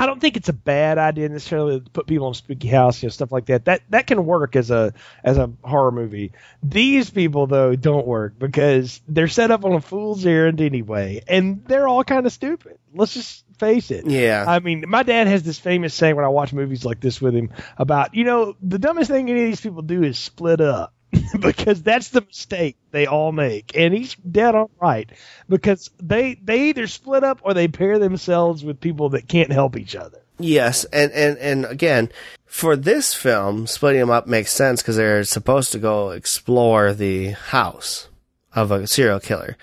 I 0.00 0.06
don't 0.06 0.18
think 0.18 0.38
it's 0.38 0.48
a 0.48 0.54
bad 0.54 0.96
idea 0.96 1.28
necessarily 1.28 1.78
to 1.78 1.90
put 1.90 2.06
people 2.06 2.28
in 2.28 2.34
spooky 2.34 2.68
house, 2.68 3.02
you 3.02 3.06
know, 3.06 3.10
stuff 3.10 3.30
like 3.30 3.46
that. 3.46 3.66
That 3.66 3.82
that 3.90 4.06
can 4.06 4.24
work 4.24 4.56
as 4.56 4.70
a 4.70 4.94
as 5.22 5.36
a 5.36 5.52
horror 5.62 5.92
movie. 5.92 6.32
These 6.62 7.10
people 7.10 7.46
though 7.46 7.76
don't 7.76 8.06
work 8.06 8.38
because 8.38 9.02
they're 9.06 9.28
set 9.28 9.50
up 9.50 9.64
on 9.66 9.72
a 9.72 9.80
fool's 9.82 10.24
errand 10.24 10.62
anyway, 10.62 11.22
and 11.28 11.64
they're 11.66 11.86
all 11.86 12.02
kind 12.02 12.24
of 12.24 12.32
stupid. 12.32 12.78
Let's 12.94 13.12
just 13.12 13.44
face 13.58 13.90
it. 13.90 14.06
Yeah. 14.06 14.46
I 14.48 14.58
mean, 14.60 14.86
my 14.88 15.02
dad 15.02 15.26
has 15.26 15.42
this 15.42 15.58
famous 15.58 15.92
saying 15.92 16.16
when 16.16 16.24
I 16.24 16.28
watch 16.28 16.54
movies 16.54 16.84
like 16.84 17.00
this 17.00 17.20
with 17.20 17.34
him 17.34 17.50
about, 17.76 18.14
you 18.14 18.24
know, 18.24 18.56
the 18.62 18.78
dumbest 18.78 19.10
thing 19.10 19.28
any 19.28 19.42
of 19.42 19.48
these 19.50 19.60
people 19.60 19.82
do 19.82 20.02
is 20.02 20.18
split 20.18 20.62
up. 20.62 20.94
because 21.40 21.82
that's 21.82 22.08
the 22.08 22.20
mistake 22.22 22.76
they 22.90 23.06
all 23.06 23.32
make. 23.32 23.76
And 23.76 23.94
he's 23.94 24.14
dead 24.16 24.54
on 24.54 24.68
right. 24.80 25.10
Because 25.48 25.90
they 25.98 26.34
they 26.34 26.68
either 26.68 26.86
split 26.86 27.24
up 27.24 27.40
or 27.42 27.54
they 27.54 27.68
pair 27.68 27.98
themselves 27.98 28.64
with 28.64 28.80
people 28.80 29.10
that 29.10 29.28
can't 29.28 29.52
help 29.52 29.76
each 29.76 29.96
other. 29.96 30.18
Yes, 30.38 30.84
and, 30.86 31.12
and, 31.12 31.36
and 31.36 31.66
again, 31.66 32.10
for 32.46 32.74
this 32.74 33.12
film, 33.12 33.66
splitting 33.66 34.00
them 34.00 34.10
up 34.10 34.26
makes 34.26 34.52
sense 34.52 34.80
because 34.80 34.96
they're 34.96 35.22
supposed 35.24 35.70
to 35.72 35.78
go 35.78 36.10
explore 36.10 36.94
the 36.94 37.30
house 37.32 38.08
of 38.54 38.70
a 38.70 38.86
serial 38.86 39.20
killer. 39.20 39.58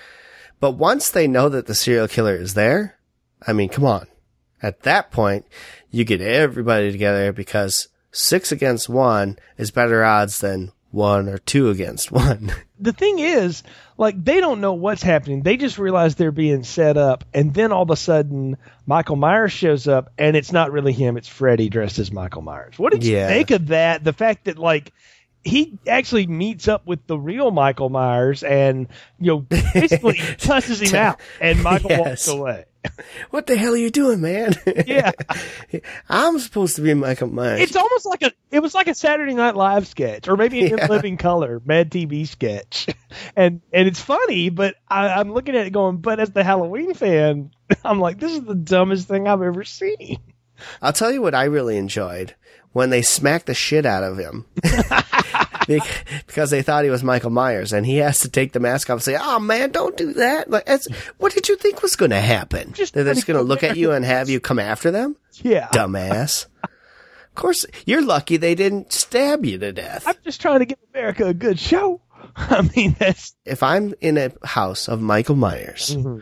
But 0.60 0.72
once 0.72 1.10
they 1.10 1.28
know 1.28 1.50
that 1.50 1.66
the 1.66 1.74
serial 1.74 2.08
killer 2.08 2.36
is 2.36 2.54
there, 2.54 3.00
I 3.46 3.54
mean, 3.54 3.70
come 3.70 3.86
on. 3.86 4.08
At 4.62 4.82
that 4.82 5.12
point, 5.12 5.46
you 5.90 6.04
get 6.04 6.22
everybody 6.22 6.92
together 6.92 7.32
because 7.34 7.88
six 8.12 8.52
against 8.52 8.88
one 8.88 9.38
is 9.58 9.72
better 9.72 10.04
odds 10.04 10.40
than 10.40 10.72
one 10.98 11.30
or 11.30 11.38
two 11.38 11.70
against 11.70 12.12
one. 12.12 12.52
The 12.80 12.94
thing 12.94 13.18
is, 13.18 13.64
like 13.98 14.24
they 14.24 14.40
don't 14.40 14.62
know 14.62 14.74
what's 14.74 15.02
happening. 15.02 15.42
They 15.42 15.58
just 15.58 15.80
realize 15.80 16.14
they're 16.14 16.32
being 16.32 16.64
set 16.64 16.96
up, 16.96 17.24
and 17.34 17.52
then 17.52 17.72
all 17.72 17.82
of 17.82 17.90
a 17.90 17.96
sudden, 17.96 18.56
Michael 18.86 19.16
Myers 19.16 19.52
shows 19.52 19.88
up, 19.88 20.12
and 20.16 20.38
it's 20.38 20.52
not 20.52 20.72
really 20.72 20.94
him; 20.94 21.18
it's 21.18 21.28
Freddy 21.28 21.70
dressed 21.70 21.98
as 21.98 22.12
Michael 22.12 22.44
Myers. 22.44 22.78
What 22.78 22.92
did 22.94 23.04
Yeah. 23.04 23.30
you 23.30 23.34
think 23.34 23.50
of 23.50 23.68
that? 23.70 24.04
The 24.04 24.14
fact 24.14 24.46
that 24.46 24.60
like 24.60 24.94
he 25.44 25.80
actually 25.88 26.28
meets 26.28 26.68
up 26.68 26.86
with 26.86 27.08
the 27.08 27.18
real 27.18 27.50
Michael 27.50 27.90
Myers, 27.90 28.44
and 28.44 28.88
you 29.20 29.28
know 29.32 29.40
basically 29.40 30.18
cusses 30.40 30.80
him 30.80 30.94
out, 30.94 31.20
and 31.42 31.64
Michael 31.64 31.90
Yes. 31.90 32.00
walks 32.00 32.28
away. 32.28 32.66
what 33.30 33.48
the 33.48 33.56
hell 33.56 33.74
are 33.74 33.78
you 33.78 33.90
doing, 33.90 34.22
man? 34.22 34.54
Yeah. 34.86 35.12
I'm 36.10 36.40
supposed 36.40 36.76
to 36.78 36.82
be 36.82 36.94
Michael 36.94 37.30
Myers. 37.30 37.62
It's 37.62 37.76
almost 37.76 38.06
like 38.06 38.22
a 38.22 38.32
it 38.52 38.60
was 38.62 38.74
like 38.74 38.88
a 38.88 38.96
Saturday 38.96 39.34
Night 39.34 39.56
Live 39.56 39.88
sketch, 39.88 40.28
or 40.28 40.38
maybe 40.38 40.62
an 40.62 40.78
Yeah. 40.78 40.86
In 40.86 40.90
Living 40.90 41.18
Color 41.18 41.62
Mad 41.66 41.92
TV 41.92 42.28
sketch, 42.28 42.88
and 43.36 43.62
and 43.74 43.88
it's 43.88 44.02
funny, 44.02 44.50
but 44.50 44.76
I, 44.88 45.10
I'm 45.10 45.34
looking 45.34 45.56
at 45.56 45.68
it 45.68 45.72
going, 45.72 45.98
but 45.98 46.20
as 46.20 46.32
the 46.32 46.44
Halloween 46.44 46.94
fan, 46.94 47.52
I'm 47.84 48.00
like, 48.00 48.20
this 48.20 48.32
is 48.32 48.42
the 48.42 48.56
dumbest 48.56 49.08
thing 49.08 49.28
I've 49.28 49.42
ever 49.42 49.64
seen. 49.64 50.20
I'll 50.82 50.94
tell 50.94 51.12
you 51.12 51.22
what 51.22 51.36
I 51.36 51.44
really 51.46 51.78
enjoyed 51.78 52.36
when 52.72 52.90
they 52.90 53.02
smacked 53.02 53.46
the 53.46 53.54
shit 53.54 53.86
out 53.86 54.04
of 54.04 54.18
him 54.18 54.46
because 55.68 56.50
they 56.50 56.62
thought 56.62 56.84
he 56.84 56.90
was 56.90 57.04
Michael 57.04 57.30
Myers, 57.30 57.74
and 57.74 57.86
he 57.86 57.98
has 57.98 58.20
to 58.20 58.30
take 58.30 58.54
the 58.54 58.60
mask 58.60 58.90
off 58.90 58.96
and 58.96 59.04
say, 59.04 59.18
"Oh 59.20 59.40
man, 59.40 59.72
don't 59.72 59.96
do 59.98 60.14
that!" 60.14 60.50
Like, 60.50 60.68
what 61.18 61.34
did 61.34 61.48
you 61.50 61.56
think 61.58 61.82
was 61.84 61.96
going 61.96 62.12
to 62.12 62.20
happen? 62.22 62.74
Just 62.74 62.94
They're 62.94 63.04
just 63.14 63.28
going 63.28 63.38
to 63.38 63.44
look 63.44 63.64
at 63.64 63.78
you 63.78 63.92
and 63.92 64.04
have 64.06 64.30
you 64.30 64.40
come 64.40 64.60
after 64.60 64.90
them, 64.92 65.16
Yeah. 65.44 65.68
dumbass. 65.70 66.46
of 66.64 67.36
course, 67.36 67.66
you're 67.86 68.02
lucky 68.04 68.38
they 68.38 68.56
didn't 68.56 68.92
stab 68.94 69.46
you 69.46 69.58
to 69.60 69.72
death. 69.72 70.04
I'm 70.08 70.16
just 70.24 70.42
trying 70.42 70.60
to 70.60 70.66
give 70.66 70.78
America 70.94 71.26
a 71.28 71.34
good 71.34 71.60
show. 71.60 72.02
I 72.36 72.68
mean, 72.76 72.96
that's 72.98 73.36
if 73.46 73.62
I'm 73.64 73.94
in 74.02 74.18
a 74.18 74.32
house 74.44 74.88
of 74.88 75.02
Michael 75.02 75.36
Myers 75.36 75.96
Mm-hmm. 75.96 76.20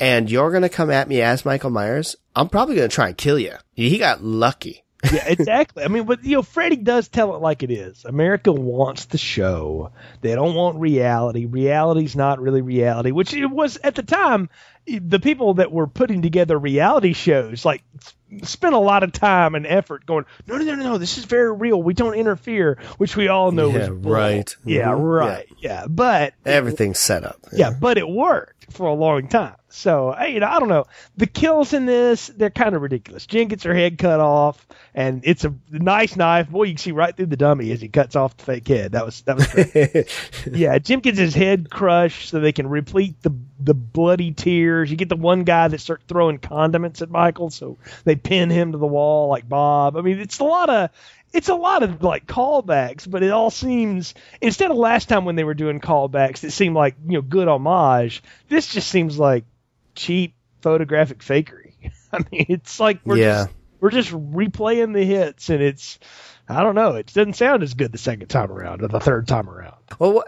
and 0.00 0.30
you're 0.30 0.50
going 0.50 0.62
to 0.62 0.68
come 0.68 0.90
at 0.90 1.08
me 1.08 1.20
as 1.22 1.44
Michael 1.44 1.70
Myers, 1.70 2.16
I'm 2.36 2.48
probably 2.48 2.76
going 2.76 2.88
to 2.88 2.94
try 2.94 3.08
and 3.08 3.16
kill 3.16 3.38
you. 3.38 3.54
He 3.72 3.98
got 3.98 4.22
lucky. 4.22 4.83
Yeah, 5.12 5.24
exactly. 5.26 5.84
I 5.84 5.88
mean, 5.88 6.04
but 6.04 6.24
you 6.24 6.36
know, 6.36 6.42
Freddie 6.42 6.76
does 6.76 7.08
tell 7.08 7.34
it 7.34 7.40
like 7.40 7.62
it 7.62 7.70
is. 7.70 8.04
America 8.04 8.52
wants 8.52 9.06
the 9.06 9.18
show. 9.18 9.90
They 10.20 10.34
don't 10.34 10.54
want 10.54 10.78
reality. 10.78 11.46
Reality's 11.46 12.16
not 12.16 12.40
really 12.40 12.62
reality, 12.62 13.10
which 13.10 13.34
it 13.34 13.46
was 13.46 13.76
at 13.78 13.94
the 13.94 14.02
time. 14.02 14.48
The 14.86 15.18
people 15.20 15.54
that 15.54 15.72
were 15.72 15.86
putting 15.86 16.20
together 16.22 16.58
reality 16.58 17.12
shows 17.14 17.64
like 17.64 17.82
spent 18.42 18.74
a 18.74 18.78
lot 18.78 19.02
of 19.02 19.12
time 19.12 19.54
and 19.54 19.66
effort 19.66 20.04
going, 20.06 20.24
no, 20.46 20.56
no, 20.58 20.64
no, 20.64 20.74
no, 20.74 20.82
no, 20.82 20.98
this 20.98 21.18
is 21.18 21.24
very 21.24 21.52
real. 21.52 21.80
We 21.82 21.94
don't 21.94 22.14
interfere, 22.14 22.78
which 22.98 23.16
we 23.16 23.28
all 23.28 23.52
know 23.52 23.70
Yeah, 23.70 23.78
is 23.78 23.90
right. 23.90 24.56
Yeah, 24.64 24.88
Mhm. 24.88 25.02
right. 25.20 25.46
Yeah, 25.58 25.86
but 25.88 26.34
Everything's 26.44 26.98
set 26.98 27.24
up. 27.24 27.38
yeah, 27.52 27.70
but 27.70 27.96
it 27.96 28.08
worked 28.08 28.72
for 28.72 28.86
a 28.88 28.94
long 28.94 29.28
time. 29.28 29.54
So, 29.68 30.16
you 30.24 30.38
know, 30.40 30.46
I 30.46 30.58
don't 30.60 30.68
know. 30.68 30.84
The 31.16 31.26
kills 31.26 31.72
in 31.72 31.84
this, 31.86 32.28
they're 32.28 32.50
kind 32.50 32.74
of 32.76 32.82
ridiculous. 32.82 33.26
Jen 33.26 33.48
gets 33.48 33.64
her 33.64 33.74
head 33.74 33.98
cut 33.98 34.20
off, 34.20 34.66
and 34.94 35.20
it's 35.24 35.44
a 35.44 35.52
nice 35.70 36.14
knife. 36.16 36.48
Boy, 36.48 36.64
you 36.64 36.74
can 36.74 36.78
see 36.78 36.92
right 36.92 37.14
through 37.16 37.26
the 37.26 37.36
dummy 37.36 37.72
as 37.72 37.80
he 37.80 37.88
cuts 37.88 38.14
off 38.16 38.36
the 38.36 38.44
fake 38.44 38.68
head. 38.68 38.92
That 38.92 39.04
was 39.04 39.22
that 39.22 39.36
was 39.36 40.46
yeah, 40.58 40.78
Jim 40.78 41.00
gets 41.00 41.18
his 41.18 41.34
head 41.34 41.70
crushed 41.70 42.28
so 42.30 42.38
they 42.40 42.52
can 42.52 42.68
replete 42.68 43.20
the 43.22 43.30
the 43.64 43.74
bloody 43.74 44.32
tears. 44.32 44.90
You 44.90 44.96
get 44.96 45.08
the 45.08 45.16
one 45.16 45.44
guy 45.44 45.68
that 45.68 45.80
starts 45.80 46.04
throwing 46.06 46.38
condiments 46.38 47.02
at 47.02 47.10
Michael, 47.10 47.50
so 47.50 47.78
they 48.04 48.16
pin 48.16 48.50
him 48.50 48.72
to 48.72 48.78
the 48.78 48.86
wall 48.86 49.28
like 49.28 49.48
Bob. 49.48 49.96
I 49.96 50.00
mean, 50.02 50.18
it's 50.18 50.38
a 50.38 50.44
lot 50.44 50.70
of 50.70 50.90
it's 51.32 51.48
a 51.48 51.54
lot 51.54 51.82
of 51.82 52.02
like 52.02 52.26
callbacks, 52.26 53.10
but 53.10 53.22
it 53.22 53.30
all 53.30 53.50
seems 53.50 54.14
instead 54.40 54.70
of 54.70 54.76
last 54.76 55.08
time 55.08 55.24
when 55.24 55.36
they 55.36 55.44
were 55.44 55.54
doing 55.54 55.80
callbacks, 55.80 56.44
it 56.44 56.52
seemed 56.52 56.76
like 56.76 56.94
you 57.06 57.14
know 57.14 57.22
good 57.22 57.48
homage. 57.48 58.22
This 58.48 58.68
just 58.68 58.88
seems 58.88 59.18
like 59.18 59.44
cheap 59.94 60.34
photographic 60.62 61.18
fakery. 61.18 61.72
I 62.12 62.18
mean, 62.30 62.46
it's 62.48 62.78
like 62.78 63.00
we're 63.04 63.16
Yeah. 63.18 63.44
just 63.44 63.50
we're 63.80 63.90
just 63.90 64.10
replaying 64.12 64.94
the 64.94 65.04
hits, 65.04 65.50
and 65.50 65.62
it's 65.62 65.98
I 66.48 66.62
don't 66.62 66.74
know. 66.74 66.90
It 66.96 67.06
doesn't 67.14 67.34
sound 67.36 67.62
as 67.62 67.72
good 67.72 67.92
the 67.92 67.98
second 67.98 68.28
time 68.28 68.50
around 68.52 68.82
or 68.82 68.88
the 68.88 69.00
third 69.00 69.26
time 69.26 69.48
around. 69.48 69.76
Well, 69.98 70.24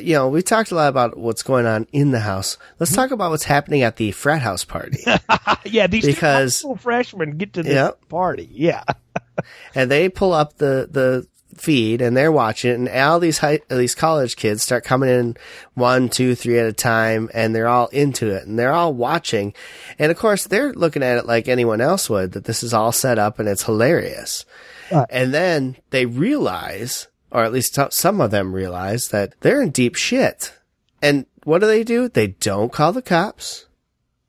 you 0.00 0.14
know, 0.14 0.28
we 0.28 0.42
talked 0.42 0.72
a 0.72 0.74
lot 0.74 0.88
about 0.88 1.16
what's 1.16 1.42
going 1.44 1.66
on 1.66 1.86
in 1.92 2.10
the 2.10 2.20
house. 2.20 2.58
Let's 2.80 2.94
talk 2.94 3.12
about 3.12 3.30
what's 3.30 3.44
happening 3.44 3.82
at 3.82 3.96
the 3.96 4.10
frat 4.10 4.42
house 4.42 4.64
party. 4.64 4.98
yeah, 5.64 5.86
these 5.86 6.04
Because- 6.04 6.64
freshmen 6.78 7.36
get 7.36 7.52
to 7.54 7.62
the 7.62 7.96
party. 8.08 8.48
Yeah, 8.50 8.82
and 9.74 9.90
they 9.90 10.08
pull 10.08 10.32
up 10.32 10.56
the, 10.58 10.88
the 10.90 11.26
feed 11.56 12.00
and 12.00 12.16
they're 12.16 12.32
watching 12.32 12.70
it 12.70 12.74
and 12.74 12.88
all 12.88 13.20
these 13.20 13.38
high, 13.38 13.60
these 13.68 13.94
college 13.94 14.36
kids 14.36 14.62
start 14.62 14.84
coming 14.84 15.08
in 15.10 15.36
one, 15.74 16.08
two, 16.08 16.34
three 16.34 16.58
at 16.58 16.66
a 16.66 16.72
time 16.72 17.30
and 17.34 17.54
they're 17.54 17.68
all 17.68 17.88
into 17.88 18.30
it 18.30 18.46
and 18.46 18.58
they're 18.58 18.72
all 18.72 18.92
watching. 18.92 19.54
And 19.98 20.10
of 20.10 20.18
course 20.18 20.44
they're 20.46 20.72
looking 20.72 21.02
at 21.02 21.18
it 21.18 21.26
like 21.26 21.48
anyone 21.48 21.80
else 21.80 22.08
would 22.08 22.32
that 22.32 22.44
this 22.44 22.62
is 22.62 22.72
all 22.74 22.90
set 22.90 23.18
up 23.18 23.38
and 23.38 23.48
it's 23.48 23.64
hilarious. 23.64 24.44
Right. 24.90 25.06
And 25.10 25.32
then 25.32 25.76
they 25.90 26.06
realize, 26.06 27.08
or 27.30 27.44
at 27.44 27.52
least 27.52 27.78
some 27.90 28.20
of 28.20 28.30
them 28.30 28.54
realize 28.54 29.08
that 29.08 29.34
they're 29.40 29.62
in 29.62 29.70
deep 29.70 29.94
shit. 29.94 30.52
And 31.00 31.26
what 31.44 31.60
do 31.60 31.66
they 31.66 31.84
do? 31.84 32.08
They 32.08 32.28
don't 32.28 32.72
call 32.72 32.92
the 32.92 33.02
cops. 33.02 33.66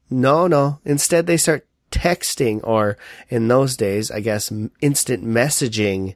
No, 0.10 0.48
no. 0.48 0.80
Instead, 0.86 1.28
they 1.28 1.38
start 1.38 1.68
texting 1.92 2.60
or 2.64 2.98
in 3.30 3.48
those 3.48 3.78
days, 3.78 4.10
I 4.10 4.20
guess, 4.20 4.52
instant 4.82 5.24
messaging 5.24 6.16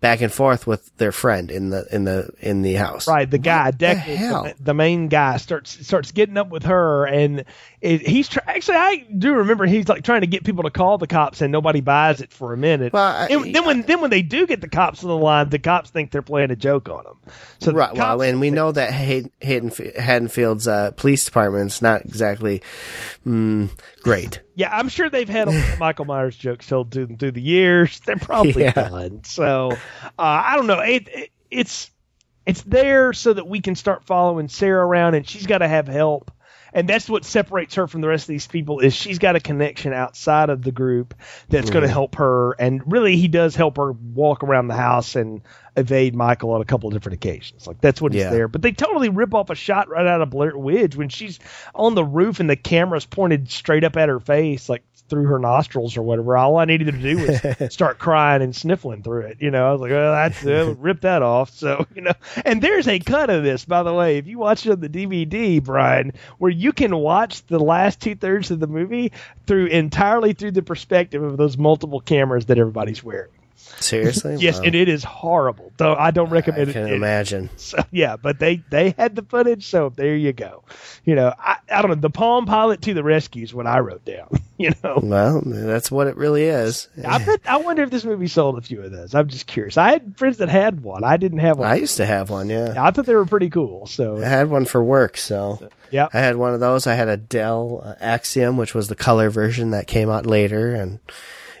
back 0.00 0.22
and 0.22 0.32
forth 0.32 0.66
with 0.66 0.96
their 0.96 1.12
friend 1.12 1.50
in 1.50 1.68
the, 1.68 1.86
in 1.92 2.04
the, 2.04 2.30
in 2.40 2.62
the 2.62 2.74
house. 2.74 3.06
right. 3.06 3.30
The 3.30 3.38
guy, 3.38 3.70
hell? 3.78 4.44
the, 4.44 4.54
the 4.58 4.74
main 4.74 5.08
guy, 5.08 5.36
starts 5.36 5.86
starts 5.86 6.12
getting 6.12 6.38
up 6.38 6.48
with 6.48 6.64
her, 6.64 7.04
and 7.04 7.44
it, 7.80 8.06
he's 8.06 8.28
try- 8.28 8.42
actually 8.46 8.76
I 8.76 9.06
do 9.16 9.34
remember 9.36 9.64
he's 9.66 9.88
like 9.88 10.04
trying 10.04 10.20
to 10.20 10.26
get 10.26 10.44
people 10.44 10.64
to 10.64 10.70
call 10.70 10.98
the 10.98 11.06
cops, 11.06 11.40
and 11.40 11.50
nobody 11.50 11.80
buys 11.80 12.20
it 12.20 12.32
for 12.32 12.52
a 12.52 12.56
minute. 12.56 12.92
Well, 12.92 13.02
I- 13.04 13.26
and 13.30 13.54
then 13.54 13.64
when 13.64 13.82
then 13.82 14.00
when 14.00 14.10
they 14.10 14.22
do 14.22 14.46
get 14.46 14.60
the 14.60 14.68
cops 14.68 15.02
on 15.02 15.08
the 15.08 15.16
line, 15.16 15.48
the 15.48 15.58
cops 15.58 15.90
think 15.90 16.10
they're 16.10 16.20
playing 16.22 16.50
a 16.50 16.56
joke 16.56 16.88
on 16.88 17.04
them. 17.04 17.18
So 17.60 17.70
the 17.70 17.76
Right. 17.78 17.94
Well, 17.94 18.20
and 18.22 18.38
we 18.40 18.50
know 18.50 18.70
that 18.72 18.92
Hay- 18.92 19.30
Hayden, 19.40 19.70
Haddonfield's, 19.98 20.68
uh, 20.68 20.90
police 20.92 21.24
department's 21.24 21.80
not 21.80 22.02
exactly, 22.04 22.62
mm, 23.26 23.70
great. 24.02 24.40
Yeah, 24.56 24.76
I'm 24.76 24.88
sure 24.88 25.08
they've 25.08 25.28
had 25.28 25.48
a 25.48 25.52
lot 25.52 25.72
of 25.72 25.78
Michael 25.78 26.04
Myers 26.04 26.36
jokes 26.36 26.66
told 26.66 26.92
to 26.92 27.06
them 27.06 27.16
through 27.16 27.32
the 27.32 27.40
years. 27.40 28.00
They're 28.04 28.16
probably 28.16 28.64
Yeah. 28.64 28.72
done. 28.72 29.24
So 29.24 29.70
uh, 29.72 29.76
I 30.18 30.56
don't 30.56 30.66
know. 30.66 30.80
It, 30.80 31.08
it, 31.08 31.30
it's 31.50 31.90
it's 32.46 32.62
there 32.62 33.12
so 33.12 33.32
that 33.32 33.46
we 33.46 33.60
can 33.60 33.74
start 33.74 34.04
following 34.04 34.48
Sarah 34.48 34.84
around, 34.86 35.14
and 35.14 35.26
she's 35.26 35.46
got 35.46 35.58
to 35.58 35.68
have 35.68 35.88
help. 35.88 36.30
And 36.72 36.88
that's 36.88 37.08
what 37.08 37.24
separates 37.24 37.74
her 37.74 37.86
from 37.86 38.00
the 38.00 38.08
rest 38.08 38.24
of 38.24 38.28
these 38.28 38.46
people 38.46 38.80
is 38.80 38.94
she's 38.94 39.18
got 39.18 39.36
a 39.36 39.40
connection 39.40 39.92
outside 39.92 40.50
of 40.50 40.62
the 40.62 40.72
group 40.72 41.14
that's 41.48 41.70
going 41.70 41.82
to 41.82 41.88
mm-hmm. 41.88 41.92
help 41.92 42.14
her. 42.16 42.52
And 42.52 42.90
really, 42.90 43.16
he 43.16 43.28
does 43.28 43.56
help 43.56 43.76
her 43.76 43.92
walk 43.92 44.42
around 44.42 44.68
the 44.68 44.74
house 44.74 45.16
and 45.16 45.42
evade 45.76 46.14
Michael 46.14 46.52
on 46.52 46.60
a 46.60 46.64
couple 46.64 46.88
of 46.88 46.94
different 46.94 47.14
occasions. 47.14 47.66
Like 47.66 47.80
that's 47.80 48.00
what 48.00 48.12
he's 48.12 48.22
Yeah. 48.22 48.30
there. 48.30 48.48
But 48.48 48.62
they 48.62 48.72
totally 48.72 49.08
rip 49.08 49.34
off 49.34 49.50
a 49.50 49.54
shot 49.54 49.88
right 49.88 50.06
out 50.06 50.20
of 50.20 50.30
Blair 50.30 50.56
Witch 50.56 50.96
when 50.96 51.08
she's 51.08 51.38
on 51.74 51.94
the 51.94 52.04
roof 52.04 52.40
and 52.40 52.48
the 52.48 52.56
camera's 52.56 53.06
pointed 53.06 53.50
straight 53.50 53.84
up 53.84 53.96
at 53.96 54.08
her 54.08 54.20
face, 54.20 54.68
like 54.68 54.82
through 55.10 55.26
her 55.26 55.38
nostrils 55.38 55.96
or 55.96 56.02
whatever. 56.02 56.36
All 56.36 56.56
I 56.56 56.64
needed 56.64 56.86
to 56.86 56.92
do 56.92 57.18
was 57.18 57.72
start 57.72 57.98
crying 57.98 58.40
and 58.42 58.54
sniffling 58.56 59.02
through 59.02 59.22
it. 59.22 59.38
You 59.40 59.50
know, 59.50 59.68
I 59.68 59.72
was 59.72 59.80
like, 59.80 59.90
well, 59.90 60.12
that's 60.12 60.46
uh, 60.46 60.74
rip 60.78 61.02
that 61.02 61.22
off. 61.22 61.50
So 61.50 61.86
you 61.94 62.02
know, 62.02 62.12
and 62.44 62.62
there's 62.62 62.88
a 62.88 62.98
cut 63.00 63.28
of 63.28 63.42
this, 63.42 63.64
by 63.64 63.82
the 63.82 63.92
way. 63.92 64.16
If 64.16 64.26
you 64.26 64.38
watch 64.38 64.64
it 64.64 64.72
on 64.72 64.80
the 64.80 64.88
DVD, 64.88 65.62
Brian, 65.62 66.12
where 66.38 66.50
you 66.50 66.72
can 66.72 66.96
watch 66.96 67.44
the 67.46 67.58
last 67.58 68.00
two 68.00 68.14
thirds 68.14 68.50
of 68.50 68.60
the 68.60 68.66
movie 68.66 69.12
through 69.46 69.66
entirely 69.66 70.32
through 70.32 70.52
the 70.52 70.62
perspective 70.62 71.22
of 71.22 71.36
those 71.36 71.58
multiple 71.58 72.00
cameras 72.00 72.46
that 72.46 72.58
everybody's 72.58 73.04
wearing. 73.04 73.30
Seriously? 73.78 74.36
Yes, 74.38 74.58
Wow. 74.58 74.64
and 74.66 74.74
it 74.74 74.88
is 74.88 75.04
horrible. 75.04 75.72
Though 75.76 75.94
I 75.94 76.10
don't 76.10 76.28
I 76.28 76.32
recommend 76.32 76.72
can 76.72 76.88
it. 76.88 76.92
imagine. 76.94 77.50
So, 77.56 77.78
yeah, 77.90 78.16
but 78.16 78.38
they 78.38 78.62
they 78.70 78.94
had 78.98 79.14
the 79.16 79.22
footage, 79.22 79.66
so 79.66 79.90
there 79.94 80.16
you 80.16 80.32
go. 80.32 80.64
You 81.04 81.14
know, 81.14 81.32
I, 81.38 81.56
I 81.70 81.80
don't 81.82 81.90
know. 81.90 81.94
The 81.94 82.10
Palm 82.10 82.46
Pilot 82.46 82.82
to 82.82 82.94
the 82.94 83.02
rescue 83.04 83.42
is 83.44 83.54
what 83.54 83.66
I 83.66 83.78
wrote 83.80 84.04
down. 84.04 84.28
You 84.60 84.72
know, 84.84 85.00
Well, 85.02 85.40
that's 85.42 85.90
what 85.90 86.06
it 86.06 86.18
really 86.18 86.42
is. 86.44 86.88
I 87.02 87.24
bet 87.24 87.40
I 87.48 87.56
wonder 87.56 87.82
if 87.82 87.88
this 87.88 88.04
movie 88.04 88.26
sold 88.26 88.58
a 88.58 88.60
few 88.60 88.82
of 88.82 88.92
those. 88.92 89.14
I'm 89.14 89.26
just 89.28 89.46
curious. 89.46 89.78
I 89.78 89.92
had 89.92 90.18
friends 90.18 90.36
that 90.36 90.50
had 90.50 90.82
one. 90.82 91.02
I 91.02 91.16
didn't 91.16 91.38
have 91.38 91.56
one. 91.58 91.66
I 91.66 91.76
used 91.76 91.96
to 91.96 92.04
have 92.04 92.28
one, 92.28 92.50
yeah. 92.50 92.74
I 92.76 92.90
thought 92.90 93.06
they 93.06 93.14
were 93.14 93.24
pretty 93.24 93.48
cool. 93.48 93.86
So 93.86 94.18
I 94.18 94.26
had 94.26 94.50
one 94.50 94.66
for 94.66 94.84
work, 94.84 95.16
so 95.16 95.66
yeah, 95.90 96.08
I 96.12 96.18
had 96.18 96.36
one 96.36 96.52
of 96.52 96.60
those. 96.60 96.86
I 96.86 96.92
had 96.92 97.08
a 97.08 97.16
Dell 97.16 97.80
uh, 97.82 97.94
Axim, 98.00 98.58
which 98.58 98.74
was 98.74 98.88
the 98.88 98.94
color 98.96 99.30
version 99.30 99.70
that 99.70 99.86
came 99.86 100.10
out 100.10 100.26
later, 100.26 100.74
and 100.74 100.98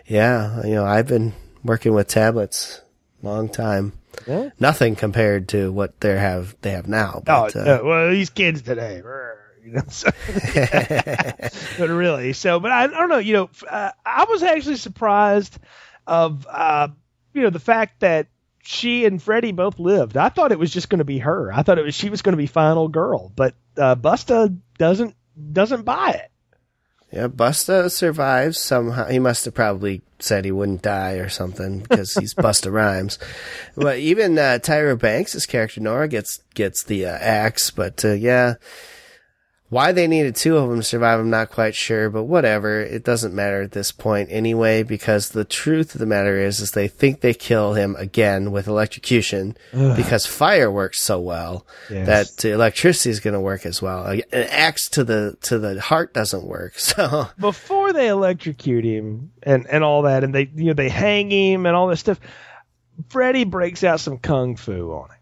yeah, 0.06 0.62
you 0.66 0.74
know, 0.74 0.84
I've 0.84 1.06
been 1.06 1.32
working 1.64 1.94
with 1.94 2.08
tablets 2.08 2.80
long 3.22 3.48
time. 3.48 3.92
Yeah. 4.26 4.50
Nothing 4.58 4.96
compared 4.96 5.48
to 5.50 5.72
what 5.72 6.00
they 6.00 6.16
have 6.18 6.56
they 6.62 6.72
have 6.72 6.88
now. 6.88 7.22
Oh, 7.26 7.46
uh, 7.46 7.80
well, 7.82 8.10
these 8.10 8.30
kids 8.30 8.62
today, 8.62 8.96
you 9.64 9.72
know. 9.72 9.82
So, 9.88 10.10
but 11.78 11.88
really, 11.88 12.32
so, 12.32 12.60
but 12.60 12.70
I, 12.70 12.84
I 12.84 12.86
don't 12.88 13.08
know. 13.08 13.18
You 13.18 13.32
know, 13.34 13.50
uh, 13.68 13.92
I 14.04 14.24
was 14.24 14.42
actually 14.42 14.76
surprised 14.76 15.58
of, 16.06 16.46
uh, 16.50 16.88
you 17.32 17.42
know, 17.42 17.50
the 17.50 17.60
fact 17.60 18.00
that 18.00 18.26
she 18.62 19.04
and 19.04 19.22
Freddie 19.22 19.52
both 19.52 19.78
lived. 19.78 20.16
I 20.16 20.28
thought 20.28 20.52
it 20.52 20.58
was 20.58 20.72
just 20.72 20.90
going 20.90 20.98
to 20.98 21.04
be 21.04 21.18
her. 21.18 21.52
I 21.52 21.62
thought 21.62 21.78
it 21.78 21.84
was 21.84 21.94
she 21.94 22.10
was 22.10 22.22
going 22.22 22.32
to 22.32 22.38
be 22.38 22.46
final 22.46 22.88
girl, 22.88 23.32
but 23.34 23.54
uh, 23.76 23.94
Busta 23.94 24.58
doesn't 24.76 25.14
doesn't 25.52 25.82
buy 25.82 26.10
it. 26.10 26.29
Yeah, 27.12 27.26
Busta 27.26 27.90
survives 27.90 28.58
somehow. 28.58 29.06
He 29.06 29.18
must 29.18 29.44
have 29.44 29.54
probably 29.54 30.02
said 30.20 30.44
he 30.44 30.52
wouldn't 30.52 30.82
die 30.82 31.14
or 31.14 31.28
something 31.28 31.80
because 31.80 32.14
he's 32.14 32.34
Busta 32.36 32.72
Rhymes. 32.72 33.18
But 33.74 33.98
even 33.98 34.38
uh, 34.38 34.60
Tyra 34.62 34.98
Banks' 34.98 35.44
character 35.46 35.80
Nora 35.80 36.06
gets 36.06 36.40
gets 36.54 36.84
the 36.84 37.06
uh, 37.06 37.18
axe. 37.18 37.70
But 37.70 38.04
uh, 38.04 38.12
yeah, 38.12 38.54
Why 39.70 39.92
they 39.92 40.06
needed 40.08 40.34
two 40.36 40.56
of 40.56 40.68
them 40.68 40.78
to 40.80 40.82
survive, 40.82 41.20
I'm 41.20 41.30
not 41.30 41.50
quite 41.50 41.74
sure, 41.76 42.10
but 42.10 42.24
whatever. 42.24 42.80
It 42.80 43.04
doesn't 43.04 43.32
matter 43.32 43.62
at 43.62 43.70
this 43.70 43.92
point 43.92 44.28
anyway, 44.30 44.82
because 44.82 45.28
the 45.28 45.44
truth 45.44 45.94
of 45.94 46.00
the 46.00 46.06
matter 46.06 46.36
is, 46.38 46.58
is 46.58 46.72
they 46.72 46.88
think 46.88 47.20
they 47.20 47.32
kill 47.34 47.74
him 47.74 47.94
again 47.96 48.50
with 48.50 48.66
electrocution 48.66 49.56
because 49.72 50.26
fire 50.26 50.70
works 50.70 51.00
so 51.00 51.20
well 51.20 51.64
Yes. 51.88 52.34
that 52.34 52.44
electricity 52.48 53.10
is 53.10 53.20
going 53.20 53.34
to 53.34 53.40
work 53.40 53.64
as 53.64 53.80
well. 53.80 54.04
An 54.06 54.22
axe 54.32 54.88
to 54.90 55.04
the 55.04 55.36
to 55.42 55.58
the 55.60 55.80
heart 55.80 56.12
doesn't 56.12 56.44
work, 56.44 56.76
so 56.78 57.28
before 57.38 57.92
they 57.92 58.08
electrocute 58.08 58.84
him 58.84 59.30
and 59.44 59.68
and 59.68 59.84
all 59.84 60.02
that, 60.02 60.24
and 60.24 60.34
they 60.34 60.50
you 60.52 60.64
know 60.66 60.72
they 60.74 60.88
hang 60.88 61.30
him 61.30 61.64
and 61.64 61.76
all 61.76 61.86
this 61.86 62.00
stuff. 62.00 62.18
Freddy 63.08 63.44
breaks 63.44 63.84
out 63.84 64.00
some 64.00 64.18
kung 64.18 64.56
fu 64.56 64.90
on 64.92 65.10
him. 65.10 65.16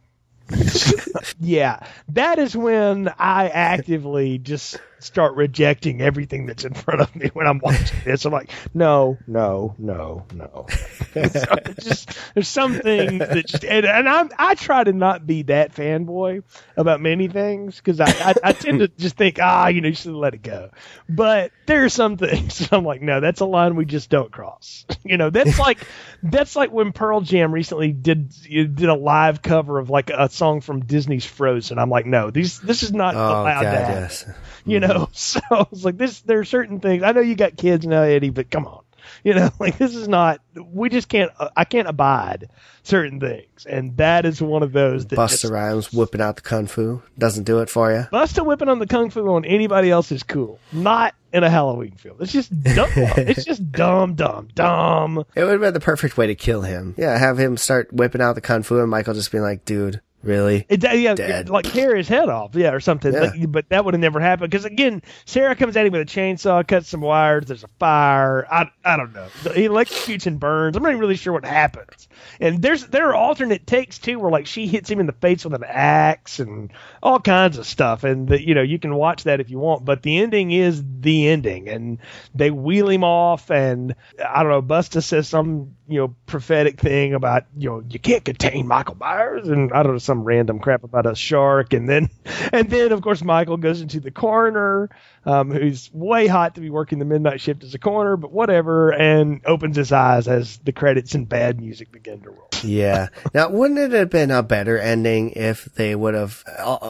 yeah, 1.40 1.80
that 2.08 2.38
is 2.38 2.56
when 2.56 3.08
I 3.18 3.48
actively 3.48 4.38
just 4.38 4.78
start 5.00 5.34
rejecting 5.36 6.00
everything 6.00 6.46
that's 6.46 6.64
in 6.64 6.74
front 6.74 7.00
of 7.00 7.14
me 7.14 7.30
when 7.32 7.46
I'm 7.46 7.58
watching 7.58 7.98
this. 8.04 8.24
I'm 8.24 8.32
like, 8.32 8.50
no, 8.74 9.18
no, 9.26 9.74
no, 9.78 10.26
no. 10.34 10.66
so 11.14 11.56
just 11.80 12.10
there's 12.34 12.48
something 12.48 13.18
that 13.18 13.46
just 13.46 13.64
and, 13.64 13.86
and 13.86 14.08
I'm 14.08 14.30
I 14.38 14.54
try 14.54 14.84
to 14.84 14.92
not 14.92 15.26
be 15.26 15.42
that 15.42 15.74
fanboy 15.74 16.42
about 16.76 17.00
many 17.00 17.28
things 17.28 17.76
because 17.76 18.00
I, 18.00 18.08
I 18.08 18.34
I 18.44 18.52
tend 18.52 18.80
to 18.80 18.88
just 18.88 19.16
think 19.16 19.38
ah 19.40 19.68
you 19.68 19.80
know 19.80 19.88
you 19.88 19.94
should 19.94 20.12
let 20.12 20.34
it 20.34 20.42
go, 20.42 20.70
but 21.08 21.52
there 21.66 21.84
are 21.84 21.88
some 21.88 22.16
things 22.16 22.68
I'm 22.72 22.84
like 22.84 23.02
no 23.02 23.20
that's 23.20 23.40
a 23.40 23.46
line 23.46 23.76
we 23.76 23.84
just 23.84 24.10
don't 24.10 24.30
cross. 24.30 24.84
you 25.04 25.16
know 25.16 25.30
that's 25.30 25.58
like 25.58 25.78
that's 26.22 26.56
like 26.56 26.72
when 26.72 26.92
Pearl 26.92 27.20
Jam 27.20 27.52
recently 27.52 27.92
did 27.92 28.32
did 28.48 28.84
a 28.88 28.94
live 28.94 29.42
cover 29.42 29.78
of 29.78 29.90
like 29.90 30.10
a 30.10 30.28
song 30.28 30.60
from 30.60 30.84
Disney's 30.84 31.24
Frozen. 31.24 31.78
I'm 31.78 31.90
like 31.90 32.06
no 32.06 32.30
these 32.30 32.60
this 32.60 32.82
is 32.82 32.92
not 32.92 33.14
oh 33.14 33.18
allowed 33.18 33.62
god, 33.62 33.62
to 33.62 33.68
happen 33.68 33.94
yes. 34.02 34.30
you 34.64 34.80
know. 34.80 34.87
So 35.12 35.40
I 35.50 35.66
was 35.70 35.84
like, 35.84 35.96
this. 35.96 36.20
There 36.20 36.38
are 36.38 36.44
certain 36.44 36.80
things. 36.80 37.02
I 37.02 37.12
know 37.12 37.20
you 37.20 37.34
got 37.34 37.56
kids 37.56 37.86
now, 37.86 38.02
Eddie, 38.02 38.30
but 38.30 38.50
come 38.50 38.66
on, 38.66 38.82
you 39.24 39.34
know, 39.34 39.50
like 39.58 39.78
this 39.78 39.94
is 39.94 40.08
not. 40.08 40.40
We 40.54 40.88
just 40.88 41.08
can't. 41.08 41.30
uh, 41.38 41.50
I 41.56 41.64
can't 41.64 41.88
abide 41.88 42.50
certain 42.82 43.20
things, 43.20 43.66
and 43.66 43.96
that 43.96 44.24
is 44.24 44.40
one 44.40 44.62
of 44.62 44.72
those. 44.72 45.06
That 45.06 45.18
Busta 45.18 45.42
just, 45.42 45.52
Rhymes 45.52 45.92
whipping 45.92 46.20
out 46.20 46.36
the 46.36 46.42
kung 46.42 46.66
fu 46.66 47.02
doesn't 47.18 47.44
do 47.44 47.60
it 47.60 47.70
for 47.70 47.92
you. 47.92 48.06
Busta 48.12 48.44
whipping 48.44 48.68
on 48.68 48.78
the 48.78 48.86
kung 48.86 49.10
fu 49.10 49.26
on 49.28 49.44
anybody 49.44 49.90
else 49.90 50.12
is 50.12 50.22
cool. 50.22 50.58
Not 50.72 51.14
in 51.32 51.44
a 51.44 51.50
Halloween 51.50 51.92
film. 51.92 52.16
It's 52.20 52.32
just 52.32 52.50
dumb. 52.62 52.88
it's 52.96 53.44
just 53.44 53.70
dumb, 53.70 54.14
dumb, 54.14 54.48
dumb. 54.54 55.24
It 55.34 55.42
would 55.42 55.52
have 55.52 55.60
been 55.60 55.74
the 55.74 55.80
perfect 55.80 56.16
way 56.16 56.26
to 56.28 56.34
kill 56.34 56.62
him. 56.62 56.94
Yeah, 56.96 57.16
have 57.18 57.38
him 57.38 57.56
start 57.56 57.92
whipping 57.92 58.20
out 58.20 58.34
the 58.34 58.40
kung 58.40 58.62
fu, 58.62 58.78
and 58.78 58.90
Michael 58.90 59.14
just 59.14 59.30
being 59.30 59.44
like, 59.44 59.64
"Dude, 59.64 60.00
really?" 60.22 60.66
It, 60.68 60.82
yeah, 60.82 61.14
Dead. 61.14 61.48
like 61.48 61.64
tear 61.66 61.96
his 61.96 62.08
head 62.08 62.28
off, 62.28 62.54
yeah, 62.54 62.72
or 62.72 62.80
something. 62.80 63.12
Yeah. 63.12 63.20
Like, 63.20 63.52
but 63.52 63.68
that 63.70 63.84
would 63.84 63.94
have 63.94 64.00
never 64.00 64.20
happened 64.20 64.50
because 64.50 64.64
again, 64.64 65.02
Sarah 65.24 65.56
comes 65.56 65.76
at 65.76 65.86
him 65.86 65.92
with 65.92 66.02
a 66.02 66.04
chainsaw, 66.04 66.66
cuts 66.66 66.88
some 66.88 67.00
wires. 67.00 67.46
There's 67.46 67.64
a 67.64 67.68
fire. 67.78 68.46
I 68.50 68.70
I 68.84 68.96
don't 68.96 69.12
know. 69.12 69.28
He 69.54 69.68
electrocutes 69.68 70.26
and 70.26 70.40
burns. 70.40 70.76
I'm 70.76 70.82
not 70.82 70.90
even 70.90 71.00
really 71.00 71.16
sure 71.16 71.32
what 71.32 71.44
happens. 71.44 72.08
And 72.40 72.62
there's 72.62 72.86
there 72.86 73.08
are 73.08 73.14
alternate 73.14 73.66
takes 73.66 73.98
too, 73.98 74.18
where 74.18 74.30
like 74.30 74.46
she 74.46 74.66
hits 74.66 74.90
him 74.90 75.00
in 75.00 75.06
the 75.06 75.12
face 75.12 75.44
with 75.44 75.54
an 75.54 75.64
axe 75.64 76.40
and 76.40 76.72
all 77.02 77.20
kinds 77.20 77.58
of 77.58 77.66
stuff. 77.66 78.04
And 78.04 78.28
the, 78.28 78.42
you 78.44 78.54
know 78.54 78.62
you 78.62 78.78
can 78.78 78.94
watch 78.94 79.24
that 79.24 79.40
if 79.40 79.50
you 79.50 79.58
want. 79.58 79.84
But 79.84 80.02
the 80.02 80.18
ending 80.18 80.50
is 80.50 80.82
the 81.00 81.28
ending, 81.28 81.68
and 81.68 81.98
they 82.34 82.50
wheel 82.50 82.88
him 82.88 83.04
off. 83.04 83.50
And 83.50 83.94
I 84.24 84.42
don't 84.42 84.52
know. 84.52 84.62
Busta 84.62 85.02
says 85.02 85.28
some 85.28 85.74
you 85.88 86.00
know 86.00 86.14
prophetic 86.26 86.80
thing 86.80 87.14
about 87.14 87.44
you 87.56 87.68
know 87.70 87.82
you 87.88 87.98
can't 87.98 88.24
contain 88.24 88.66
Michael 88.66 88.96
Myers, 88.96 89.48
and 89.48 89.72
I 89.72 89.82
don't 89.82 89.92
know 89.92 89.98
some 89.98 90.17
random 90.24 90.58
crap 90.58 90.84
about 90.84 91.06
a 91.06 91.14
shark. 91.14 91.72
And 91.72 91.88
then 91.88 92.10
and 92.52 92.70
then 92.70 92.92
of 92.92 93.02
course 93.02 93.22
Michael 93.22 93.56
goes 93.56 93.80
into 93.80 94.00
the 94.00 94.10
coroner, 94.10 94.90
um, 95.24 95.50
who's 95.50 95.90
way 95.92 96.26
hot 96.26 96.54
to 96.54 96.60
be 96.60 96.70
working 96.70 96.98
the 96.98 97.04
midnight 97.04 97.40
shift 97.40 97.64
as 97.64 97.74
a 97.74 97.78
coroner, 97.78 98.16
but 98.16 98.32
whatever, 98.32 98.90
and 98.90 99.40
opens 99.46 99.76
his 99.76 99.92
eyes 99.92 100.28
as 100.28 100.58
the 100.58 100.72
credits 100.72 101.14
and 101.14 101.28
bad 101.28 101.60
music 101.60 101.92
begin 101.92 102.20
to 102.22 102.30
roll. 102.30 102.48
Yeah. 102.62 103.08
now, 103.34 103.50
wouldn't 103.50 103.78
it 103.78 103.92
have 103.92 104.10
been 104.10 104.30
a 104.30 104.42
better 104.42 104.78
ending 104.78 105.30
if 105.30 105.66
they 105.66 105.94
would 105.94 106.14
have 106.14 106.44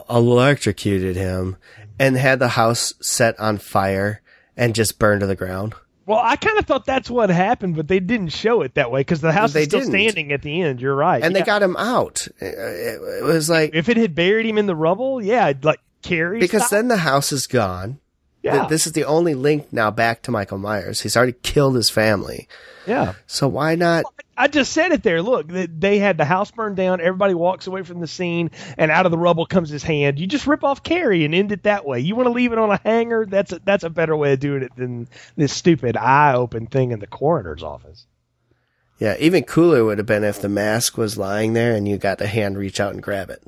electrocuted 0.09 1.17
him 1.17 1.57
and 1.99 2.17
had 2.17 2.39
the 2.39 2.49
house 2.49 2.95
set 3.01 3.39
on 3.41 3.59
fire 3.59 4.23
and 4.57 4.75
just 4.75 4.99
burned 4.99 5.21
to 5.21 5.27
the 5.27 5.37
ground? 5.37 5.75
Well, 6.09 6.21
I 6.23 6.37
kind 6.37 6.59
of 6.59 6.65
thought 6.67 6.87
that's 6.87 7.11
what 7.11 7.29
happened, 7.31 7.77
but 7.77 7.87
they 7.87 8.01
didn't 8.01 8.31
show 8.31 8.63
it 8.63 8.75
that 8.75 8.91
way 8.91 9.01
because 9.01 9.21
the 9.21 9.31
house 9.31 9.53
They 9.53 9.61
is 9.63 9.67
still 9.69 9.81
didn't. 9.81 9.93
standing 9.93 10.33
at 10.33 10.41
the 10.43 10.63
end. 10.63 10.81
You're 10.81 10.95
right, 10.95 11.23
And 11.23 11.35
Yeah. 11.35 11.41
they 11.43 11.47
got 11.47 11.63
him 11.63 11.77
out. 11.77 12.27
It, 12.41 12.55
it 12.55 13.23
was 13.25 13.51
like 13.51 13.73
If 13.75 13.89
it 13.91 13.99
had 13.99 14.15
buried 14.15 14.47
him 14.47 14.57
in 14.57 14.65
the 14.67 14.75
rubble, 14.75 15.23
yeah, 15.23 15.45
I'd 15.45 15.65
like 15.67 15.81
carry 16.03 16.41
because 16.41 16.71
then 16.71 16.89
the 16.89 16.97
house 16.97 17.31
is 17.31 17.47
gone. 17.47 17.99
Th- 18.43 18.55
yeah, 18.55 18.67
This 18.69 18.87
is 18.87 18.93
the 18.93 19.05
only 19.05 19.35
link 19.35 19.73
now 19.73 19.91
back 19.91 20.23
to 20.23 20.31
Michael 20.31 20.59
Myers. 20.59 21.01
He's 21.01 21.17
already 21.17 21.35
killed 21.43 21.75
his 21.75 21.91
family. 21.91 22.49
yeah. 22.87 23.15
So 23.27 23.49
why 23.49 23.75
not? 23.75 24.05
I 24.37 24.47
just 24.47 24.73
said 24.73 24.93
it 24.93 25.03
there. 25.03 25.21
Look, 25.21 25.49
they- 25.49 25.67
they 25.67 25.99
had 25.99 26.17
the 26.17 26.25
house 26.25 26.51
burned 26.53 26.77
down. 26.77 27.01
Everybody 27.01 27.35
walks 27.35 27.67
away 27.67 27.83
from 27.83 28.01
the 28.01 28.07
scene, 28.07 28.51
and 28.77 28.91
out 28.93 29.05
of 29.07 29.11
the 29.11 29.19
rubble 29.19 29.45
comes 29.47 29.69
his 29.71 29.83
hand. 29.83 30.19
You 30.21 30.27
just 30.29 30.47
rip 30.47 30.63
off 30.63 30.85
Carrie 30.85 31.25
and 31.25 31.35
end 31.35 31.51
it 31.51 31.65
that 31.65 31.85
way. 31.85 31.99
You 32.01 32.15
want 32.15 32.27
to 32.29 32.33
leave 32.33 32.53
it 32.53 32.59
on 32.59 32.71
a 32.71 32.81
hanger? 32.85 33.27
That's 33.27 33.53
a, 33.53 33.59
that's 33.65 33.83
a 33.85 33.91
better 33.91 34.17
way 34.17 34.33
of 34.35 34.41
doing 34.41 34.63
it 34.63 34.75
than 34.77 35.09
this 35.37 35.53
stupid 35.53 35.97
eye 35.97 36.35
open 36.35 36.67
thing 36.69 36.93
in 36.93 37.01
the 37.01 37.07
coroner's 37.09 37.65
office. 37.65 38.07
Yeah, 39.01 39.17
even 39.19 39.43
cooler 39.45 39.85
would 39.85 39.99
have 39.99 40.07
been 40.07 40.25
if 40.25 40.41
the 40.41 40.49
mask 40.49 40.97
was 40.97 41.19
lying 41.19 41.53
there 41.53 41.75
and 41.75 41.87
you 41.89 41.99
got 41.99 42.19
the 42.19 42.27
hand 42.27 42.57
reach 42.59 42.81
out 42.81 42.93
and 42.95 43.03
grab 43.03 43.31
it. 43.31 43.43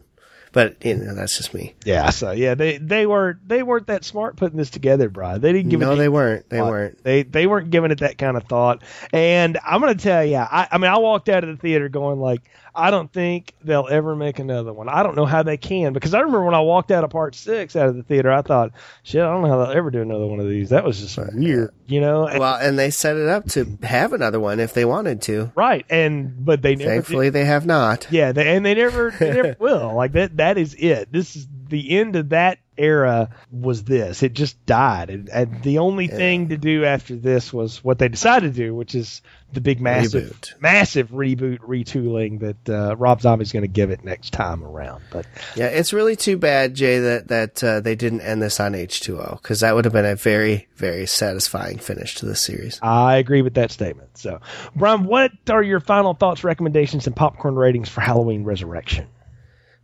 But 0.53 0.85
you 0.85 0.97
know, 0.97 1.15
that's 1.15 1.37
just 1.37 1.55
me. 1.55 1.75
Yeah. 1.85 2.11
So 2.11 2.33
yeah, 2.33 2.55
they 2.55 2.79
they 2.79 3.07
weren't 3.07 3.47
they 3.49 3.63
weren't 3.63 3.87
that 3.87 4.05
smart 4.05 4.37
putting 4.37 4.59
this 4.59 4.71
together, 4.71 5.09
Brian. 5.09 5.41
They 5.41 5.53
didn't 5.53 5.71
give 5.71 5.79
No, 5.81 5.93
it 5.93 5.97
they 5.97 6.09
weren't. 6.09 6.49
They 6.51 6.59
thought. 6.59 6.71
weren't. 6.71 7.05
They 7.05 7.23
they 7.23 7.47
weren't 7.47 7.71
giving 7.71 7.91
it 7.93 8.01
that 8.01 8.19
kind 8.19 8.37
of 8.37 8.45
thought. 8.45 8.83
And 9.13 9.59
I'm 9.65 9.81
gonna 9.81 9.95
tell 9.95 10.25
you, 10.25 10.37
I, 10.39 10.67
I 10.71 10.79
mean, 10.79 10.91
I 10.91 10.99
walked 10.99 11.29
out 11.29 11.45
of 11.45 11.51
the 11.51 11.57
theater 11.57 11.89
going 11.89 12.19
like, 12.19 12.43
I 12.75 12.91
don't 12.91 13.13
think 13.13 13.55
they'll 13.63 13.89
ever 13.91 14.15
make 14.15 14.39
another 14.39 14.73
one. 14.73 14.89
I 14.89 15.03
don't 15.03 15.17
know 15.17 15.27
how 15.27 15.43
they 15.43 15.57
can 15.57 15.93
because 15.93 16.15
I 16.15 16.21
remember 16.21 16.45
when 16.45 16.55
I 16.55 16.61
walked 16.61 16.91
out 16.91 17.05
of 17.05 17.11
Part 17.11 17.35
Six 17.35 17.77
out 17.77 17.89
of 17.89 17.97
the 17.97 18.03
theater, 18.03 18.31
I 18.31 18.43
thought, 18.43 18.73
shit, 19.03 19.21
I 19.23 19.27
don't 19.27 19.43
know 19.43 19.49
how 19.49 19.65
they'll 19.65 19.77
ever 19.77 19.91
do 19.91 20.03
another 20.03 20.27
one 20.27 20.41
of 20.41 20.49
these. 20.49 20.71
That 20.71 20.85
was 20.85 21.01
just 21.01 21.19
weird, 21.35 21.75
you 21.87 22.01
know? 22.01 22.23
Well, 22.25 22.55
and 22.57 22.79
they 22.79 22.91
set 22.91 23.17
it 23.17 23.29
up 23.29 23.47
to 23.51 23.79
have 23.83 24.13
another 24.13 24.41
one 24.41 24.61
if 24.61 24.75
they 24.75 24.85
wanted 24.85 25.23
to. 25.23 25.53
right. 25.57 25.85
And 25.91 26.45
but 26.45 26.63
they 26.63 26.75
never. 26.77 26.89
did. 26.91 26.95
Thankfully, 26.95 27.31
they 27.31 27.45
have 27.45 27.67
not. 27.67 28.07
Yeah, 28.11 28.33
they, 28.33 28.57
and 28.57 28.65
they 28.65 28.75
never, 28.75 29.11
they 29.11 29.33
never 29.33 29.57
will. 29.61 29.95
Like 29.95 30.13
that. 30.13 30.37
That 30.37 30.59
is 30.59 30.75
it. 30.79 31.13
This 31.13 31.37
is 31.37 31.47
the 31.69 31.99
end 31.99 32.17
of 32.17 32.31
that 32.31 32.59
era. 32.81 33.31
Was 33.53 33.85
this? 33.85 34.23
It 34.23 34.33
just 34.33 34.65
died, 34.67 35.11
and, 35.11 35.29
and 35.29 35.63
the 35.63 35.79
only 35.79 36.07
thing 36.09 36.49
to 36.49 36.57
do 36.57 36.85
after 36.85 37.15
this 37.17 37.53
was 37.53 37.85
what 37.85 37.99
they 37.99 38.09
decided 38.09 38.55
to 38.55 38.57
do, 38.57 38.75
which 38.75 38.95
is 38.95 39.23
the 39.53 39.61
big 39.61 39.81
massive, 39.81 40.31
Reboot. 40.31 40.61
massive 40.61 41.09
reboot, 41.11 41.59
retooling 41.59 42.41
that 42.41 42.69
uh, 42.69 42.97
Rob 42.97 43.21
Zombie's 43.21 43.53
going 43.53 43.63
to 43.65 43.69
give 43.69 43.91
it 43.91 44.05
next 44.05 44.33
time 44.33 44.63
around. 44.63 45.03
But 45.11 45.27
Yeah, 45.57 45.67
it's 45.67 45.93
really 45.93 46.15
too 46.17 46.37
bad, 46.37 46.75
Jay, 46.75 46.99
that 47.01 47.29
that 47.29 47.65
uh, 47.65 47.81
they 47.81 47.97
didn't 47.97 48.21
end 48.21 48.41
this 48.41 48.61
on 48.61 48.75
H 48.75 49.01
two 49.01 49.21
O 49.21 49.39
because 49.43 49.61
that 49.61 49.75
would 49.75 49.85
have 49.85 49.93
been 49.93 50.07
a 50.07 50.17
very 50.17 50.69
very 50.77 51.07
satisfying 51.07 51.79
finish 51.79 52.15
to 52.17 52.27
the 52.27 52.37
series. 52.37 52.79
I 52.83 53.17
agree 53.17 53.43
with 53.43 53.55
that 53.55 53.71
statement. 53.73 54.17
So, 54.19 54.41
Brian, 54.77 55.05
what 55.05 55.33
are 55.49 55.63
your 55.63 55.81
final 55.81 56.15
thoughts, 56.15 56.45
recommendations, 56.45 57.07
and 57.07 57.17
popcorn 57.17 57.57
ratings 57.57 57.89
for 57.89 58.01
Halloween 58.01 58.45
Resurrection? 58.45 59.09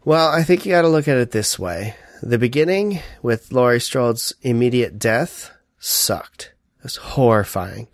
Well, 0.05 0.29
I 0.29 0.45
think 0.45 0.65
you 0.65 0.71
got 0.73 0.83
to 0.83 0.89
look 0.89 1.09
at 1.09 1.17
it 1.17 1.33
this 1.33 1.59
way: 1.59 1.97
the 2.23 2.39
beginning 2.39 3.01
with 3.23 3.53
Laurie 3.53 3.81
Strode's 3.81 4.35
immediate 4.43 4.99
death 4.99 5.51
sucked. 5.79 6.53
It 6.79 6.85
was 6.85 6.97
horrifying. 6.97 7.89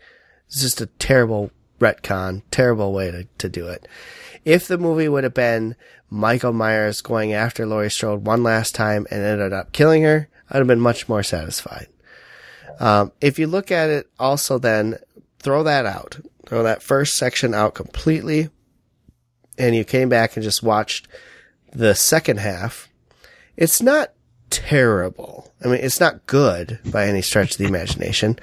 It's 0.46 0.62
just 0.62 0.80
a 0.80 0.86
terrible 0.86 1.50
retcon, 1.80 2.42
terrible 2.50 2.92
way 2.92 3.10
to, 3.10 3.26
to 3.38 3.48
do 3.48 3.68
it. 3.68 3.88
If 4.44 4.68
the 4.68 4.78
movie 4.78 5.08
would 5.08 5.24
have 5.24 5.34
been 5.34 5.76
Michael 6.10 6.52
Myers 6.52 7.00
going 7.00 7.32
after 7.32 7.66
Laurie 7.66 7.90
Strode 7.90 8.26
one 8.26 8.42
last 8.42 8.74
time 8.74 9.06
and 9.10 9.22
ended 9.22 9.52
up 9.52 9.72
killing 9.72 10.02
her, 10.02 10.28
I'd 10.50 10.58
have 10.58 10.66
been 10.66 10.80
much 10.80 11.08
more 11.08 11.22
satisfied. 11.22 11.88
Um, 12.78 13.12
if 13.20 13.38
you 13.38 13.46
look 13.46 13.70
at 13.70 13.90
it 13.90 14.10
also 14.18 14.58
then, 14.58 14.98
throw 15.38 15.62
that 15.62 15.86
out. 15.86 16.18
Throw 16.46 16.62
that 16.64 16.82
first 16.82 17.16
section 17.16 17.54
out 17.54 17.74
completely. 17.74 18.50
And 19.58 19.74
you 19.74 19.84
came 19.84 20.08
back 20.08 20.36
and 20.36 20.42
just 20.42 20.62
watched 20.62 21.08
the 21.72 21.94
second 21.94 22.40
half. 22.40 22.88
It's 23.62 23.80
not 23.80 24.12
terrible. 24.50 25.52
I 25.64 25.68
mean, 25.68 25.78
it's 25.82 26.00
not 26.00 26.26
good 26.26 26.80
by 26.84 27.06
any 27.06 27.22
stretch 27.22 27.52
of 27.52 27.58
the 27.58 27.66
imagination, 27.66 28.40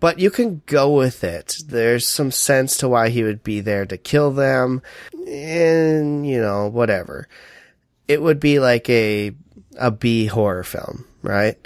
but 0.00 0.18
you 0.18 0.30
can 0.30 0.62
go 0.64 0.90
with 0.90 1.22
it. 1.22 1.56
There's 1.66 2.08
some 2.08 2.30
sense 2.30 2.78
to 2.78 2.88
why 2.88 3.10
he 3.10 3.22
would 3.24 3.42
be 3.42 3.60
there 3.60 3.84
to 3.84 3.98
kill 3.98 4.30
them 4.30 4.80
and, 5.28 6.26
you 6.26 6.40
know, 6.40 6.68
whatever. 6.68 7.28
It 8.08 8.22
would 8.22 8.40
be 8.40 8.58
like 8.58 8.88
a, 8.88 9.32
a 9.78 9.90
B 9.90 10.24
horror 10.24 10.64
film, 10.64 11.04
right? 11.20 11.58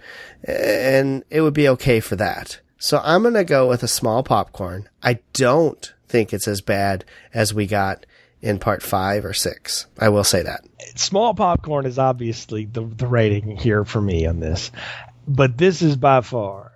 And 0.42 1.22
it 1.30 1.42
would 1.42 1.54
be 1.54 1.68
okay 1.68 2.00
for 2.00 2.16
that. 2.16 2.58
So 2.78 3.00
I'm 3.04 3.22
going 3.22 3.34
to 3.34 3.44
go 3.44 3.68
with 3.68 3.84
a 3.84 3.88
small 3.88 4.24
popcorn. 4.24 4.88
I 5.04 5.20
don't 5.34 5.94
think 6.08 6.32
it's 6.32 6.48
as 6.48 6.62
bad 6.62 7.04
as 7.32 7.54
we 7.54 7.68
got 7.68 8.06
in 8.42 8.58
part 8.58 8.82
five 8.82 9.24
or 9.24 9.32
six. 9.32 9.86
I 9.98 10.08
will 10.10 10.24
say 10.24 10.42
that. 10.42 10.64
small 10.94 11.34
popcorn 11.34 11.86
is 11.86 11.98
obviously 11.98 12.64
the 12.64 12.82
the 12.82 13.06
rating 13.06 13.56
here 13.56 13.84
for 13.84 14.00
me 14.00 14.26
on 14.26 14.40
this. 14.40 14.70
but 15.26 15.58
this 15.58 15.82
is 15.82 15.96
by 15.96 16.20
far 16.20 16.72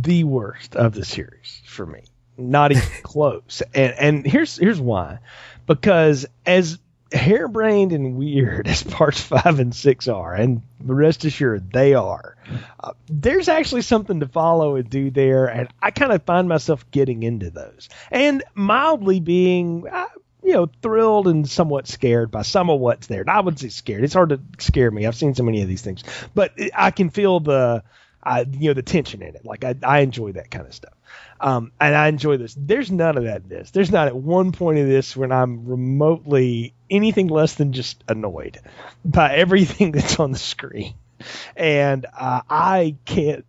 the 0.00 0.24
worst 0.24 0.76
of 0.76 0.94
the 0.94 1.04
series 1.04 1.60
for 1.66 1.84
me. 1.86 2.02
Not 2.36 2.72
even 2.72 2.84
close. 3.02 3.62
And 3.74 3.92
and 3.98 4.26
here's 4.26 4.56
here's 4.56 4.80
why. 4.80 5.18
Because 5.66 6.24
as 6.46 6.78
harebrained 7.12 7.92
and 7.92 8.16
weird 8.16 8.68
as 8.68 8.82
parts 8.82 9.20
five 9.20 9.58
and 9.58 9.74
six 9.74 10.08
are, 10.08 10.34
and 10.34 10.62
rest 10.80 11.24
assured 11.24 11.72
they 11.72 11.94
are, 11.94 12.36
uh, 12.80 12.92
there's 13.08 13.48
actually 13.48 13.82
something 13.82 14.20
to 14.20 14.28
follow 14.28 14.76
and 14.76 14.88
do 14.88 15.10
there, 15.10 15.46
and 15.46 15.68
I 15.82 15.90
kind 15.90 16.12
of 16.12 16.22
find 16.22 16.48
myself 16.48 16.88
getting 16.90 17.22
into 17.22 17.50
those, 17.50 17.88
and 18.10 18.42
mildly 18.54 19.20
being. 19.20 19.86
Uh, 19.90 20.06
you 20.48 20.54
know, 20.54 20.70
thrilled 20.80 21.28
and 21.28 21.46
somewhat 21.46 21.86
scared 21.86 22.30
by 22.30 22.40
some 22.40 22.70
of 22.70 22.80
what's 22.80 23.06
there. 23.06 23.20
And 23.20 23.28
I 23.28 23.38
would 23.38 23.58
say 23.58 23.68
scared. 23.68 24.02
It's 24.02 24.14
hard 24.14 24.30
to 24.30 24.40
scare 24.56 24.90
me. 24.90 25.04
I've 25.04 25.14
seen 25.14 25.34
so 25.34 25.42
many 25.42 25.60
of 25.60 25.68
these 25.68 25.82
things, 25.82 26.02
but 26.34 26.54
I 26.74 26.90
can 26.90 27.10
feel 27.10 27.40
the, 27.40 27.82
uh, 28.22 28.44
you 28.52 28.68
know, 28.68 28.72
the 28.72 28.80
tension 28.80 29.20
in 29.20 29.34
it. 29.34 29.44
Like 29.44 29.62
I, 29.62 29.74
I 29.82 29.98
enjoy 29.98 30.32
that 30.32 30.50
kind 30.50 30.66
of 30.66 30.72
stuff. 30.72 30.94
Um, 31.38 31.70
and 31.78 31.94
I 31.94 32.08
enjoy 32.08 32.38
this. 32.38 32.56
There's 32.58 32.90
none 32.90 33.18
of 33.18 33.24
that 33.24 33.42
in 33.42 33.50
this. 33.50 33.72
There's 33.72 33.90
not 33.90 34.08
at 34.08 34.16
one 34.16 34.52
point 34.52 34.78
in 34.78 34.88
this 34.88 35.14
when 35.14 35.32
I'm 35.32 35.66
remotely 35.66 36.72
anything 36.88 37.26
less 37.26 37.54
than 37.56 37.74
just 37.74 38.02
annoyed 38.08 38.58
by 39.04 39.34
everything 39.34 39.92
that's 39.92 40.18
on 40.18 40.32
the 40.32 40.38
screen. 40.38 40.94
And 41.56 42.06
uh, 42.18 42.40
I 42.48 42.96
can't 43.04 43.44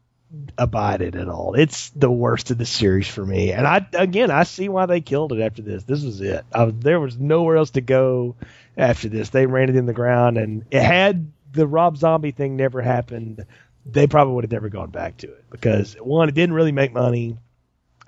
abide 0.57 1.01
it 1.01 1.15
at 1.15 1.27
all. 1.27 1.55
It's 1.55 1.89
the 1.91 2.11
worst 2.11 2.51
of 2.51 2.57
the 2.57 2.65
series 2.65 3.07
for 3.07 3.25
me. 3.25 3.51
And 3.51 3.65
I 3.65 3.85
again, 3.93 4.31
I 4.31 4.43
see 4.43 4.69
why 4.69 4.85
they 4.85 5.01
killed 5.01 5.33
it 5.33 5.41
after 5.41 5.61
this. 5.61 5.83
This 5.83 6.03
was 6.03 6.21
it. 6.21 6.45
Was, 6.53 6.73
there 6.79 6.99
was 6.99 7.17
nowhere 7.17 7.57
else 7.57 7.71
to 7.71 7.81
go 7.81 8.35
after 8.77 9.09
this. 9.09 9.29
They 9.29 9.45
ran 9.45 9.69
it 9.69 9.75
in 9.75 9.85
the 9.85 9.93
ground, 9.93 10.37
and 10.37 10.65
it 10.71 10.83
had 10.83 11.31
the 11.51 11.67
Rob 11.67 11.97
Zombie 11.97 12.31
thing 12.31 12.55
never 12.55 12.81
happened. 12.81 13.45
They 13.85 14.07
probably 14.07 14.35
would 14.35 14.43
have 14.43 14.51
never 14.51 14.69
gone 14.69 14.91
back 14.91 15.17
to 15.17 15.27
it 15.27 15.45
because 15.49 15.95
one, 15.95 16.29
it 16.29 16.35
didn't 16.35 16.53
really 16.53 16.71
make 16.71 16.93
money 16.93 17.37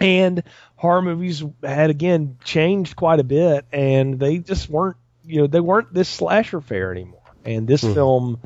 and 0.02 0.44
horror 0.76 1.02
movies 1.02 1.44
had 1.64 1.90
again 1.90 2.38
changed 2.44 2.96
quite 2.96 3.20
a 3.20 3.24
bit 3.24 3.66
and 3.72 4.20
they 4.20 4.40
just 4.40 4.70
weren't 4.70 4.98
you 5.24 5.42
know 5.42 5.48
they 5.48 5.60
weren't 5.60 5.94
this 5.94 6.10
slasher 6.10 6.60
fare 6.60 6.92
anymore 6.92 7.22
and 7.46 7.68
this 7.68 7.84
mm. 7.84 7.94
film 7.94 8.42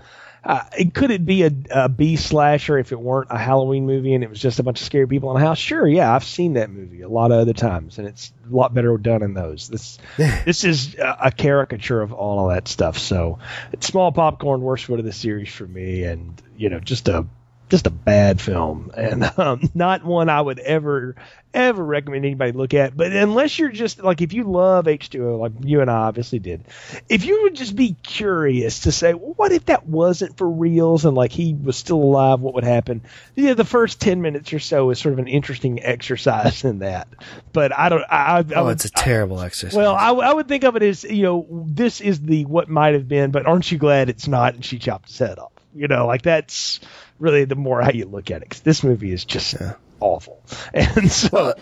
uh, 0.46 0.64
it, 0.78 0.94
could 0.94 1.10
it 1.10 1.26
be 1.26 1.44
a, 1.44 1.52
a 1.72 1.90
B 1.90 2.16
slasher 2.16 2.78
if 2.78 2.92
it 2.92 3.00
weren't 3.00 3.30
a 3.32 3.38
Halloween 3.38 3.88
movie 3.88 4.14
and 4.14 4.24
it 4.24 4.30
was 4.30 4.40
just 4.40 4.60
a 4.60 4.64
bunch 4.64 4.80
of 4.80 4.86
scary 4.86 5.08
people 5.08 5.36
in 5.36 5.42
a 5.42 5.46
house? 5.46 5.58
Sure, 5.58 5.88
yeah, 5.88 6.14
I've 6.14 6.24
seen 6.24 6.54
that 6.54 6.70
movie 6.70 7.02
a 7.02 7.10
lot 7.10 7.32
of 7.32 7.40
other 7.40 7.54
times, 7.54 7.98
and 7.98 8.08
it's 8.08 8.32
a 8.50 8.56
lot 8.56 8.74
better 8.74 8.96
done 8.98 9.24
in 9.24 9.34
those. 9.34 9.68
This 9.68 9.98
this 10.18 10.64
is 10.64 10.96
a, 10.96 11.18
a, 11.24 11.32
caricature 11.32 12.02
of 12.02 12.14
all 12.14 12.48
of 12.48 12.56
that 12.56 12.68
stuff. 12.68 13.00
So, 13.00 13.40
it's 13.74 13.88
small 13.88 14.12
popcorn, 14.12 14.62
worst 14.62 14.86
foot 14.86 15.00
of 15.00 15.06
the 15.06 15.14
series 15.14 15.50
for 15.50 15.66
me, 15.66 16.04
and 16.04 16.40
you 16.56 16.70
know, 16.70 16.80
just 16.80 17.08
a 17.08 17.26
just 17.70 17.88
a 17.88 17.92
bad 17.92 18.40
film 18.40 18.92
and 18.96 19.24
um, 19.38 19.70
not 19.74 20.04
one 20.04 20.30
I 20.30 20.42
would 20.42 20.60
ever 20.60 21.16
ever 21.54 21.84
recommend 21.84 22.26
anybody 22.26 22.52
look 22.52 22.74
at. 22.74 22.96
But 22.96 23.14
unless 23.14 23.58
you're 23.58 23.72
just 23.72 24.04
like 24.04 24.22
if 24.22 24.34
you 24.34 24.44
love 24.44 24.86
H2O, 24.86 25.40
like 25.40 25.54
you 25.62 25.82
and 25.82 25.90
I 25.90 25.96
obviously 25.96 26.40
did, 26.40 26.66
if 27.10 27.26
you 27.26 27.44
would 27.44 27.56
just 27.56 27.76
be 27.76 27.96
curious 28.04 28.82
to 28.82 28.92
say, 28.92 29.14
well, 29.14 29.34
what 29.38 29.52
if 29.52 29.66
that 29.66 29.88
wasn't 29.88 30.38
for 30.38 30.50
reals 30.50 31.06
and 31.06 31.16
like 31.16 31.32
he 31.32 31.54
was 31.54 31.78
still 31.78 31.98
alive, 31.98 32.42
what 32.42 32.54
would 32.54 32.66
happen? 32.66 33.02
Yeah, 33.36 33.54
the 33.54 33.66
first 33.66 34.02
ten 34.02 34.22
minutes 34.22 34.54
or 34.54 34.60
so 34.60 34.90
is 34.92 35.00
sort 35.00 35.14
of 35.14 35.20
an 35.20 35.28
interesting 35.28 35.82
exercise 35.84 36.64
in 36.64 36.80
that. 36.80 37.08
But 37.54 37.78
I 37.78 37.90
don't. 37.90 38.04
I, 38.10 38.40
I 38.40 38.44
oh, 38.56 38.66
would, 38.66 38.74
it's 38.74 38.86
a 38.86 38.92
terrible 38.92 39.42
exercise. 39.42 39.76
Well, 39.76 39.96
I, 39.96 40.12
I 40.12 40.34
would 40.34 40.48
think 40.48 40.66
of 40.66 40.76
it 40.76 40.84
as 40.84 41.04
you 41.04 41.24
know 41.24 41.66
this 41.68 42.02
is 42.02 42.22
the 42.22 42.46
what 42.46 42.70
might 42.70 42.94
have 42.94 43.08
been, 43.08 43.32
but 43.32 43.46
aren't 43.46 43.72
you 43.72 43.78
glad 43.78 44.10
it's 44.10 44.28
not? 44.28 44.56
And 44.56 44.64
she 44.64 44.78
chopped 44.78 45.08
his 45.08 45.18
head 45.18 45.40
off. 45.40 45.52
You 45.76 45.88
know, 45.88 46.08
like 46.08 46.22
that's 46.22 46.80
really 47.20 47.46
the 47.46 47.56
more 47.56 47.82
how 47.82 47.92
you 47.92 48.06
look 48.06 48.32
at 48.32 48.42
it. 48.42 48.50
Cause 48.50 48.62
this 48.62 48.84
movie 48.84 49.12
is 49.12 49.26
just 49.26 49.54
yeah. 49.60 49.74
awful. 50.00 50.42
And 50.74 51.12
so, 51.12 51.30
well, 51.32 51.54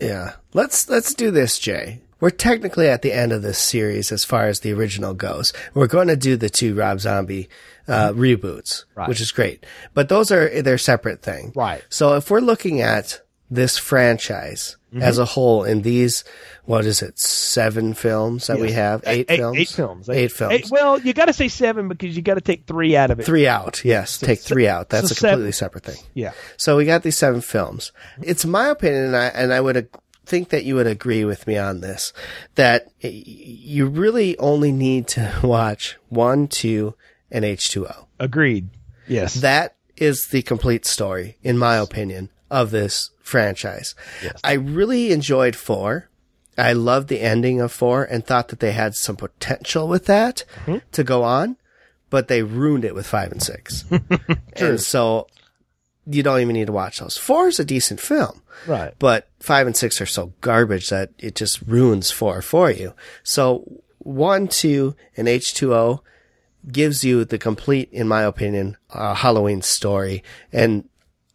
yeah, 0.00 0.34
let's 0.52 0.88
let's 0.88 1.14
do 1.14 1.30
this, 1.30 1.58
Jay. 1.58 2.00
We're 2.18 2.30
technically 2.30 2.88
at 2.88 3.02
the 3.02 3.12
end 3.12 3.32
of 3.32 3.42
this 3.42 3.58
series 3.58 4.10
as 4.10 4.24
far 4.24 4.46
as 4.46 4.60
the 4.60 4.72
original 4.72 5.12
goes. 5.12 5.52
We're 5.74 5.86
going 5.86 6.08
to 6.08 6.16
do 6.16 6.36
the 6.36 6.48
two 6.48 6.74
Rob 6.74 7.00
Zombie 7.00 7.50
uh, 7.86 8.10
mm-hmm. 8.10 8.20
reboots, 8.20 8.84
right. 8.94 9.08
which 9.08 9.20
is 9.20 9.32
great. 9.32 9.66
But 9.92 10.08
those 10.08 10.30
are 10.30 10.62
their 10.62 10.78
separate 10.78 11.20
thing. 11.20 11.52
Right. 11.54 11.84
So 11.90 12.14
if 12.14 12.30
we're 12.30 12.40
looking 12.40 12.80
at 12.80 13.20
this 13.50 13.78
franchise 13.78 14.76
mm-hmm. 14.92 15.02
as 15.02 15.18
a 15.18 15.24
whole 15.24 15.64
in 15.64 15.82
these 15.82 16.24
what 16.64 16.84
is 16.84 17.00
it 17.00 17.18
seven 17.18 17.94
films 17.94 18.48
that 18.48 18.58
yes. 18.58 18.62
we 18.62 18.72
have? 18.72 19.04
Eight, 19.06 19.26
eight, 19.30 19.36
films? 19.36 19.58
eight 19.58 19.68
films. 19.68 20.08
Eight, 20.08 20.16
eight 20.16 20.32
films. 20.32 20.54
eight, 20.54 20.70
well 20.70 20.98
you 21.00 21.12
got 21.12 21.26
to 21.26 21.32
say 21.32 21.48
seven 21.48 21.88
because 21.88 22.16
you 22.16 22.22
got 22.22 22.34
to 22.34 22.40
take 22.40 22.66
three 22.66 22.96
out 22.96 23.10
of 23.10 23.20
it. 23.20 23.26
Three 23.26 23.46
out 23.46 23.84
yes. 23.84 24.12
So, 24.12 24.26
take 24.26 24.40
three 24.40 24.66
out. 24.66 24.88
That's 24.88 25.08
so 25.08 25.12
a 25.12 25.16
completely 25.16 25.52
seven. 25.52 25.80
separate 25.80 25.84
thing. 25.84 26.06
Yeah. 26.14 26.32
So 26.56 26.76
we 26.76 26.84
got 26.84 27.02
these 27.02 27.16
seven 27.16 27.40
films. 27.40 27.92
It's 28.20 28.44
my 28.44 28.68
opinion 28.68 29.06
and 29.06 29.16
I 29.16 29.26
and 29.26 29.52
I 29.52 29.60
would 29.60 29.88
think 30.24 30.48
that 30.48 30.64
you 30.64 30.74
would 30.74 30.88
agree 30.88 31.24
with 31.24 31.46
me 31.46 31.56
on 31.56 31.80
this 31.80 32.12
that 32.56 32.88
you 33.00 33.86
really 33.86 34.36
only 34.38 34.72
need 34.72 35.06
to 35.08 35.32
watch 35.42 35.96
one 36.08 36.48
two 36.48 36.94
and 37.30 37.44
H2O 37.44 38.06
agreed. 38.18 38.70
Yes. 39.06 39.34
That 39.34 39.76
is 39.96 40.26
the 40.28 40.42
complete 40.42 40.84
story 40.84 41.38
in 41.42 41.56
my 41.56 41.76
opinion 41.76 42.30
of 42.50 42.70
this 42.70 43.10
franchise. 43.26 43.94
Yes. 44.22 44.40
I 44.44 44.52
really 44.52 45.12
enjoyed 45.12 45.56
four. 45.56 46.08
I 46.56 46.72
loved 46.72 47.08
the 47.08 47.20
ending 47.20 47.60
of 47.60 47.72
four 47.72 48.04
and 48.04 48.24
thought 48.24 48.48
that 48.48 48.60
they 48.60 48.72
had 48.72 48.94
some 48.94 49.16
potential 49.16 49.88
with 49.88 50.06
that 50.06 50.44
mm-hmm. 50.64 50.78
to 50.92 51.04
go 51.04 51.22
on, 51.22 51.56
but 52.08 52.28
they 52.28 52.42
ruined 52.42 52.84
it 52.84 52.94
with 52.94 53.06
five 53.06 53.32
and 53.32 53.42
six. 53.42 53.84
and 54.56 54.80
so 54.80 55.26
you 56.06 56.22
don't 56.22 56.40
even 56.40 56.54
need 56.54 56.68
to 56.68 56.72
watch 56.72 57.00
those. 57.00 57.18
Four 57.18 57.48
is 57.48 57.58
a 57.58 57.64
decent 57.64 58.00
film. 58.00 58.42
Right. 58.66 58.94
But 58.98 59.28
five 59.40 59.66
and 59.66 59.76
six 59.76 60.00
are 60.00 60.06
so 60.06 60.32
garbage 60.40 60.88
that 60.88 61.10
it 61.18 61.34
just 61.34 61.60
ruins 61.62 62.10
four 62.10 62.40
for 62.40 62.70
you. 62.70 62.94
So 63.22 63.82
one, 63.98 64.46
two, 64.46 64.94
and 65.16 65.26
H2O 65.26 66.00
gives 66.70 67.04
you 67.04 67.24
the 67.24 67.38
complete, 67.38 67.88
in 67.92 68.08
my 68.08 68.22
opinion, 68.22 68.76
uh, 68.90 69.14
Halloween 69.14 69.62
story. 69.62 70.22
And 70.52 70.88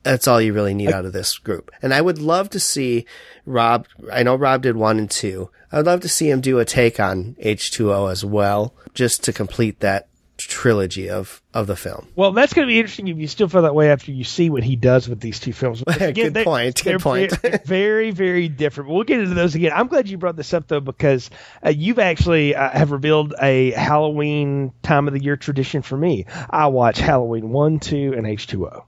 that's 0.03 0.27
all 0.27 0.41
you 0.41 0.53
really 0.53 0.73
need 0.73 0.91
out 0.91 1.05
of 1.05 1.13
this 1.13 1.37
group. 1.37 1.71
And 1.81 1.93
I 1.93 2.01
would 2.01 2.19
love 2.19 2.49
to 2.51 2.59
see 2.59 3.05
Rob, 3.45 3.87
I 4.11 4.23
know 4.23 4.35
Rob 4.35 4.63
did 4.63 4.75
one 4.75 4.99
and 4.99 5.09
two. 5.09 5.49
I 5.71 5.77
would 5.77 5.85
love 5.85 6.01
to 6.01 6.09
see 6.09 6.29
him 6.29 6.41
do 6.41 6.59
a 6.59 6.65
take 6.65 6.99
on 6.99 7.35
H2O 7.41 8.11
as 8.11 8.25
well, 8.25 8.73
just 8.93 9.23
to 9.23 9.33
complete 9.33 9.79
that 9.79 10.07
trilogy 10.37 11.09
of 11.09 11.41
of 11.53 11.67
the 11.67 11.75
film. 11.75 12.07
Well, 12.15 12.31
that's 12.31 12.53
going 12.53 12.67
to 12.67 12.71
be 12.71 12.79
interesting 12.79 13.07
if 13.07 13.17
you 13.17 13.27
still 13.27 13.47
feel 13.47 13.61
that 13.63 13.75
way 13.75 13.91
after 13.91 14.11
you 14.11 14.23
see 14.23 14.49
what 14.49 14.63
he 14.63 14.75
does 14.75 15.07
with 15.07 15.19
these 15.19 15.39
two 15.39 15.53
films. 15.53 15.83
Again, 15.87 16.13
good 16.13 16.33
they, 16.33 16.43
point. 16.43 16.83
Good 16.83 16.99
point. 16.99 17.37
very, 17.65 18.11
very 18.11 18.47
different. 18.47 18.89
We'll 18.89 19.03
get 19.03 19.19
into 19.19 19.35
those 19.35 19.55
again. 19.55 19.71
I'm 19.73 19.87
glad 19.87 20.09
you 20.09 20.17
brought 20.17 20.35
this 20.35 20.53
up 20.53 20.67
though 20.67 20.79
because 20.79 21.29
uh, 21.65 21.69
you've 21.69 21.99
actually 21.99 22.55
uh, 22.55 22.69
have 22.69 22.91
revealed 22.91 23.35
a 23.41 23.71
Halloween 23.71 24.71
time 24.81 25.07
of 25.07 25.13
the 25.13 25.21
year 25.21 25.37
tradition 25.37 25.81
for 25.81 25.97
me. 25.97 26.25
I 26.49 26.67
watch 26.67 26.97
Halloween 26.97 27.49
one, 27.49 27.79
two, 27.79 28.13
and 28.15 28.25
H2O 28.25 28.83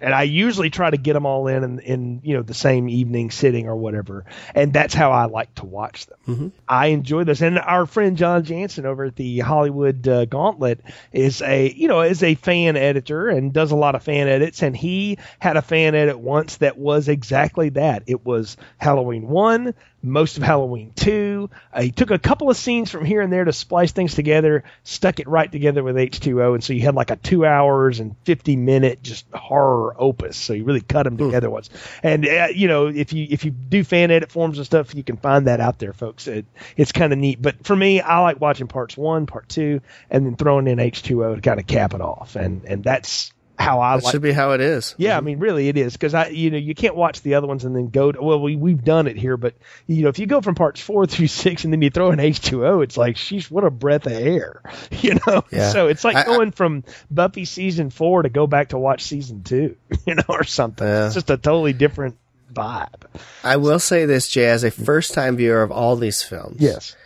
and 0.00 0.14
I 0.14 0.22
usually 0.22 0.70
try 0.70 0.90
to 0.90 0.96
get 0.96 1.12
them 1.14 1.26
all 1.26 1.46
in, 1.46 1.64
in 1.64 1.78
in, 1.80 2.20
you 2.22 2.36
know 2.36 2.42
the 2.42 2.54
same 2.54 2.88
evening 2.88 3.30
sitting 3.30 3.68
or 3.68 3.76
whatever, 3.76 4.24
and 4.54 4.72
that's 4.72 4.94
how 4.94 5.12
I 5.12 5.26
like 5.26 5.54
to 5.56 5.66
watch 5.66 6.06
them. 6.06 6.18
Mm-hmm. 6.26 6.48
I 6.68 6.86
enjoy 6.88 7.24
this, 7.24 7.40
and 7.40 7.58
our 7.58 7.86
friend 7.86 8.16
John 8.16 8.44
Jansen 8.44 8.86
over 8.86 9.04
at 9.04 9.16
the 9.16 9.40
Hollywood 9.40 10.06
uh, 10.06 10.24
Gauntlet 10.24 10.80
is 11.12 11.42
a 11.42 11.72
you 11.72 11.88
know 11.88 12.00
is 12.00 12.22
a 12.22 12.34
fan 12.34 12.76
editor 12.76 13.28
and 13.28 13.52
does 13.52 13.70
a 13.70 13.76
lot 13.76 13.94
of 13.94 14.02
fan 14.02 14.28
edits, 14.28 14.62
and 14.62 14.76
he 14.76 15.18
had 15.38 15.56
a 15.56 15.62
fan 15.62 15.94
edit 15.94 16.18
once 16.18 16.56
that 16.58 16.78
was 16.78 17.08
exactly 17.08 17.70
that. 17.70 18.04
It 18.06 18.24
was 18.24 18.56
Halloween 18.78 19.28
one, 19.28 19.74
most 20.02 20.36
of 20.36 20.42
Halloween 20.42 20.92
2. 20.94 21.50
Uh, 21.72 21.82
he 21.82 21.90
took 21.90 22.10
a 22.10 22.18
couple 22.18 22.50
of 22.50 22.56
scenes 22.56 22.90
from 22.90 23.04
here 23.04 23.20
and 23.20 23.32
there 23.32 23.44
to 23.44 23.52
splice 23.52 23.92
things 23.92 24.14
together, 24.14 24.64
stuck 24.84 25.20
it 25.20 25.28
right 25.28 25.50
together 25.50 25.82
with 25.82 25.96
H2O, 25.96 26.54
and 26.54 26.62
so 26.62 26.72
you 26.72 26.82
had 26.82 26.94
like 26.94 27.10
a 27.10 27.16
two 27.16 27.44
hours 27.44 28.00
and 28.00 28.14
50 28.24 28.56
minute 28.56 29.02
just 29.02 29.26
horror 29.32 29.94
opus. 29.98 30.36
So 30.36 30.52
you 30.52 30.64
really 30.64 30.80
cut 30.80 31.04
them 31.04 31.16
hmm. 31.16 31.26
together 31.26 31.50
once. 31.50 31.70
And, 32.02 32.26
uh, 32.26 32.48
you 32.54 32.68
know, 32.68 32.86
if 32.86 33.12
you 33.12 33.26
if 33.28 33.44
you 33.44 33.50
do 33.50 33.84
fan 33.84 34.10
edit 34.10 34.30
forms 34.30 34.58
and 34.58 34.66
stuff, 34.66 34.94
you 34.94 35.02
can 35.02 35.16
find 35.16 35.46
that 35.46 35.60
out 35.60 35.78
there, 35.78 35.92
folks. 35.92 36.26
It, 36.26 36.46
it's 36.76 36.92
kind 36.92 37.12
of 37.12 37.18
neat. 37.18 37.40
But 37.42 37.64
for 37.64 37.74
me, 37.74 38.00
I 38.00 38.20
like 38.20 38.40
watching 38.40 38.68
parts 38.68 38.96
one, 38.96 39.26
part 39.26 39.48
two, 39.48 39.80
and 40.10 40.24
then 40.24 40.36
throwing 40.36 40.68
in 40.68 40.78
H2O 40.78 41.36
to 41.36 41.40
kind 41.40 41.60
of 41.60 41.66
cap 41.66 41.94
it 41.94 42.00
off. 42.00 42.36
And, 42.36 42.64
and 42.64 42.84
that's 42.84 43.32
how 43.58 43.80
I 43.80 43.96
that 43.96 44.04
like. 44.04 44.12
should 44.12 44.22
be 44.22 44.32
how 44.32 44.52
it 44.52 44.60
is. 44.60 44.94
Yeah, 44.98 45.10
mm-hmm. 45.10 45.18
I 45.18 45.20
mean, 45.22 45.38
really, 45.38 45.68
it 45.68 45.76
is 45.76 45.92
because 45.94 46.14
I, 46.14 46.28
you 46.28 46.50
know, 46.50 46.56
you 46.58 46.74
can't 46.74 46.94
watch 46.94 47.22
the 47.22 47.34
other 47.34 47.46
ones 47.46 47.64
and 47.64 47.74
then 47.74 47.88
go. 47.88 48.12
To, 48.12 48.22
well, 48.22 48.40
we 48.40 48.56
we've 48.56 48.82
done 48.82 49.06
it 49.06 49.16
here, 49.16 49.36
but 49.36 49.54
you 49.86 50.02
know, 50.02 50.08
if 50.08 50.18
you 50.18 50.26
go 50.26 50.40
from 50.40 50.54
parts 50.54 50.80
four 50.80 51.06
through 51.06 51.26
six 51.26 51.64
and 51.64 51.72
then 51.72 51.82
you 51.82 51.90
throw 51.90 52.10
in 52.10 52.20
H 52.20 52.40
two 52.40 52.64
O, 52.66 52.80
it's 52.80 52.96
like, 52.96 53.16
sheesh, 53.16 53.50
what 53.50 53.64
a 53.64 53.70
breath 53.70 54.06
of 54.06 54.12
air, 54.12 54.62
you 54.92 55.18
know. 55.26 55.44
Yeah. 55.50 55.70
So 55.70 55.88
it's 55.88 56.04
like 56.04 56.16
I, 56.16 56.24
going 56.24 56.48
I, 56.48 56.52
from 56.52 56.84
Buffy 57.10 57.44
season 57.44 57.90
four 57.90 58.22
to 58.22 58.28
go 58.28 58.46
back 58.46 58.70
to 58.70 58.78
watch 58.78 59.02
season 59.02 59.42
two, 59.42 59.76
you 60.06 60.14
know, 60.14 60.24
or 60.28 60.44
something. 60.44 60.86
Yeah. 60.86 61.06
It's 61.06 61.14
just 61.14 61.30
a 61.30 61.36
totally 61.36 61.72
different 61.72 62.16
vibe. 62.52 63.04
I 63.44 63.56
will 63.56 63.78
say 63.78 64.06
this, 64.06 64.28
Jay, 64.28 64.46
as 64.46 64.64
a 64.64 64.70
first 64.70 65.14
time 65.14 65.36
viewer 65.36 65.62
of 65.62 65.70
all 65.70 65.96
these 65.96 66.22
films, 66.22 66.60
yes, 66.60 66.96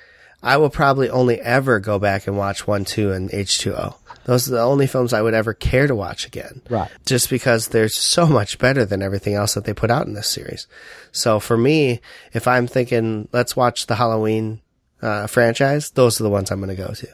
I 0.43 0.57
will 0.57 0.70
probably 0.70 1.09
only 1.09 1.40
ever 1.40 1.78
go 1.80 1.99
back 1.99 2.26
and 2.26 2.36
watch 2.36 2.66
one, 2.66 2.84
two, 2.84 3.12
and 3.12 3.32
H 3.32 3.59
two 3.59 3.74
O. 3.74 3.97
Those 4.24 4.47
are 4.49 4.53
the 4.53 4.61
only 4.62 4.86
films 4.86 5.12
I 5.12 5.22
would 5.22 5.34
ever 5.34 5.53
care 5.55 5.86
to 5.86 5.95
watch 5.95 6.26
again. 6.26 6.62
Right. 6.70 6.90
Just 7.07 7.28
because 7.30 7.68
they're 7.68 7.88
so 7.88 8.26
much 8.26 8.59
better 8.59 8.84
than 8.84 9.03
everything 9.03 9.34
else 9.34 9.55
that 9.55 9.64
they 9.64 9.74
put 9.74 9.90
out 9.90 10.07
in 10.07 10.14
this 10.14 10.28
series. 10.28 10.66
So 11.11 11.40
for 11.40 11.57
me, 11.57 12.01
if 12.32 12.47
I'm 12.47 12.66
thinking, 12.68 13.28
let's 13.32 13.57
watch 13.57 13.86
the 13.86 13.97
Halloween 13.97 14.61
uh, 15.01 15.26
franchise, 15.26 15.90
those 15.90 16.20
are 16.20 16.24
the 16.24 16.30
ones 16.30 16.51
I'm 16.53 16.61
going 16.61 16.68
to 16.68 16.76
go 16.76 16.93
to 16.95 17.09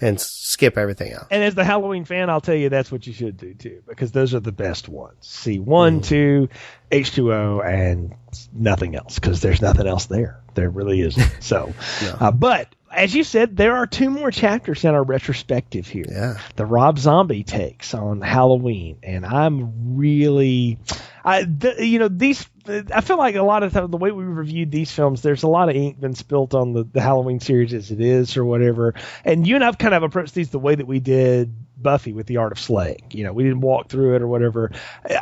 and 0.00 0.20
skip 0.20 0.76
everything 0.78 1.12
else. 1.12 1.26
And 1.30 1.42
as 1.42 1.54
the 1.56 1.64
Halloween 1.64 2.04
fan, 2.04 2.30
I'll 2.30 2.40
tell 2.40 2.54
you 2.54 2.68
that's 2.68 2.92
what 2.92 3.06
you 3.06 3.12
should 3.12 3.36
do 3.36 3.54
too, 3.54 3.82
because 3.88 4.12
those 4.12 4.32
are 4.34 4.40
the 4.40 4.52
best 4.52 4.88
ones. 4.88 5.16
See 5.26 5.58
one, 5.58 6.00
Mm. 6.00 6.04
two, 6.04 6.48
H 6.92 7.12
two 7.12 7.32
O, 7.32 7.60
and 7.60 8.14
nothing 8.52 8.94
else, 8.94 9.18
because 9.18 9.40
there's 9.40 9.62
nothing 9.62 9.86
else 9.88 10.06
there. 10.06 10.40
There 10.54 10.70
really 10.70 11.00
isn't. 11.00 11.24
So, 11.40 11.74
uh, 12.20 12.30
but 12.30 12.74
as 12.90 13.14
you 13.14 13.22
said, 13.22 13.56
there 13.56 13.76
are 13.76 13.86
two 13.86 14.08
more 14.08 14.30
chapters 14.30 14.84
in 14.84 14.94
our 14.94 15.02
retrospective 15.02 15.86
here. 15.86 16.06
Yeah. 16.08 16.38
The 16.56 16.64
Rob 16.64 16.98
Zombie 16.98 17.44
takes 17.44 17.92
on 17.92 18.20
Halloween, 18.20 18.98
and 19.02 19.26
I'm 19.26 19.96
really, 19.96 20.78
I, 21.24 21.42
the, 21.44 21.86
you 21.86 21.98
know, 21.98 22.08
these. 22.08 22.46
I 22.66 23.00
feel 23.02 23.18
like 23.18 23.34
a 23.34 23.42
lot 23.42 23.62
of 23.62 23.72
the 23.72 23.96
way 23.96 24.10
we 24.10 24.24
reviewed 24.24 24.70
these 24.70 24.90
films, 24.90 25.20
there's 25.20 25.42
a 25.42 25.48
lot 25.48 25.68
of 25.68 25.76
ink 25.76 26.00
been 26.00 26.14
spilt 26.14 26.54
on 26.54 26.72
the, 26.72 26.84
the 26.84 27.00
Halloween 27.00 27.40
series 27.40 27.74
as 27.74 27.90
it 27.90 28.00
is, 28.00 28.36
or 28.36 28.44
whatever. 28.44 28.94
And 29.24 29.46
you 29.46 29.56
and 29.56 29.64
I've 29.64 29.76
kind 29.76 29.92
of 29.92 30.02
approached 30.02 30.34
these 30.34 30.50
the 30.50 30.58
way 30.58 30.74
that 30.74 30.86
we 30.86 30.98
did 30.98 31.54
Buffy 31.76 32.12
with 32.12 32.26
the 32.26 32.38
Art 32.38 32.52
of 32.52 32.58
Slaying. 32.58 33.04
You 33.12 33.24
know, 33.24 33.32
we 33.32 33.44
didn't 33.44 33.60
walk 33.60 33.88
through 33.88 34.16
it 34.16 34.22
or 34.22 34.28
whatever. 34.28 34.70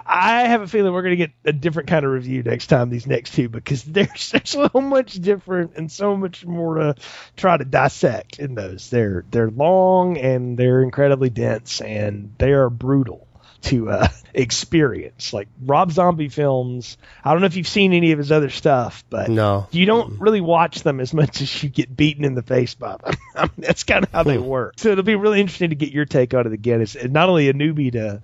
I 0.06 0.42
have 0.42 0.62
a 0.62 0.68
feeling 0.68 0.92
we're 0.92 1.02
going 1.02 1.18
to 1.18 1.26
get 1.26 1.32
a 1.44 1.52
different 1.52 1.88
kind 1.88 2.04
of 2.06 2.12
review 2.12 2.42
next 2.44 2.68
time, 2.68 2.90
these 2.90 3.06
next 3.06 3.34
two, 3.34 3.48
because 3.48 3.82
there's, 3.84 4.30
there's 4.30 4.50
so 4.50 4.70
much 4.74 5.14
different 5.14 5.72
and 5.76 5.90
so 5.90 6.16
much 6.16 6.46
more 6.46 6.76
to 6.76 6.94
try 7.36 7.56
to 7.56 7.64
dissect 7.64 8.38
in 8.38 8.54
those. 8.54 8.88
They're 8.90 9.24
they're 9.30 9.50
long 9.50 10.16
and 10.16 10.56
they're 10.56 10.82
incredibly 10.82 11.30
dense 11.30 11.80
and 11.80 12.34
they 12.38 12.52
are 12.52 12.70
brutal 12.70 13.26
to 13.62 13.90
uh, 13.90 14.08
experience. 14.34 15.32
Like 15.32 15.48
Rob 15.64 15.90
Zombie 15.92 16.28
films, 16.28 16.96
I 17.24 17.32
don't 17.32 17.40
know 17.40 17.46
if 17.46 17.56
you've 17.56 17.66
seen 17.68 17.92
any 17.92 18.12
of 18.12 18.18
his 18.18 18.30
other 18.32 18.50
stuff, 18.50 19.04
but 19.10 19.28
No. 19.28 19.66
you 19.70 19.86
don't 19.86 20.20
really 20.20 20.40
watch 20.40 20.82
them 20.82 21.00
as 21.00 21.12
much 21.14 21.40
as 21.40 21.62
you 21.62 21.68
get 21.68 21.94
beaten 21.96 22.24
in 22.24 22.34
the 22.34 22.42
face 22.42 22.74
by 22.74 22.96
them. 22.96 23.14
I 23.36 23.42
mean, 23.42 23.50
that's 23.58 23.84
kind 23.84 24.04
of 24.04 24.12
how 24.12 24.22
they 24.22 24.38
work. 24.38 24.74
So 24.78 24.90
it'll 24.90 25.04
be 25.04 25.16
really 25.16 25.40
interesting 25.40 25.70
to 25.70 25.76
get 25.76 25.92
your 25.92 26.04
take 26.04 26.34
on 26.34 26.46
it 26.46 26.52
again. 26.52 26.80
It's 26.80 26.96
not 27.04 27.28
only 27.28 27.48
a 27.48 27.54
newbie 27.54 27.92
to 27.92 28.20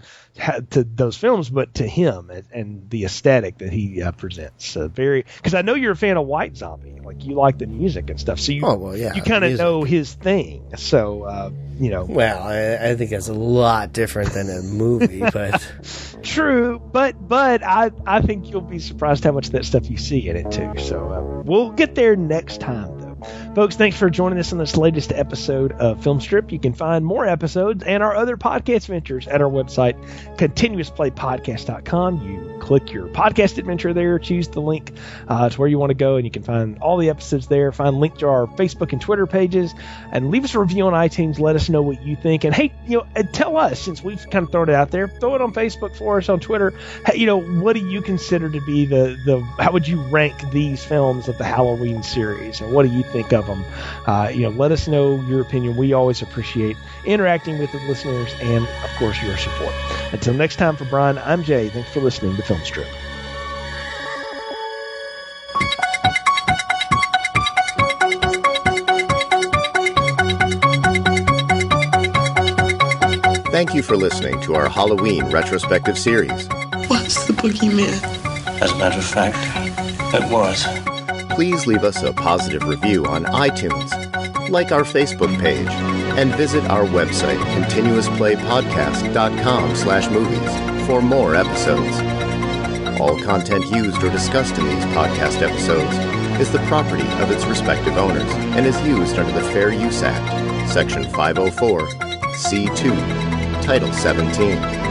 to 0.70 0.84
those 0.84 1.16
films, 1.16 1.50
but 1.50 1.74
to 1.74 1.86
him 1.86 2.30
and, 2.30 2.44
and 2.52 2.90
the 2.90 3.04
aesthetic 3.04 3.58
that 3.58 3.72
he 3.72 4.02
uh, 4.02 4.12
presents. 4.12 4.66
So 4.66 4.88
very 4.88 5.24
because 5.36 5.54
I 5.54 5.62
know 5.62 5.74
you're 5.74 5.92
a 5.92 5.96
fan 5.96 6.16
of 6.16 6.26
White 6.26 6.56
Zombie, 6.56 7.00
like 7.02 7.24
you 7.24 7.34
like 7.34 7.58
the 7.58 7.66
music 7.66 8.10
and 8.10 8.20
stuff. 8.20 8.38
So 8.40 8.52
you 8.52 8.64
Oh, 8.64 8.76
well, 8.76 8.96
yeah, 8.96 9.14
you 9.14 9.22
kind 9.22 9.44
of 9.44 9.58
know 9.58 9.82
his 9.82 10.14
thing. 10.14 10.76
So 10.76 11.22
uh, 11.24 11.50
you 11.78 11.90
know, 11.90 12.04
Well, 12.04 12.42
I, 12.42 12.90
I 12.90 12.94
think 12.96 13.12
it's 13.12 13.28
a 13.28 13.34
lot 13.34 13.92
different 13.92 14.32
than 14.32 14.50
a 14.50 14.62
movie, 14.62 15.20
but 15.32 15.72
True, 16.22 16.78
but 16.78 17.16
but 17.26 17.64
I 17.64 17.90
I 18.06 18.20
think 18.20 18.50
you'll 18.50 18.60
be 18.60 18.78
surprised 18.78 19.24
how 19.24 19.32
much 19.32 19.46
of 19.46 19.52
that 19.52 19.64
stuff 19.64 19.90
you 19.90 19.96
see 19.96 20.28
in 20.28 20.36
it 20.36 20.50
too. 20.50 20.74
So 20.78 21.12
uh, 21.12 21.42
we'll 21.44 21.70
get 21.70 21.94
there 21.94 22.16
next 22.16 22.60
time. 22.60 22.97
Folks, 23.58 23.74
thanks 23.74 23.96
for 23.96 24.08
joining 24.08 24.38
us 24.38 24.52
on 24.52 24.58
this 24.58 24.76
latest 24.76 25.10
episode 25.10 25.72
of 25.72 25.98
Filmstrip. 25.98 26.52
You 26.52 26.60
can 26.60 26.74
find 26.74 27.04
more 27.04 27.26
episodes 27.26 27.82
and 27.82 28.04
our 28.04 28.14
other 28.14 28.36
podcast 28.36 28.86
ventures 28.86 29.26
at 29.26 29.42
our 29.42 29.50
website, 29.50 30.00
continuousplaypodcast.com. 30.36 32.22
You 32.22 32.57
click 32.60 32.92
your 32.92 33.08
podcast 33.08 33.58
adventure 33.58 33.92
there, 33.92 34.18
choose 34.18 34.48
the 34.48 34.60
link 34.60 34.92
uh, 35.26 35.48
to 35.48 35.58
where 35.58 35.68
you 35.68 35.78
want 35.78 35.90
to 35.90 35.94
go, 35.94 36.16
and 36.16 36.24
you 36.24 36.30
can 36.30 36.42
find 36.42 36.78
all 36.78 36.96
the 36.96 37.10
episodes 37.10 37.46
there. 37.46 37.72
Find 37.72 37.98
link 37.98 38.18
to 38.18 38.28
our 38.28 38.46
Facebook 38.46 38.92
and 38.92 39.00
Twitter 39.00 39.26
pages, 39.26 39.74
and 40.12 40.30
leave 40.30 40.44
us 40.44 40.54
a 40.54 40.58
review 40.58 40.86
on 40.86 40.92
iTunes. 40.92 41.38
Let 41.38 41.56
us 41.56 41.68
know 41.68 41.82
what 41.82 42.02
you 42.02 42.16
think, 42.16 42.44
and 42.44 42.54
hey, 42.54 42.72
you 42.86 42.98
know, 42.98 43.06
and 43.14 43.32
tell 43.32 43.56
us 43.56 43.80
since 43.80 44.02
we've 44.02 44.28
kind 44.30 44.44
of 44.44 44.52
thrown 44.52 44.68
it 44.68 44.74
out 44.74 44.90
there. 44.90 45.08
Throw 45.08 45.34
it 45.34 45.40
on 45.40 45.52
Facebook 45.52 45.96
for 45.96 46.18
us 46.18 46.28
on 46.28 46.40
Twitter. 46.40 46.72
Hey, 47.06 47.16
you 47.16 47.26
know, 47.26 47.40
what 47.40 47.74
do 47.74 47.86
you 47.86 48.02
consider 48.02 48.50
to 48.50 48.60
be 48.64 48.86
the 48.86 49.18
the? 49.24 49.40
How 49.62 49.72
would 49.72 49.86
you 49.86 50.00
rank 50.02 50.50
these 50.50 50.84
films 50.84 51.28
of 51.28 51.38
the 51.38 51.44
Halloween 51.44 52.02
series, 52.02 52.60
and 52.60 52.72
what 52.72 52.84
do 52.84 52.92
you 52.92 53.02
think 53.02 53.32
of 53.32 53.46
them? 53.46 53.64
Uh, 54.06 54.30
you 54.32 54.42
know, 54.42 54.50
let 54.50 54.72
us 54.72 54.88
know 54.88 55.20
your 55.26 55.40
opinion. 55.40 55.76
We 55.76 55.92
always 55.92 56.22
appreciate 56.22 56.76
interacting 57.04 57.58
with 57.58 57.72
the 57.72 57.78
listeners 57.88 58.32
and, 58.40 58.66
of 58.66 58.90
course, 58.98 59.22
your 59.22 59.36
support. 59.36 59.74
Until 60.12 60.34
next 60.34 60.56
time, 60.56 60.76
for 60.76 60.84
Brian, 60.86 61.18
I'm 61.18 61.42
Jay. 61.44 61.68
Thanks 61.68 61.90
for 61.90 62.00
listening 62.00 62.36
Film 62.48 62.64
Strip. 62.64 62.88
Thank 73.50 73.74
you 73.74 73.82
for 73.82 73.98
listening 73.98 74.40
to 74.40 74.54
our 74.54 74.70
Halloween 74.70 75.26
retrospective 75.26 75.98
series. 75.98 76.48
What's 76.88 77.26
the 77.26 77.34
boogeyman? 77.34 78.02
As 78.62 78.72
a 78.72 78.78
matter 78.78 78.98
of 78.98 79.04
fact, 79.04 79.36
it 80.14 80.24
was. 80.32 80.64
Please 81.34 81.66
leave 81.66 81.84
us 81.84 82.02
a 82.02 82.14
positive 82.14 82.64
review 82.64 83.04
on 83.04 83.24
iTunes, 83.24 83.90
like 84.48 84.72
our 84.72 84.84
Facebook 84.84 85.38
page, 85.38 85.68
and 86.18 86.34
visit 86.34 86.64
our 86.70 86.84
website, 86.84 87.36
continuousplaypodcast.com 87.62 89.76
slash 89.76 90.08
movies, 90.10 90.86
for 90.86 91.02
more 91.02 91.36
episodes. 91.36 92.07
All 93.00 93.16
content 93.22 93.64
used 93.70 94.02
or 94.02 94.10
discussed 94.10 94.58
in 94.58 94.66
these 94.66 94.84
podcast 94.86 95.40
episodes 95.40 95.96
is 96.40 96.50
the 96.50 96.58
property 96.66 97.06
of 97.22 97.30
its 97.30 97.44
respective 97.44 97.96
owners 97.96 98.30
and 98.56 98.66
is 98.66 98.80
used 98.82 99.18
under 99.18 99.32
the 99.32 99.48
Fair 99.52 99.72
Use 99.72 100.02
Act, 100.02 100.68
Section 100.68 101.04
504, 101.04 101.80
C2, 102.34 103.62
Title 103.62 103.92
17. 103.92 104.87